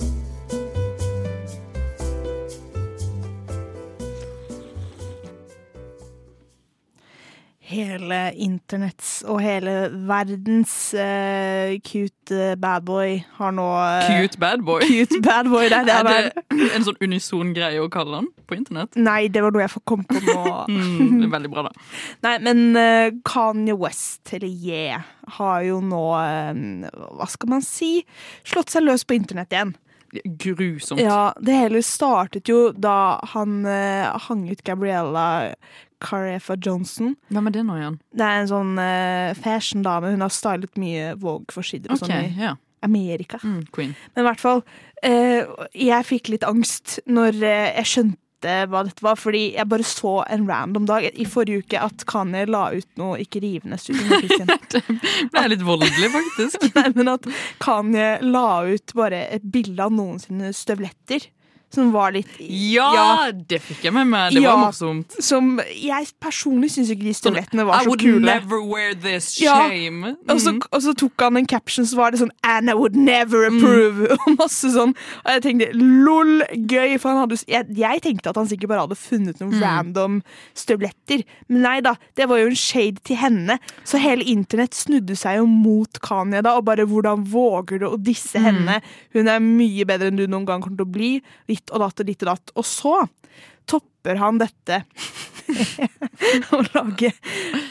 Hele 8.01 8.19
internetts 8.41 9.09
og 9.29 9.37
hele 9.43 9.75
verdens 10.09 10.73
uh, 10.97 11.75
cute 11.85 12.55
bad 12.57 12.85
boy 12.87 13.19
har 13.37 13.53
nå 13.53 13.67
uh, 13.77 14.07
Cute 14.09 14.41
bad 14.41 14.63
boy. 14.65 14.81
Cute 14.87 15.21
bad 15.21 15.49
boy, 15.51 15.67
det 15.69 15.83
er 15.83 15.85
det 15.85 15.93
er 15.99 16.01
han 16.01 16.09
er. 16.15 16.29
det 16.49 16.69
en 16.79 16.87
sånn 16.87 16.97
unison 17.03 17.51
greie 17.53 17.77
å 17.77 17.89
kalle 17.93 18.23
han 18.23 18.31
på 18.49 18.57
internett? 18.57 18.97
Nei, 18.97 19.27
det 19.29 19.43
var 19.45 19.53
noe 19.53 19.65
jeg 19.67 19.83
kom 19.85 20.05
på 20.07 20.17
nå. 20.25 20.39
Mm, 20.71 21.19
det 21.19 21.27
er 21.27 21.31
veldig 21.33 21.49
bra, 21.51 21.63
da. 21.67 21.85
Nei, 22.25 22.33
men 22.45 22.61
uh, 22.77 23.13
Kanye 23.27 23.75
West, 23.77 24.33
eller 24.33 24.49
Yeah, 24.49 25.05
har 25.37 25.61
jo 25.65 25.79
nå 25.83 26.01
eh, 26.17 26.89
Hva 27.17 27.27
skal 27.29 27.55
man 27.55 27.63
si? 27.65 28.01
Slått 28.47 28.73
seg 28.73 28.85
løs 28.85 29.05
på 29.07 29.17
internett 29.17 29.53
igjen. 29.53 29.75
Grusomt. 30.11 30.99
Ja, 30.99 31.31
det 31.39 31.55
hele 31.55 31.81
startet 31.85 32.49
jo 32.51 32.71
da 32.75 33.21
han 33.31 33.61
eh, 33.69 34.09
hang 34.27 34.43
ut 34.49 34.63
Gabriella 34.67 35.53
Carefa 36.01 36.57
Johnson. 36.57 37.15
Hvem 37.31 37.49
er 37.49 37.55
det 37.55 37.65
nå 37.67 37.77
igjen? 37.79 37.99
Det 38.17 38.27
er 38.27 38.41
en 38.41 38.49
sånn 38.51 38.73
uh, 38.79 39.37
fashion-dame. 39.41 40.15
Hun 40.15 40.25
har 40.25 40.33
stylet 40.33 40.81
mye 40.81 41.13
Vogue-forsider 41.21 41.93
og 41.93 42.01
sånn 42.01 42.15
i 42.17 42.47
ja. 42.47 42.55
Amerika. 42.85 43.39
Mm, 43.43 43.61
queen. 43.73 43.93
Men 44.15 44.25
i 44.25 44.29
hvert 44.29 44.41
fall, 44.41 44.65
uh, 45.05 45.69
jeg 45.77 46.09
fikk 46.09 46.33
litt 46.33 46.47
angst 46.47 46.99
når 47.09 47.37
uh, 47.43 47.69
jeg 47.77 47.93
skjønte 47.93 48.17
hva 48.41 48.79
dette 48.87 49.03
var, 49.05 49.19
fordi 49.21 49.51
jeg 49.53 49.69
bare 49.69 49.85
så 49.85 50.15
en 50.33 50.47
random 50.49 50.87
dag 50.89 51.05
i 51.11 51.27
forrige 51.29 51.61
uke 51.61 51.77
at 51.77 52.05
Kanye 52.09 52.47
la 52.49 52.71
ut 52.73 52.87
noe 52.97 53.19
ikke 53.21 53.37
rivende 53.43 53.77
det 53.77 54.81
ble 55.29 55.43
litt 55.51 55.61
voldelig, 55.61 56.09
faktisk. 56.09 56.65
Nei, 56.79 56.87
men 56.97 57.11
at 57.13 57.29
Kanye 57.61 58.15
la 58.25 58.63
ut 58.65 58.95
bare 58.97 59.27
et 59.37 59.45
bilde 59.45 59.85
av 59.85 59.93
noen 59.93 60.17
sine 60.23 60.49
støvletter. 60.57 61.29
Som 61.71 61.91
var 61.93 62.11
litt 62.11 62.27
Ja, 62.39 63.31
det 63.31 63.61
fikk 63.63 63.83
jeg 63.87 63.93
med 63.93 64.07
meg. 64.11 64.33
Det 64.35 64.41
var 64.43 64.57
morsomt. 64.59 65.15
Som 65.23 65.59
jeg 65.71 66.07
personlig 66.19 66.69
syns 66.73 66.89
ikke 66.91 67.03
de 67.07 67.13
støvlettene 67.15 67.61
I 67.63 67.67
var 67.69 67.83
så 67.85 67.87
would 67.89 67.99
kule. 68.03 68.19
never 68.25 68.61
wear 68.61 68.93
this 68.93 69.39
Ja, 69.39 69.69
shame. 69.69 70.15
Og, 70.29 70.39
så, 70.41 70.51
Mm. 70.51 70.61
og 70.71 70.81
så 70.81 70.93
tok 70.95 71.13
han 71.21 71.37
en 71.37 71.45
caption 71.47 71.85
så 71.85 71.95
var 71.95 72.11
det 72.11 72.19
sånn 72.19 72.31
And 72.43 72.69
I 72.69 72.73
would 72.73 72.95
never 72.95 73.45
approve! 73.45 74.11
Og 74.27 74.35
masse 74.37 74.67
sånn. 74.73 74.93
Og 75.25 75.29
jeg 75.31 75.41
tenkte 75.43 75.69
lol, 75.73 76.41
gøy! 76.67 76.97
For 76.99 77.09
han 77.13 77.19
hadde, 77.23 77.39
jeg, 77.47 77.65
jeg 77.77 78.01
tenkte 78.01 78.29
at 78.29 78.35
han 78.35 78.47
sikkert 78.47 78.67
bare 78.69 78.85
hadde 78.87 78.99
funnet 78.99 79.39
noen 79.39 79.51
Mm. 79.55 79.61
random 79.63 80.21
støvletter. 80.55 81.23
Men 81.49 81.61
nei 81.65 81.77
da, 81.81 81.95
det 82.15 82.27
var 82.29 82.37
jo 82.41 82.47
en 82.51 82.55
shade 82.59 83.01
til 83.07 83.15
henne. 83.19 83.57
Så 83.87 83.99
hele 84.01 84.23
internett 84.27 84.75
snudde 84.77 85.15
seg 85.19 85.37
jo 85.39 85.45
mot 85.47 85.99
Kanye 86.03 86.41
da, 86.43 86.57
og 86.57 86.65
bare 86.67 86.85
hvordan 86.87 87.25
våger 87.31 87.79
du 87.79 87.87
å 87.89 87.97
disse 88.01 88.35
Mm. 88.39 88.43
henne? 88.43 88.81
Hun 89.13 89.27
er 89.27 89.39
mye 89.39 89.85
bedre 89.85 90.07
enn 90.11 90.17
du 90.17 90.25
noen 90.27 90.45
gang 90.45 90.61
kommer 90.61 90.77
til 90.77 90.85
å 90.85 90.91
bli. 90.91 91.21
Ditt 91.61 91.73
og 91.75 91.83
datt 91.83 92.01
og 92.01 92.07
ditt 92.09 92.23
og 92.25 92.31
datt. 92.31 92.51
Og 92.57 92.65
så 92.65 92.95
topper 93.69 94.17
han 94.17 94.39
dette 94.41 94.81
å 96.55 96.61
lage 96.73 97.11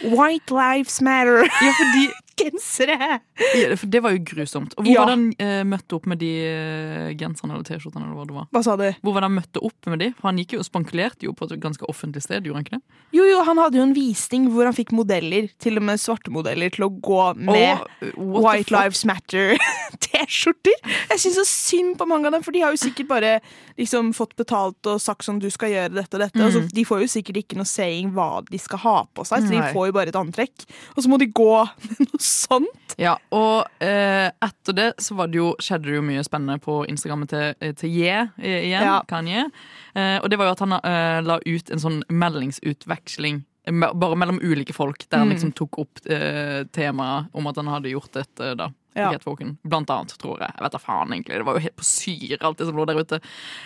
White 0.07 0.55
Lives 0.55 1.01
Matter. 1.03 1.43
Ja, 1.51 1.73
fordi 1.75 2.05
Gensere! 2.39 3.21
Ja, 3.57 3.75
for 3.77 3.87
det 3.91 4.01
var 4.05 4.15
jo 4.15 4.21
grusomt. 4.25 4.75
Og 4.79 4.85
hvor 4.87 4.93
Ja. 4.93 5.01
var 5.05 5.11
det 5.11 5.17
han 5.17 5.25
eh, 5.39 5.65
møtte 5.69 5.97
opp 5.99 6.07
med 6.07 6.19
de 6.23 6.31
eh, 6.47 7.11
genserne 7.21 7.55
eller 7.57 7.65
T-skjortene? 7.67 8.05
eller 8.07 8.17
hva 8.17 8.27
det 8.29 8.37
var? 8.37 8.47
Hva 8.55 8.63
sa 8.65 8.77
du? 8.81 8.87
Hvor 9.03 9.13
var 9.17 9.21
det 9.25 9.29
han 9.31 9.37
møtte 9.41 9.63
opp 9.67 9.91
med 9.93 9.99
de? 10.05 10.11
For 10.21 10.29
han 10.31 10.39
gikk 10.41 10.55
jo 10.57 10.63
og 10.63 10.69
spankulerte 10.69 11.27
jo 11.29 11.33
på 11.37 11.49
et 11.51 11.61
ganske 11.61 11.85
offentlig 11.91 12.23
sted, 12.25 12.45
gjorde 12.47 12.61
han 12.61 12.65
ikke 12.69 12.79
det? 12.79 12.83
Jo, 13.19 13.25
jo, 13.27 13.43
han 13.45 13.59
hadde 13.59 13.77
jo 13.81 13.83
en 13.89 13.95
visning 13.97 14.49
hvor 14.55 14.65
han 14.69 14.77
fikk 14.77 14.93
modeller, 14.97 15.49
til 15.59 15.77
og 15.81 15.83
med 15.89 15.99
svarte 16.01 16.31
modeller, 16.33 16.71
til 16.71 16.87
å 16.87 16.91
gå 17.03 17.21
med 17.37 17.83
oh, 18.17 18.41
White? 18.47 18.71
Lives 18.73 19.05
Matter-T-skjorter. 19.05 20.77
Jeg 21.11 21.19
syns 21.25 21.39
så 21.41 21.47
synd 21.49 21.97
på 22.01 22.07
mange 22.09 22.29
av 22.31 22.37
dem, 22.37 22.45
for 22.47 22.55
de 22.55 22.63
har 22.65 22.73
jo 22.75 22.81
sikkert 22.81 23.09
bare 23.11 23.33
liksom 23.81 24.13
fått 24.17 24.37
betalt 24.39 24.87
og 24.91 25.01
sagt 25.03 25.27
sånn 25.27 25.41
du 25.43 25.49
skal 25.53 25.73
gjøre 25.73 25.95
dette 25.99 26.17
og 26.17 26.25
dette. 26.25 26.39
Mm. 26.41 26.51
så 26.55 26.61
Mm. 26.61 26.69
de 26.77 26.85
får 26.85 27.01
jo 27.03 27.07
sikkert 27.09 27.37
ikke 27.41 27.57
noe 27.57 27.65
saying 27.69 28.11
hva 28.15 28.43
de 28.45 28.59
skal 28.61 28.79
ha 28.83 28.97
på 29.17 29.25
seg, 29.27 29.43
så 29.47 29.49
de 29.51 29.59
Nei. 29.63 29.71
får 29.73 29.87
jo 29.89 29.93
bare 29.97 30.09
et 30.13 30.19
antrekk. 30.21 30.67
Og 30.97 31.03
så 31.03 31.09
må 31.11 31.19
de 31.19 31.27
gå 31.33 31.51
med 31.89 32.03
noe 32.11 32.21
sånt. 32.31 32.95
Ja, 33.01 33.17
og 33.35 33.67
eh, 33.83 34.29
etter 34.45 34.77
det 34.77 34.89
så 35.03 35.17
var 35.19 35.31
det 35.33 35.39
jo, 35.41 35.51
skjedde 35.63 35.89
det 35.91 35.97
jo 35.99 36.03
mye 36.07 36.25
spennende 36.27 36.59
på 36.63 36.81
Instagrammet 36.91 37.31
til, 37.33 37.75
til 37.81 37.91
Ye 38.01 38.17
eh, 38.39 38.67
igjen, 38.71 38.87
Ja. 38.87 38.97
Kanye. 39.11 39.47
Eh, 39.95 40.19
og 40.23 40.31
det 40.31 40.39
var 40.41 40.51
jo 40.51 40.57
at 40.57 40.65
han 40.65 40.77
eh, 40.79 41.21
la 41.27 41.39
ut 41.45 41.71
en 41.75 41.83
sånn 41.83 42.03
meldingsutveksling 42.11 43.43
eh, 43.67 43.73
bare 43.95 44.17
mellom 44.19 44.41
ulike 44.43 44.73
folk, 44.77 45.07
der 45.09 45.19
han 45.25 45.29
Mm. 45.31 45.35
liksom 45.37 45.53
tok 45.55 45.79
opp 45.79 46.01
eh, 46.07 46.65
temaet 46.73 47.29
om 47.33 47.47
at 47.47 47.57
han 47.57 47.67
hadde 47.69 47.93
gjort 47.93 48.13
dette 48.13 48.55
da. 48.59 48.71
Ja. 48.99 49.13
Blant 49.63 49.91
annet, 49.91 50.17
tror 50.19 50.41
jeg. 50.43 50.51
Jeg 50.57 50.65
vet 50.65 50.73
da 50.75 50.79
faen, 50.83 51.13
egentlig. 51.15 51.37
Det 51.39 51.45
var 51.47 51.55
jo 51.55 51.63
helt 51.63 51.77
på 51.79 51.85
syre, 51.87 52.41
alt 52.43 52.59
det 52.59 52.67
som 52.67 52.75
lå 52.77 52.87
der 52.91 52.99
ute. 52.99 53.21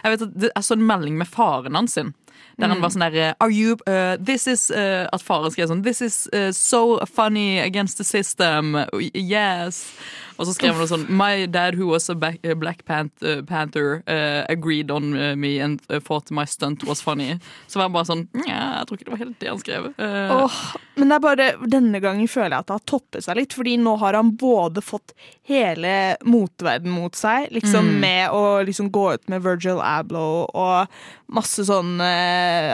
Jeg 0.04 0.12
vet 0.12 0.22
at 0.26 0.34
Det 0.42 0.50
er 0.54 0.60
så 0.66 0.76
en 0.76 0.84
melding 0.86 1.16
med 1.16 1.26
faren 1.32 1.74
hans 1.78 1.94
sin. 1.96 2.12
Der 2.58 2.68
han 2.68 2.78
Mm. 2.78 2.82
var 2.82 2.90
sånn 2.90 3.12
der 3.12 3.34
Are 3.40 3.50
you 3.50 3.76
uh, 3.88 4.16
This 4.16 4.46
is 4.46 4.70
uh, 4.70 5.08
At 5.12 5.22
faren 5.22 5.50
skrev 5.50 5.66
sånn 5.68 5.82
This 5.82 6.00
is 6.00 6.28
uh, 6.32 6.52
so 6.52 7.00
funny 7.06 7.58
against 7.58 7.98
the 7.98 8.04
system. 8.04 8.76
Yes. 9.12 9.92
Og 10.38 10.46
så 10.48 10.54
skrev 10.54 10.74
han 10.74 10.80
noe 10.82 10.90
sånn 10.90 11.08
My 11.10 11.46
dad 11.46 11.74
who 11.78 11.86
was 11.90 12.08
a 12.10 12.14
Black 12.14 12.84
Pant- 12.86 13.22
Panther 13.46 14.02
uh, 14.06 14.44
agreed 14.50 14.90
on 14.90 15.12
me 15.40 15.58
and 15.60 15.80
thought 16.06 16.30
my 16.30 16.44
stunt 16.44 16.84
was 16.84 17.00
funny. 17.02 17.38
Så 17.68 17.78
var 17.78 17.88
han 17.88 17.92
bare 17.94 18.08
sånn 18.10 18.24
Nja, 18.34 18.78
jeg 18.80 18.86
tror 18.88 18.98
ikke 18.98 19.04
det 19.10 19.14
var 19.14 19.22
helt 19.24 19.38
det 19.42 19.48
han 19.52 19.62
skrev. 19.62 19.90
Åh, 19.98 20.58
men 20.96 21.08
det 21.10 21.16
er 21.18 21.24
bare 21.26 21.48
denne 21.70 22.00
gangen 22.02 22.28
føler 22.30 22.50
jeg 22.56 22.64
at 22.64 22.70
det 22.70 22.78
har 22.78 22.86
toppet 22.90 23.26
seg 23.26 23.38
litt, 23.38 23.54
fordi 23.54 23.76
nå 23.82 23.96
har 24.02 24.18
han 24.18 24.32
både 24.38 24.82
fått 24.82 25.14
hele 25.50 26.16
motverden 26.24 26.90
mot 26.90 27.14
seg, 27.18 27.50
liksom 27.54 27.84
Mm. 27.84 28.00
med 28.00 28.30
å 28.34 28.42
liksom 28.66 28.90
gå 28.90 29.04
ut 29.14 29.28
med 29.28 29.42
Virgil 29.44 29.80
Abloh 29.84 30.48
og 30.54 30.88
masse 31.34 31.64
sånn 31.66 31.98
eh, 32.00 32.23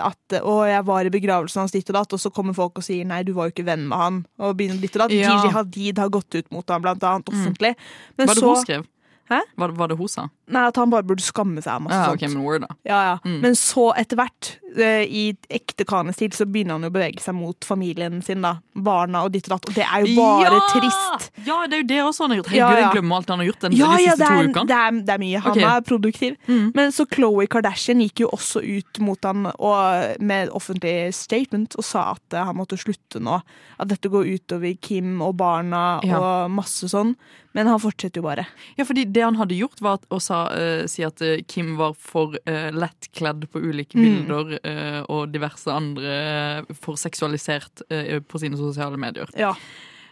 at 0.06 0.36
'Å, 0.40 0.54
jeg 0.68 0.84
var 0.86 1.08
i 1.08 1.12
begravelsen 1.12 1.62
hans, 1.64 1.74
ditt 1.74 1.90
og 1.90 1.98
datt', 1.98 2.12
og 2.16 2.22
så 2.22 2.32
kommer 2.32 2.54
folk 2.56 2.78
og 2.78 2.84
sier 2.86 3.04
'nei, 3.04 3.22
du 3.26 3.32
var 3.32 3.48
jo 3.48 3.54
ikke 3.56 3.66
venn 3.66 3.88
med 3.88 3.98
han', 3.98 4.22
og 4.38 4.56
begynner 4.56 4.80
ditt 4.80 4.96
og 4.96 5.06
datt. 5.06 5.16
Ja. 5.16 5.36
DJ 5.42 5.52
Hadid 5.54 5.98
har 5.98 6.08
gått 6.08 6.34
ut 6.34 6.50
mot 6.50 6.68
ham, 6.68 6.82
blant 6.82 7.02
annet, 7.02 7.28
offentlig. 7.28 7.74
Men 8.16 8.26
var 8.26 8.34
det 8.34 8.42
så 8.42 8.54
hun 8.54 8.64
skrev? 8.64 8.86
Hæ? 9.30 9.40
Var, 9.56 9.68
var 9.78 9.88
det 9.88 9.96
hun 9.96 10.08
sa? 10.10 10.24
Nei, 10.50 10.62
at 10.66 10.78
han 10.80 10.90
bare 10.90 11.06
burde 11.06 11.22
skamme 11.22 11.62
seg 11.62 11.82
masse 11.84 11.94
Ja, 11.94 12.10
okay, 12.10 12.26
ok, 12.26 12.34
men 12.34 12.42
word, 12.42 12.64
da. 12.66 12.74
Ja, 12.88 13.00
ja. 13.10 13.18
Mm. 13.22 13.36
Men 13.44 13.54
så 13.54 13.92
etter 13.94 14.18
hvert, 14.18 14.56
eh, 14.66 14.69
i 14.78 15.24
ekte 15.50 15.85
Kanye-stil, 15.88 16.33
så 16.37 16.46
begynner 16.46 16.76
han 16.76 16.87
jo 16.87 16.90
å 16.92 16.94
bevege 16.94 17.22
seg 17.22 17.35
mot 17.35 17.66
familien 17.66 18.20
sin, 18.22 18.44
da. 18.44 18.56
Barna 18.74 19.24
og 19.26 19.33
ditt 19.35 19.48
og 19.48 19.56
datt. 19.56 19.70
Og 19.70 19.76
det 19.76 19.87
er 19.87 20.06
jo 20.06 20.14
bare 20.18 20.54
ja! 20.54 20.66
trist. 20.70 21.30
Ja, 21.46 21.56
det 21.66 21.78
er 21.78 21.83
jo 21.83 21.88
det 21.90 22.00
også 22.04 22.24
han 22.24 22.35
har 22.35 22.40
gjort. 22.40 22.52
Herregud, 22.52 22.76
ja. 22.76 22.85
jeg 22.85 22.94
glemmer 22.98 23.20
alt 23.20 23.33
han 23.35 23.42
har 23.42 23.50
gjort 23.50 23.66
den, 23.66 23.76
Ja, 23.78 23.90
de 23.90 24.06
siste 24.06 24.30
to 24.30 24.46
ukene. 24.50 24.66
det, 24.70 24.78
er, 24.78 25.00
det 25.09 25.16
er 25.16 25.22
mye. 25.24 25.42
Han 25.46 25.56
okay. 25.56 25.66
er 25.70 25.87
produktiv. 25.90 26.38
Mm. 26.46 26.70
Men 26.76 26.94
så 26.94 27.06
Khloe 27.11 27.48
Kardashian 27.50 28.04
gikk 28.04 28.24
jo 28.24 28.30
også 28.37 28.62
ut 28.64 29.02
mot 29.04 29.28
han 29.28 29.50
og, 29.50 30.22
med 30.22 30.54
offentlig 30.56 30.96
statement 31.16 31.76
og 31.78 31.87
sa 31.87 32.11
at 32.14 32.37
eh, 32.37 32.46
han 32.46 32.59
måtte 32.59 32.78
slutte 32.80 33.22
nå. 33.22 33.40
At 33.80 33.92
dette 33.92 34.11
går 34.12 34.28
utover 34.37 34.76
Kim 34.83 35.20
og 35.24 35.37
barna 35.40 35.85
og 36.04 36.50
masse 36.54 36.90
sånn. 36.92 37.16
Men 37.52 37.66
han 37.66 37.80
fortsetter 37.83 38.20
jo 38.20 38.28
bare. 38.28 38.44
Ja, 38.78 38.85
fordi 38.87 39.04
det 39.11 39.24
han 39.24 39.38
hadde 39.40 39.59
gjort 39.59 39.80
var 39.83 39.98
å 40.14 40.20
sa, 40.22 40.44
eh, 40.54 40.85
si 40.90 41.02
at 41.06 41.22
eh, 41.24 41.42
Kim 41.50 41.74
var 41.80 41.96
for 41.98 42.37
uh, 42.46 42.70
lettkledd 42.70 43.48
på 43.50 43.62
ulike 43.64 43.98
Mm. 44.00 44.28
Eh, 44.64 45.01
og 45.09 45.31
diverse 45.35 45.70
andre 45.73 46.64
for 46.81 46.96
seksualisert 47.01 47.83
uh, 47.92 48.18
på 48.20 48.38
sine 48.42 48.57
sosiale 48.61 48.96
medier. 49.01 49.31
Ja. 49.38 49.55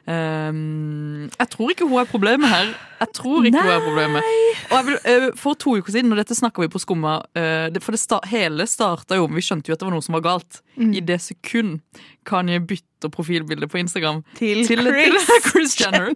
Um, 0.08 1.28
jeg 1.34 1.48
tror 1.52 1.72
ikke 1.74 1.84
hun 1.84 1.98
er 2.00 2.06
problemet 2.08 2.48
her. 2.48 2.70
Jeg 3.02 3.10
tror 3.18 3.44
ikke 3.44 3.60
hun 3.60 3.72
er 3.74 3.82
problemet. 3.84 4.28
Og 4.70 4.76
jeg 4.78 4.86
vil, 4.86 4.96
uh, 5.04 5.26
for 5.36 5.58
to 5.60 5.74
uker 5.76 5.92
siden, 5.92 6.14
og 6.14 6.20
dette 6.22 6.36
snakka 6.38 6.62
vi 6.64 6.68
på 6.72 6.80
Skumma 6.80 7.18
uh, 7.36 7.66
det, 7.74 7.82
For 7.84 7.92
det 7.92 8.00
sta 8.00 8.20
hele 8.30 8.64
starta 8.70 9.18
jo 9.18 9.26
Vi 9.34 9.44
skjønte 9.44 9.68
jo 9.68 9.76
at 9.76 9.82
det 9.82 9.88
var 9.90 9.92
noe 9.98 10.06
som 10.06 10.16
var 10.16 10.24
galt. 10.24 10.62
Mm. 10.80 10.94
I 10.96 11.04
det 11.12 11.18
sekund 11.26 11.82
Kanye 12.28 12.62
bytter 12.64 13.12
profilbilde 13.12 13.68
på 13.68 13.82
Instagram 13.82 14.22
Til 14.40 14.64
til, 14.66 14.80
Chris. 14.88 15.28
til 15.28 15.50
Chris 15.50 15.76
Jenner. 15.82 16.14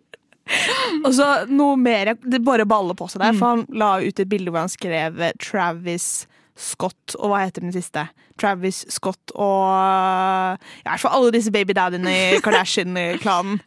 Og 1.04 1.12
så 1.14 1.26
noe 1.46 1.76
mer 1.78 2.14
Det 2.24 2.40
bare 2.42 2.64
baller 2.66 2.96
på 2.98 3.06
seg 3.12 3.20
der, 3.22 3.36
Mm. 3.36 3.38
for 3.38 3.46
han 3.52 3.66
la 3.78 3.92
ut 4.02 4.18
et 4.24 4.28
bilde 4.32 4.50
hvor 4.50 4.64
han 4.64 4.72
skrev 4.72 5.20
Travis 5.44 6.08
Scott, 6.56 7.14
og 7.18 7.30
hva 7.32 7.44
heter 7.46 7.62
den 7.64 7.72
siste? 7.72 8.06
Travis 8.40 8.84
Scott 8.92 9.32
og 9.36 9.68
ja, 9.68 10.56
i 10.56 10.88
hvert 10.88 11.00
fall 11.02 11.16
alle 11.18 11.32
disse 11.34 11.52
baby 11.52 11.72
daddyene 11.76 12.10
i 12.10 12.38
Kardashian-klanen. 12.44 13.60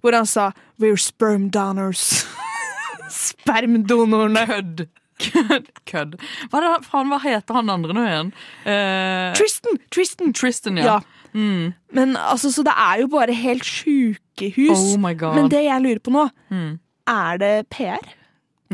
Hvor 0.00 0.16
han 0.16 0.26
sa 0.26 0.50
'We're 0.80 0.96
sperm 1.00 1.50
donors'. 1.50 2.24
Spermdonorene. 3.14 4.46
Kødd. 4.48 4.86
Kødd. 5.20 5.68
Kødd. 5.86 6.14
Hva, 6.50 6.60
det, 6.62 6.70
faen, 6.88 7.10
hva 7.12 7.18
heter 7.22 7.54
han 7.60 7.70
andre 7.70 7.94
nå 7.96 8.04
igjen? 8.08 8.32
Eh, 8.66 9.34
Tristan! 9.38 9.78
Tristan! 9.94 10.32
Tristan, 10.36 10.80
ja. 10.80 10.98
Mm. 11.34 11.72
Men 11.94 12.16
altså, 12.16 12.50
så 12.54 12.64
det 12.66 12.74
er 12.78 13.02
jo 13.04 13.08
bare 13.12 13.34
helt 13.36 13.64
sjukehus. 13.66 14.74
Oh 14.74 14.98
my 15.02 15.14
God. 15.18 15.38
Men 15.38 15.50
det 15.52 15.64
jeg 15.66 15.84
lurer 15.84 16.02
på 16.04 16.14
nå, 16.14 16.28
Mm. 16.50 16.78
er 17.10 17.38
det 17.42 17.54
PR? 17.70 18.02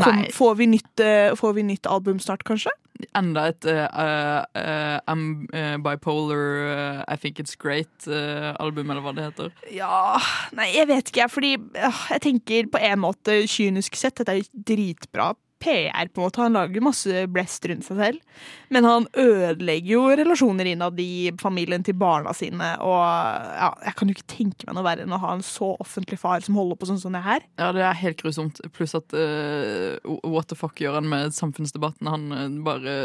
Kom, 0.00 0.24
får, 0.32 0.54
vi 0.56 0.66
nytt, 0.66 1.00
eh, 1.04 1.34
får 1.36 1.52
vi 1.58 1.62
nytt 1.66 1.86
album 1.90 2.20
snart, 2.22 2.44
kanskje? 2.44 2.70
Enda 3.16 3.46
et 3.50 3.66
uh, 3.68 3.84
uh, 3.90 4.44
eh, 4.58 4.96
I'm 5.10 5.46
eh, 5.52 5.76
bipolar, 5.82 6.44
eh, 6.70 7.04
I 7.08 7.16
think 7.16 7.40
it's 7.40 7.56
great-album, 7.56 8.90
eller 8.90 9.04
hva 9.04 9.14
det 9.16 9.28
heter. 9.28 9.52
Ja 9.74 10.18
Nei, 10.56 10.70
jeg 10.74 10.88
vet 10.90 11.10
ikke, 11.10 11.22
jeg. 11.22 11.32
Fordi 11.34 11.52
jeg 11.56 12.24
tenker 12.24 12.70
på 12.72 12.82
en 12.90 13.02
måte 13.02 13.40
kynisk 13.50 13.98
sett, 13.98 14.18
dette 14.20 14.40
er 14.40 14.50
dritbra 14.72 15.32
PR, 15.60 16.08
på 16.08 16.20
en 16.20 16.26
måte. 16.26 16.42
Han 16.42 16.56
lager 16.56 16.84
masse 16.84 17.24
blest 17.32 17.66
rundt 17.68 17.86
seg 17.86 18.00
selv. 18.00 18.42
Men 18.72 18.86
han 18.88 19.06
ødelegger 19.18 19.92
jo 19.92 20.02
relasjoner 20.20 20.70
innad 20.70 20.98
i 21.02 21.30
familien 21.40 21.84
til 21.86 21.98
barna 22.00 22.32
sine. 22.36 22.72
Og 22.84 22.96
ja, 22.96 23.70
jeg 23.86 23.96
kan 23.98 24.10
jo 24.10 24.16
ikke 24.16 24.30
tenke 24.34 24.68
meg 24.68 24.78
noe 24.78 24.86
verre 24.86 25.06
enn 25.06 25.16
å 25.16 25.20
ha 25.22 25.34
en 25.36 25.44
så 25.44 25.72
offentlig 25.82 26.20
far 26.22 26.44
som 26.44 26.58
holder 26.58 26.80
på 26.80 26.90
sånn 26.90 27.00
som 27.02 27.16
det 27.16 27.24
her. 27.26 27.44
Ja, 27.60 27.70
det 27.76 27.84
er 27.86 28.00
helt 28.00 28.20
grusomt. 28.22 28.62
Pluss 28.76 28.96
at 28.98 29.12
uh, 29.16 29.96
what 30.24 30.50
the 30.50 30.58
fuck 30.58 30.80
gjør 30.80 31.00
han 31.00 31.10
med 31.10 31.36
samfunnsdebatten? 31.36 32.10
Han 32.10 32.36
eh, 32.36 32.46
bare 32.64 32.96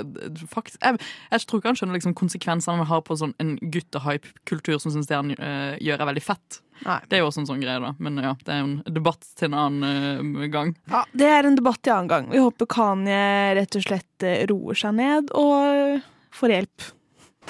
faktisk, 0.51 0.79
jeg, 0.81 1.01
jeg 1.31 1.45
tror 1.45 1.61
ikke 1.61 1.73
han 1.73 1.79
skjønner 1.81 1.99
liksom 1.99 2.17
konsekvensene 2.17 2.79
han 2.79 2.89
har 2.89 3.03
på 3.05 3.17
sånn 3.19 3.35
en 3.43 3.55
guttehype-kultur 3.61 4.79
som 4.81 4.93
syns 4.93 5.11
det 5.11 5.19
han 5.19 5.33
uh, 5.35 5.75
gjør, 5.81 5.99
er 5.99 6.13
veldig 6.13 6.23
fett. 6.23 6.61
Det 6.83 7.17
er 7.17 7.23
jo 7.23 7.29
også 7.29 7.43
en 7.43 7.49
sånn 7.49 7.63
greie, 7.63 7.79
da. 7.81 7.93
Men 8.03 8.19
ja, 8.21 8.33
det 8.45 8.53
er 8.53 8.61
jo 8.61 8.67
en 8.67 8.97
debatt 8.97 9.25
til 9.39 9.49
en 9.49 9.57
annen 9.61 10.35
uh, 10.35 10.45
gang. 10.53 10.75
Ja, 10.91 11.05
Det 11.13 11.31
er 11.31 11.47
en 11.47 11.57
debatt 11.57 11.81
til 11.81 11.93
en 11.93 11.97
annen 11.97 12.11
gang. 12.11 12.29
Vi 12.33 12.43
håper 12.43 12.69
Kanye 12.75 13.55
rett 13.57 13.79
og 13.79 13.87
slett 13.87 14.27
eh, 14.27 14.45
roer 14.51 14.77
seg 14.77 14.97
ned 14.99 15.33
og 15.37 15.99
får 16.35 16.55
hjelp. 16.57 16.87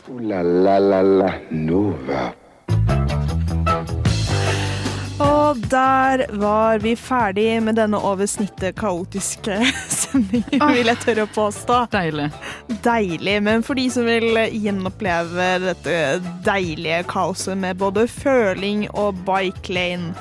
Uh, 0.05 0.17
la 0.29 0.41
la 0.45 0.79
la 0.79 1.03
la 1.03 1.31
Nova. 1.51 2.44
Og 5.45 5.59
der 5.69 6.23
var 6.41 6.79
vi 6.81 6.95
ferdig 6.97 7.59
med 7.61 7.77
denne 7.77 7.99
over 8.01 8.25
snittet 8.25 8.73
kaotiske 8.79 9.59
sendingen, 9.93 10.63
vil 10.73 10.89
jeg 10.89 11.01
tørre 11.03 11.25
å 11.27 11.31
påstå. 11.35 11.81
Deilig. 11.93 12.31
Deilig, 12.85 13.35
men 13.45 13.65
for 13.65 13.77
de 13.77 13.85
som 13.93 14.07
vil 14.09 14.39
gjenoppleve 14.49 15.49
dette 15.67 15.99
deilige 16.47 17.03
kaoset 17.11 17.59
med 17.61 17.77
både 17.77 18.07
føling 18.09 18.87
og 18.95 19.21
bike 19.27 19.75
lane, 19.75 20.15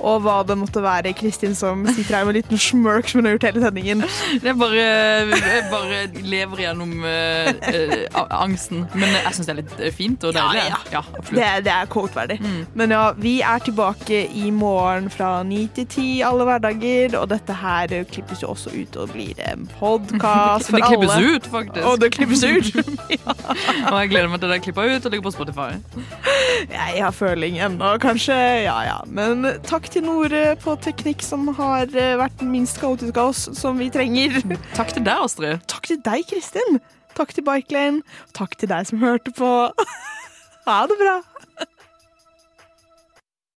og 0.00 0.22
hva 0.24 0.40
det 0.46 0.56
måtte 0.58 0.82
være, 0.84 1.12
Kristin 1.16 1.54
som 1.56 1.84
sitter 1.90 2.16
her 2.16 2.26
med 2.26 2.34
en 2.34 2.40
liten 2.40 2.60
smirk 2.60 3.10
som 3.10 3.20
hun 3.20 3.28
har 3.28 3.36
gjort 3.36 3.48
hele 3.50 3.64
sendingen. 3.64 4.04
Er 4.50 4.56
bare, 4.58 4.80
jeg 4.80 5.66
bare 5.70 5.98
lever 6.26 6.62
gjennom 6.64 7.04
uh, 7.04 7.50
uh, 7.70 8.22
angsten. 8.40 8.86
Men 8.96 9.12
jeg 9.14 9.34
syns 9.36 9.48
det 9.48 9.52
er 9.52 9.58
litt 9.60 9.74
eh, 9.78 9.92
fint 9.94 10.24
og 10.26 10.34
deilig. 10.34 10.64
Ja, 10.66 10.78
ja. 10.94 11.02
absolutt. 11.04 11.36
Det, 11.36 11.50
det 11.66 11.74
er 11.74 11.90
quote-verdig. 11.92 12.38
Men 12.78 12.94
ja, 12.94 13.02
vi 13.20 13.34
er 13.46 13.62
tilbake 13.62 14.22
i 14.36 14.50
morgen 14.54 15.10
fra 15.12 15.30
ni 15.46 15.66
til 15.76 15.86
ti 15.92 16.06
alle 16.26 16.46
hverdager, 16.48 17.14
og 17.20 17.28
dette 17.30 17.56
her 17.60 17.94
klippes 18.10 18.42
jo 18.42 18.52
også 18.54 18.72
ut 18.74 18.98
og 19.00 19.12
blir 19.14 19.38
en 19.50 19.68
podkast 19.76 20.70
for 20.72 20.80
alle. 20.80 20.80
Det 20.80 20.88
klippes 20.88 21.14
alle. 21.14 21.36
ut, 21.36 21.50
faktisk. 21.54 21.86
Og 21.86 22.00
det 22.02 22.12
klippes 22.16 22.44
ut. 22.44 22.72
Og 23.90 23.96
jeg 24.00 24.10
gleder 24.12 24.28
meg 24.30 24.40
til 24.42 24.50
det 24.50 24.56
er 24.56 24.62
klippa 24.64 24.84
ut 24.86 25.06
og 25.06 25.12
ligger 25.12 25.24
på 25.26 25.32
Spotify. 25.34 25.68
Jeg 26.70 27.02
har 27.02 27.14
føling 27.14 27.58
ennå, 27.62 27.94
kanskje. 28.02 28.36
Ja 28.64 28.78
ja. 28.86 28.98
Men 29.06 29.46
takk 29.66 29.89
til 29.90 30.04
Nore 30.06 30.54
på 30.60 30.76
teknikk, 30.84 31.22
som 31.26 31.48
har 31.58 31.90
vært 31.90 32.20
vært 32.20 32.44
minst 32.46 32.78
kaotisk 32.80 33.18
av 33.18 33.32
oss, 33.32 33.48
som 33.58 33.78
vi 33.80 33.90
trenger. 33.92 34.38
Takk 34.78 34.94
til 34.94 35.04
deg, 35.06 35.26
Astrid. 35.26 35.64
Takk 35.70 35.90
til 35.90 36.00
deg, 36.04 36.24
Kristin. 36.30 36.80
Takk 37.18 37.34
til 37.34 37.44
Bikelane. 37.46 38.04
Takk 38.36 38.56
til 38.60 38.70
deg 38.70 38.86
som 38.90 39.02
hørte 39.02 39.34
på. 39.34 39.50
Ha 40.68 40.82
det 40.86 40.94
bra. 41.00 41.14